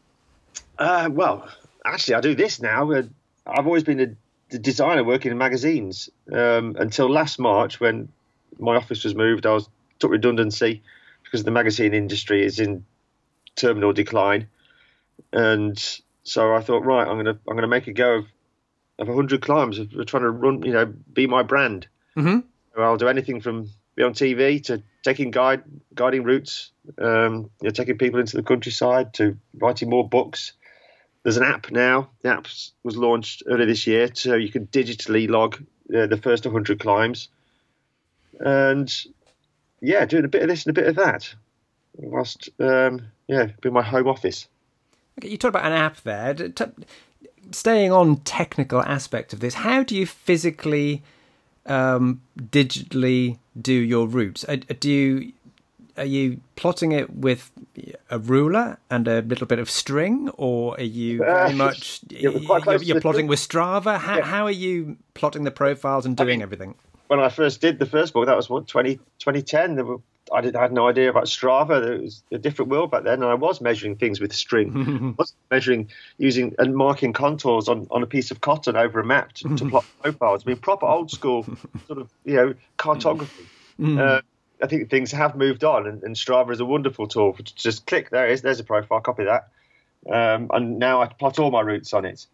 Uh, 0.77 1.09
well, 1.11 1.49
actually, 1.85 2.15
I 2.15 2.21
do 2.21 2.35
this 2.35 2.61
now. 2.61 2.91
Uh, 2.91 3.03
I've 3.45 3.65
always 3.65 3.83
been 3.83 3.99
a, 3.99 4.57
designer 4.57 5.03
working 5.03 5.31
in 5.31 5.37
magazines 5.37 6.09
um, 6.31 6.77
until 6.79 7.09
last 7.09 7.37
March 7.37 7.81
when 7.81 8.07
my 8.59 8.77
office 8.77 9.03
was 9.03 9.13
moved. 9.13 9.45
I 9.45 9.53
was 9.53 9.67
took 9.99 10.11
redundancy 10.11 10.83
because 11.23 11.43
the 11.43 11.51
magazine 11.51 11.93
industry 11.93 12.45
is 12.45 12.59
in 12.59 12.85
terminal 13.55 13.91
decline, 13.91 14.47
and 15.33 15.77
so 16.23 16.53
I 16.53 16.61
thought, 16.61 16.85
right, 16.85 17.05
I'm 17.07 17.17
gonna 17.17 17.37
I'm 17.47 17.55
gonna 17.55 17.67
make 17.67 17.87
a 17.87 17.93
go 17.93 18.19
of 18.19 18.25
of 18.99 19.07
100 19.07 19.41
climbs 19.41 19.79
of 19.79 19.91
trying 20.05 20.23
to 20.23 20.31
run, 20.31 20.63
you 20.63 20.73
know, 20.73 20.85
be 20.85 21.27
my 21.27 21.43
brand. 21.43 21.87
Mhm. 22.15 22.43
I'll 22.77 22.97
do 22.97 23.07
anything 23.07 23.41
from 23.41 23.69
be 23.97 24.03
on 24.03 24.13
TV 24.13 24.63
to 24.65 24.81
taking 25.03 25.31
guide 25.31 25.63
guiding 25.93 26.23
routes, 26.23 26.71
um, 26.99 27.49
you 27.61 27.67
know, 27.67 27.71
taking 27.71 27.97
people 27.97 28.21
into 28.21 28.37
the 28.37 28.43
countryside 28.43 29.13
to 29.15 29.37
writing 29.55 29.89
more 29.89 30.07
books. 30.07 30.53
There's 31.23 31.35
an 31.35 31.43
app 31.43 31.71
now. 31.71 32.11
The 32.21 32.29
app 32.29 32.47
was 32.83 32.95
launched 32.95 33.43
earlier 33.47 33.65
this 33.65 33.87
year, 33.87 34.09
so 34.13 34.35
you 34.35 34.49
can 34.49 34.67
digitally 34.67 35.27
log 35.27 35.55
uh, 35.93 36.05
the 36.05 36.19
first 36.21 36.45
100 36.45 36.79
climbs, 36.79 37.27
and 38.39 38.93
yeah, 39.81 40.05
doing 40.05 40.23
a 40.25 40.29
bit 40.29 40.43
of 40.43 40.47
this 40.47 40.65
and 40.65 40.77
a 40.77 40.79
bit 40.79 40.87
of 40.87 40.95
that, 40.95 41.33
whilst 41.95 42.49
um, 42.59 43.01
yeah, 43.27 43.47
be 43.61 43.69
my 43.71 43.81
home 43.81 44.07
office. 44.07 44.47
Okay, 45.19 45.29
you 45.29 45.37
talked 45.37 45.55
about 45.55 45.65
an 45.65 45.73
app 45.73 46.01
there. 46.01 46.33
T- 46.35 46.65
staying 47.51 47.91
on 47.91 48.17
technical 48.17 48.81
aspect 48.83 49.33
of 49.33 49.39
this, 49.39 49.55
how 49.55 49.81
do 49.81 49.95
you 49.95 50.05
physically, 50.05 51.01
um, 51.67 52.21
digitally 52.39 53.37
do 53.59 53.73
your 53.73 54.07
routes? 54.07 54.45
Uh, 54.47 54.57
do 54.79 54.89
you 54.89 55.33
are 55.97 56.05
you 56.05 56.39
plotting 56.55 56.91
it 56.91 57.09
with 57.15 57.51
a 58.11 58.19
ruler 58.19 58.77
and 58.91 59.07
a 59.07 59.21
little 59.21 59.47
bit 59.47 59.57
of 59.57 59.67
string, 59.69 60.29
or 60.37 60.75
are 60.75 60.83
you 60.83 61.17
very 61.19 61.49
Uh, 61.49 61.53
much 61.53 62.01
yeah, 62.09 62.29
we're 62.29 62.41
quite 62.45 62.61
close 62.63 62.81
you're, 62.83 62.95
you're 62.95 63.01
plotting 63.01 63.25
with 63.27 63.39
Strava? 63.39 63.97
How, 63.97 64.17
Yeah. 64.17 64.23
how 64.25 64.45
are 64.45 64.51
you 64.51 64.97
plotting 65.15 65.43
the 65.43 65.49
profiles 65.51 66.05
and 66.05 66.15
doing 66.15 66.29
mean- 66.29 66.41
everything? 66.43 66.75
when 67.07 67.21
I 67.21 67.29
first 67.29 67.61
did 67.61 67.79
the 67.79 67.85
first 67.85 68.11
book, 68.13 68.25
that 68.25 68.35
was 68.35 68.49
what 68.49 68.67
20, 68.67 68.95
2010. 69.19 69.75
There 69.75 69.85
were, 69.85 69.97
I, 70.33 70.41
did, 70.41 70.55
I 70.55 70.61
had 70.61 70.73
no 70.73 70.87
idea 70.87 71.09
about 71.09 71.25
Strava. 71.25 71.95
It 71.95 72.01
was 72.01 72.23
a 72.31 72.37
different 72.37 72.69
world 72.69 72.91
back 72.91 73.03
then, 73.03 73.21
and 73.21 73.25
I 73.25 73.33
was 73.35 73.61
measuring 73.61 73.95
things 73.95 74.19
with 74.19 74.33
string. 74.33 75.15
I 75.19 75.21
was 75.21 75.33
measuring 75.49 75.89
using 76.17 76.55
and 76.59 76.75
marking 76.75 77.13
contours 77.13 77.67
on, 77.67 77.87
on 77.91 78.03
a 78.03 78.07
piece 78.07 78.31
of 78.31 78.41
cotton 78.41 78.75
over 78.75 78.99
a 78.99 79.05
map 79.05 79.33
to, 79.33 79.55
to 79.55 79.65
plot 79.69 79.85
profiles. 80.01 80.43
I 80.45 80.49
mean, 80.49 80.57
proper 80.57 80.85
old 80.85 81.11
school 81.11 81.43
sort 81.87 81.99
of 81.99 82.09
you 82.25 82.35
know 82.35 82.53
cartography. 82.77 83.45
Uh, 83.99 84.21
I 84.61 84.65
think 84.67 84.89
things 84.89 85.11
have 85.11 85.35
moved 85.35 85.63
on, 85.63 85.87
and, 85.87 86.03
and 86.03 86.15
Strava 86.15 86.51
is 86.51 86.59
a 86.59 86.65
wonderful 86.65 87.07
tool. 87.07 87.33
For, 87.33 87.43
just 87.43 87.85
click 87.85 88.09
there 88.09 88.27
it 88.27 88.33
is. 88.33 88.41
There's 88.41 88.59
a 88.59 88.63
profile. 88.63 89.01
Copy 89.01 89.25
that, 89.25 89.49
um, 90.11 90.49
and 90.53 90.79
now 90.79 91.01
I 91.01 91.07
plot 91.07 91.39
all 91.39 91.51
my 91.51 91.61
routes 91.61 91.93
on 91.93 92.05
it. 92.05 92.25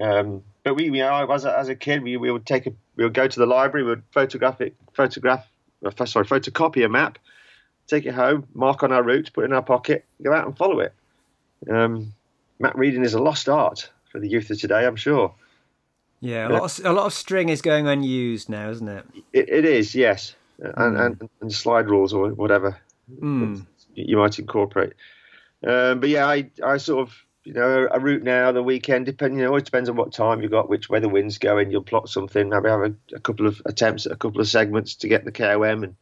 Um, 0.00 0.42
but 0.62 0.74
we, 0.74 0.84
you 0.84 0.92
know, 0.92 1.30
as 1.30 1.44
a, 1.44 1.58
as 1.58 1.68
a 1.68 1.74
kid, 1.74 2.02
we, 2.02 2.16
we 2.16 2.30
would 2.30 2.46
take 2.46 2.66
a, 2.66 2.72
we 2.96 3.04
would 3.04 3.14
go 3.14 3.26
to 3.26 3.38
the 3.38 3.46
library, 3.46 3.84
we 3.84 3.90
would 3.90 4.04
photograph 4.12 4.60
it, 4.60 4.76
photograph, 4.92 5.46
uh, 5.84 6.04
sorry, 6.04 6.24
photocopy 6.24 6.84
a 6.84 6.88
map, 6.88 7.18
take 7.88 8.06
it 8.06 8.14
home, 8.14 8.46
mark 8.54 8.82
on 8.82 8.92
our 8.92 9.02
route, 9.02 9.30
put 9.32 9.42
it 9.42 9.46
in 9.46 9.52
our 9.52 9.62
pocket, 9.62 10.04
go 10.22 10.32
out 10.32 10.46
and 10.46 10.56
follow 10.56 10.78
it. 10.80 10.92
Um, 11.68 12.12
map 12.58 12.74
reading 12.76 13.02
is 13.04 13.14
a 13.14 13.20
lost 13.22 13.48
art 13.48 13.90
for 14.12 14.20
the 14.20 14.28
youth 14.28 14.50
of 14.50 14.60
today, 14.60 14.86
I'm 14.86 14.96
sure. 14.96 15.34
Yeah, 16.20 16.48
a 16.48 16.50
lot 16.50 16.78
of 16.78 16.84
a 16.84 16.92
lot 16.92 17.06
of 17.06 17.12
string 17.12 17.48
is 17.48 17.62
going 17.62 17.86
unused 17.86 18.48
now, 18.48 18.70
isn't 18.70 18.88
it? 18.88 19.04
It, 19.32 19.48
it 19.48 19.64
is, 19.64 19.94
yes, 19.94 20.34
and, 20.58 20.96
and 20.96 21.30
and 21.40 21.52
slide 21.52 21.88
rules 21.88 22.12
or 22.12 22.30
whatever 22.30 22.78
Mm. 23.22 23.64
you 23.94 24.18
might 24.18 24.38
incorporate. 24.38 24.92
Um, 25.66 26.00
but 26.00 26.10
yeah, 26.10 26.26
I 26.26 26.50
I 26.62 26.76
sort 26.76 27.08
of 27.08 27.14
you 27.44 27.54
know 27.54 27.88
a 27.90 27.98
route 27.98 28.22
now 28.22 28.52
the 28.52 28.62
weekend 28.62 29.06
depending 29.06 29.38
you 29.38 29.46
know 29.46 29.56
it 29.56 29.64
depends 29.64 29.88
on 29.88 29.96
what 29.96 30.12
time 30.12 30.42
you 30.42 30.48
got 30.50 30.68
which 30.68 30.90
way 30.90 31.00
the 31.00 31.08
wind's 31.08 31.38
going 31.38 31.70
you'll 31.70 31.82
plot 31.82 32.10
something 32.10 32.50
maybe 32.50 32.68
have 32.68 32.82
a, 32.82 32.92
a 33.14 33.20
couple 33.20 33.46
of 33.46 33.62
attempts 33.64 34.04
at 34.04 34.12
a 34.12 34.16
couple 34.16 34.42
of 34.42 34.48
segments 34.48 34.94
to 34.96 35.08
get 35.08 35.24
the 35.24 35.32
KOM 35.32 35.82
and 35.82 35.96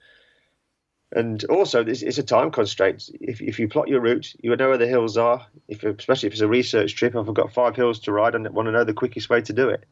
and 1.12 1.44
also 1.44 1.84
this 1.84 2.02
it's 2.02 2.18
a 2.18 2.22
time 2.22 2.50
constraint 2.50 3.08
if 3.20 3.40
if 3.40 3.58
you 3.58 3.68
plot 3.68 3.88
your 3.88 4.00
route 4.00 4.34
you 4.40 4.50
would 4.50 4.58
know 4.58 4.68
where 4.68 4.78
the 4.78 4.86
hills 4.86 5.16
are 5.16 5.46
if 5.68 5.84
especially 5.84 6.26
if 6.26 6.32
it's 6.32 6.42
a 6.42 6.48
research 6.48 6.96
trip 6.96 7.14
I've 7.14 7.32
got 7.32 7.52
five 7.52 7.76
hills 7.76 8.00
to 8.00 8.12
ride 8.12 8.34
I 8.34 8.38
want 8.38 8.66
to 8.66 8.72
know 8.72 8.84
the 8.84 8.92
quickest 8.92 9.30
way 9.30 9.40
to 9.42 9.52
do 9.52 9.68
it 9.68 9.84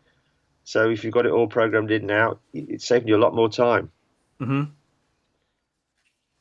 so 0.64 0.90
if 0.90 1.04
you've 1.04 1.14
got 1.14 1.26
it 1.26 1.32
all 1.32 1.46
programmed 1.46 1.90
in 1.90 2.06
now 2.06 2.38
it's 2.52 2.86
saving 2.86 3.08
you 3.08 3.16
a 3.16 3.18
lot 3.18 3.34
more 3.34 3.48
time 3.48 3.90
Hmm. 4.40 4.64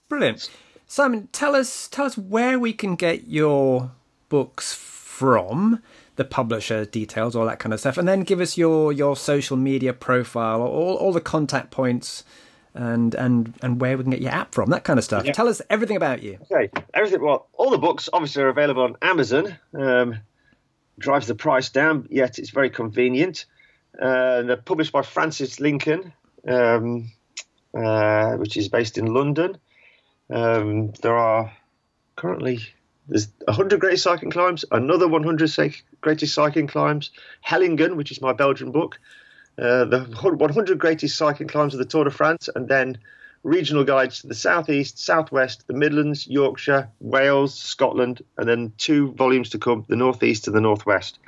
Brilliant. 0.10 0.50
Simon, 0.88 1.30
tell 1.32 1.56
us 1.56 1.88
tell 1.88 2.06
us 2.06 2.18
where 2.18 2.60
we 2.60 2.74
can 2.74 2.96
get 2.96 3.28
your 3.28 3.92
books 4.30 4.74
from 4.74 5.82
the 6.16 6.26
publisher 6.26 6.86
details, 6.86 7.36
all 7.36 7.46
that 7.46 7.60
kind 7.60 7.74
of 7.74 7.80
stuff, 7.80 7.98
and 7.98 8.08
then 8.08 8.22
give 8.22 8.40
us 8.40 8.58
your 8.58 8.92
your 8.92 9.16
social 9.16 9.58
media 9.58 9.94
profile, 9.94 10.62
all 10.62 10.96
all 10.96 11.14
the 11.14 11.22
contact 11.22 11.72
points, 11.72 12.24
and 12.74 13.14
and 13.16 13.54
and 13.62 13.80
where 13.80 13.98
we 13.98 14.04
can 14.04 14.12
get 14.12 14.22
your 14.22 14.32
app 14.32 14.54
from, 14.54 14.70
that 14.72 14.84
kind 14.84 14.98
of 14.98 15.06
stuff. 15.06 15.26
Yeah. 15.26 15.34
Tell 15.34 15.48
us 15.48 15.62
everything 15.70 15.98
about 15.98 16.24
you. 16.24 16.40
Okay, 16.52 16.70
everything. 16.94 17.22
Well, 17.22 17.48
all 17.54 17.70
the 17.70 17.78
books 17.78 18.10
obviously 18.12 18.44
are 18.44 18.50
available 18.50 18.84
on 18.84 18.98
Amazon. 19.02 19.56
Um, 19.78 20.20
drives 21.00 21.28
the 21.28 21.36
price 21.36 21.70
down, 21.70 22.08
yet 22.10 22.40
it's 22.40 22.52
very 22.52 22.70
convenient. 22.70 23.46
Uh, 24.00 24.44
they're 24.44 24.58
published 24.58 24.92
by 24.92 25.02
Frances 25.02 25.60
Lincoln, 25.60 26.14
um, 26.48 27.12
uh, 27.78 28.34
which 28.34 28.58
is 28.58 28.70
based 28.70 28.98
in 28.98 29.06
London. 29.06 29.58
Um, 30.30 30.92
there 31.02 31.16
are 31.16 31.54
currently 32.16 32.60
there's 33.08 33.28
100 33.46 33.80
greatest 33.80 34.04
cycling 34.04 34.32
climbs, 34.32 34.64
another 34.72 35.08
100 35.08 35.50
sa- 35.50 35.68
greatest 36.02 36.34
cycling 36.34 36.68
climbs, 36.68 37.12
Hellingen, 37.46 37.96
which 37.96 38.12
is 38.12 38.22
my 38.22 38.34
Belgian 38.34 38.72
book, 38.72 39.00
uh, 39.58 39.86
the 39.86 40.00
100 40.22 40.80
greatest 40.80 41.18
cycling 41.18 41.50
climbs 41.50 41.74
of 41.74 41.80
the 41.80 41.86
Tour 41.86 42.06
de 42.06 42.12
France, 42.12 42.50
and 42.56 42.68
then 42.68 42.98
regional 43.44 43.84
guides 43.84 44.22
to 44.22 44.28
the 44.28 44.36
southeast, 44.36 44.98
southwest, 44.98 45.68
the 45.68 45.74
Midlands, 45.74 46.26
Yorkshire, 46.28 46.90
Wales, 47.00 47.54
Scotland, 47.54 48.22
and 48.38 48.48
then 48.48 48.74
two 48.78 49.12
volumes 49.14 49.50
to 49.50 49.60
come, 49.60 49.86
the 49.90 49.96
northeast 49.96 50.48
and 50.48 50.56
the 50.56 50.62
northwest. 50.62 51.20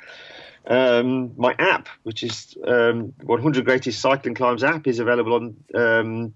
Um, 0.68 1.34
my 1.38 1.54
app, 1.60 1.90
which 2.04 2.24
is 2.24 2.58
um, 2.66 3.14
100 3.22 3.66
Greatest 3.66 4.00
Cycling 4.02 4.34
Climbs 4.34 4.64
app, 4.64 4.88
is 4.88 5.00
available 5.00 5.34
on 5.34 5.58
um, 5.76 6.34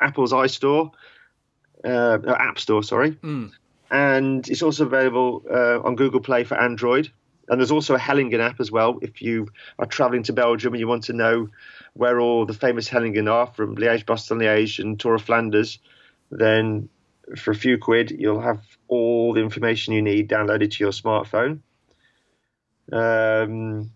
Apple's 0.00 0.32
iStore, 0.32 0.90
uh, 1.84 2.18
App 2.26 2.58
Store, 2.58 2.82
sorry, 2.82 3.16
and 3.90 4.48
it's 4.48 4.62
also 4.62 4.84
available 4.86 5.44
uh, 5.48 5.80
on 5.80 5.94
Google 5.94 6.20
Play 6.20 6.42
for 6.44 6.56
Android. 6.60 7.10
And 7.48 7.60
there's 7.60 7.70
also 7.70 7.94
a 7.94 7.98
Hellingen 7.98 8.40
app 8.40 8.60
as 8.60 8.70
well. 8.70 8.98
If 9.00 9.22
you 9.22 9.48
are 9.78 9.86
travelling 9.86 10.24
to 10.24 10.32
Belgium 10.32 10.74
and 10.74 10.80
you 10.80 10.88
want 10.88 11.04
to 11.04 11.12
know 11.12 11.48
where 11.94 12.20
all 12.20 12.46
the 12.46 12.54
famous 12.54 12.88
Hellingen 12.88 13.30
are, 13.30 13.46
from 13.46 13.76
Liège, 13.76 14.04
Bastogne, 14.04 14.40
Liège, 14.40 14.78
and 14.80 15.00
Tour 15.00 15.14
of 15.14 15.22
Flanders, 15.22 15.78
then 16.30 16.88
for 17.36 17.50
a 17.50 17.54
few 17.54 17.78
quid 17.78 18.10
you'll 18.10 18.40
have 18.40 18.62
all 18.86 19.34
the 19.34 19.40
information 19.40 19.94
you 19.94 20.02
need 20.02 20.28
downloaded 20.28 20.72
to 20.72 20.84
your 20.84 20.92
smartphone. 20.92 21.60
Um, 22.92 23.90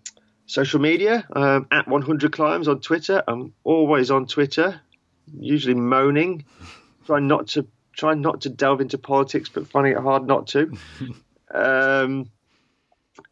social 0.46 0.80
media 0.80 1.26
um, 1.34 1.66
at 1.70 1.88
100 1.88 2.32
climbs 2.32 2.68
on 2.68 2.80
Twitter. 2.80 3.22
I'm 3.26 3.54
always 3.64 4.10
on 4.10 4.26
Twitter, 4.26 4.80
usually 5.38 5.74
moaning, 5.74 6.44
trying 7.06 7.26
not 7.26 7.48
to 7.48 7.66
try 7.94 8.14
not 8.14 8.42
to 8.42 8.48
delve 8.48 8.80
into 8.80 8.98
politics, 8.98 9.48
but 9.48 9.66
finding 9.66 9.92
it 9.92 9.98
hard 9.98 10.26
not 10.26 10.48
to. 10.48 10.72
um, 11.54 12.30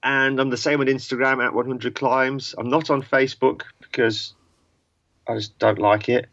and 0.03 0.41
I'm 0.41 0.51
the 0.51 0.57
same 0.57 0.81
on 0.81 0.87
Instagram 0.87 1.45
at 1.45 1.55
100 1.55 1.95
climbs. 1.95 2.55
I'm 2.57 2.69
not 2.69 2.91
on 2.91 3.03
Facebook 3.03 3.63
because 3.81 4.35
I 5.27 5.37
just 5.37 5.59
don't 5.59 5.79
like 5.79 6.09
it. 6.09 6.27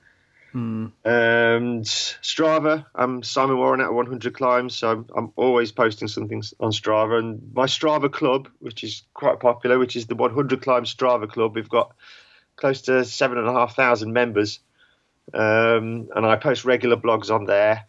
Um, 1.06 1.84
Strava, 1.84 2.86
I'm 2.96 3.22
Simon 3.22 3.58
Warren 3.58 3.82
at 3.82 3.94
100 3.94 4.34
climbs, 4.34 4.76
so 4.76 4.90
I'm, 4.90 5.06
I'm 5.16 5.34
always 5.36 5.72
posting 5.72 6.08
something 6.08 6.42
on 6.60 6.72
Strava. 6.72 7.20
And 7.20 7.54
my 7.54 7.66
Strava 7.66 8.12
club, 8.12 8.50
which 8.60 8.84
is 8.84 9.04
quite 9.14 9.40
popular, 9.40 9.78
which 9.78 9.96
is 9.96 10.08
the 10.08 10.16
100 10.16 10.62
climbs 10.62 10.94
Strava 10.94 11.30
club, 11.30 11.56
we've 11.56 11.70
got 11.70 11.96
close 12.56 12.82
to 12.84 13.06
seven 13.06 13.38
and 13.38 13.48
a 13.48 13.54
half 13.54 13.76
thousand 13.76 14.14
members, 14.14 14.60
um, 15.34 16.10
and 16.16 16.26
I 16.26 16.38
post 16.38 16.66
regular 16.66 16.98
blogs 16.98 17.30
on 17.30 17.46
there. 17.46 17.86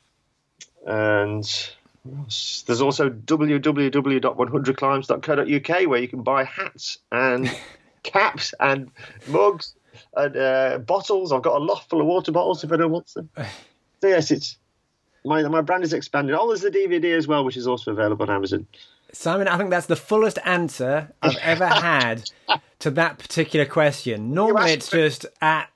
And 0.86 1.48
there's 2.66 2.80
also 2.80 3.10
www.100climbs.co.uk 3.10 5.88
where 5.88 6.00
you 6.00 6.08
can 6.08 6.22
buy 6.22 6.44
hats 6.44 6.98
and 7.12 7.54
caps 8.02 8.54
and 8.60 8.90
mugs 9.26 9.74
and 10.16 10.36
uh, 10.36 10.78
bottles. 10.78 11.32
I've 11.32 11.42
got 11.42 11.56
a 11.56 11.64
loft 11.64 11.90
full 11.90 12.00
of 12.00 12.06
water 12.06 12.32
bottles 12.32 12.64
if 12.64 12.72
anyone 12.72 12.92
wants 12.92 13.12
them. 13.14 13.28
So 14.00 14.06
yes, 14.06 14.30
it's 14.30 14.56
my 15.24 15.42
my 15.48 15.60
brand 15.60 15.82
is 15.82 15.92
expanding. 15.92 16.36
Oh, 16.38 16.46
there's 16.46 16.60
the 16.60 16.70
DVD 16.70 17.16
as 17.16 17.26
well, 17.26 17.44
which 17.44 17.56
is 17.56 17.66
also 17.66 17.90
available 17.90 18.22
on 18.22 18.30
Amazon. 18.30 18.64
Simon, 19.12 19.48
I 19.48 19.56
think 19.56 19.70
that's 19.70 19.86
the 19.86 19.96
fullest 19.96 20.38
answer 20.44 21.12
I've 21.20 21.36
ever 21.38 21.66
had 21.90 22.22
to 22.78 22.92
that 22.92 23.18
particular 23.18 23.66
question. 23.66 24.32
Normally, 24.32 24.70
it's 24.70 24.88
just 24.88 25.26
at 25.40 25.68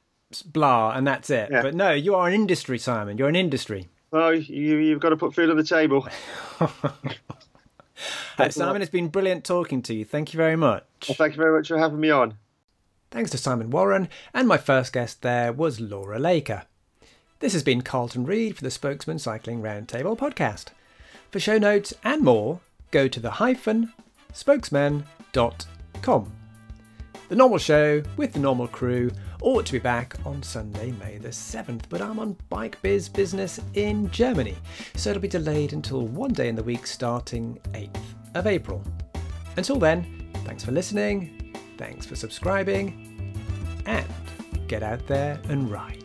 blah 0.47 0.93
and 0.93 1.07
that's 1.07 1.30
it. 1.30 1.51
Yeah. 1.51 1.62
But 1.62 1.74
no, 1.74 1.91
you 1.91 2.14
are 2.14 2.28
an 2.28 2.35
industry, 2.35 2.78
Simon. 2.78 3.18
You're 3.18 3.28
an 3.28 3.37
industry. 3.37 3.89
Well, 4.12 4.34
you, 4.34 4.76
you've 4.76 5.00
got 5.00 5.08
to 5.08 5.16
put 5.16 5.34
food 5.34 5.50
on 5.50 5.56
the 5.56 5.64
table. 5.64 6.06
Simon, 8.50 8.82
it's 8.82 8.90
been 8.90 9.08
brilliant 9.08 9.44
talking 9.44 9.80
to 9.82 9.94
you. 9.94 10.04
Thank 10.04 10.34
you 10.34 10.36
very 10.36 10.56
much. 10.56 10.84
Well, 11.08 11.16
thank 11.16 11.34
you 11.34 11.42
very 11.42 11.56
much 11.56 11.68
for 11.68 11.78
having 11.78 11.98
me 11.98 12.10
on. 12.10 12.34
Thanks 13.10 13.30
to 13.30 13.38
Simon 13.38 13.70
Warren, 13.70 14.08
and 14.32 14.46
my 14.46 14.58
first 14.58 14.92
guest 14.92 15.22
there 15.22 15.52
was 15.52 15.80
Laura 15.80 16.18
Laker. 16.18 16.64
This 17.40 17.54
has 17.54 17.62
been 17.62 17.82
Carlton 17.82 18.24
Reid 18.24 18.56
for 18.56 18.64
the 18.64 18.70
Spokesmen 18.70 19.18
Cycling 19.18 19.62
Roundtable 19.62 20.16
podcast. 20.16 20.66
For 21.30 21.40
show 21.40 21.58
notes 21.58 21.92
and 22.04 22.22
more, 22.22 22.60
go 22.90 23.08
to 23.08 23.20
the 23.20 23.32
hyphen 23.32 23.92
spokesmen.com. 24.32 26.32
The 27.28 27.36
normal 27.36 27.58
show 27.58 28.02
with 28.16 28.32
the 28.32 28.38
normal 28.38 28.68
crew 28.68 29.10
ought 29.43 29.66
to 29.66 29.72
be 29.72 29.78
back 29.78 30.14
on 30.24 30.43
Sunday, 30.43 30.93
May 30.93 31.18
the 31.18 31.28
7th, 31.28 31.82
but 31.88 32.01
I'm 32.01 32.18
on 32.20 32.36
BikeBiz 32.51 33.12
business 33.12 33.61
in 33.74 34.11
Germany, 34.11 34.57
so 34.95 35.11
it'll 35.11 35.20
be 35.20 35.28
delayed 35.28 35.72
until 35.72 36.07
one 36.07 36.32
day 36.32 36.49
in 36.49 36.55
the 36.55 36.62
week 36.62 36.86
starting 36.86 37.59
8th 37.72 38.01
of 38.34 38.47
April. 38.47 38.82
Until 39.57 39.76
then, 39.76 40.30
thanks 40.45 40.64
for 40.64 40.70
listening, 40.70 41.55
thanks 41.76 42.07
for 42.07 42.14
subscribing, 42.14 43.82
and 43.86 44.07
get 44.68 44.82
out 44.82 45.07
there 45.09 45.40
and 45.49 45.70
ride. 45.70 46.01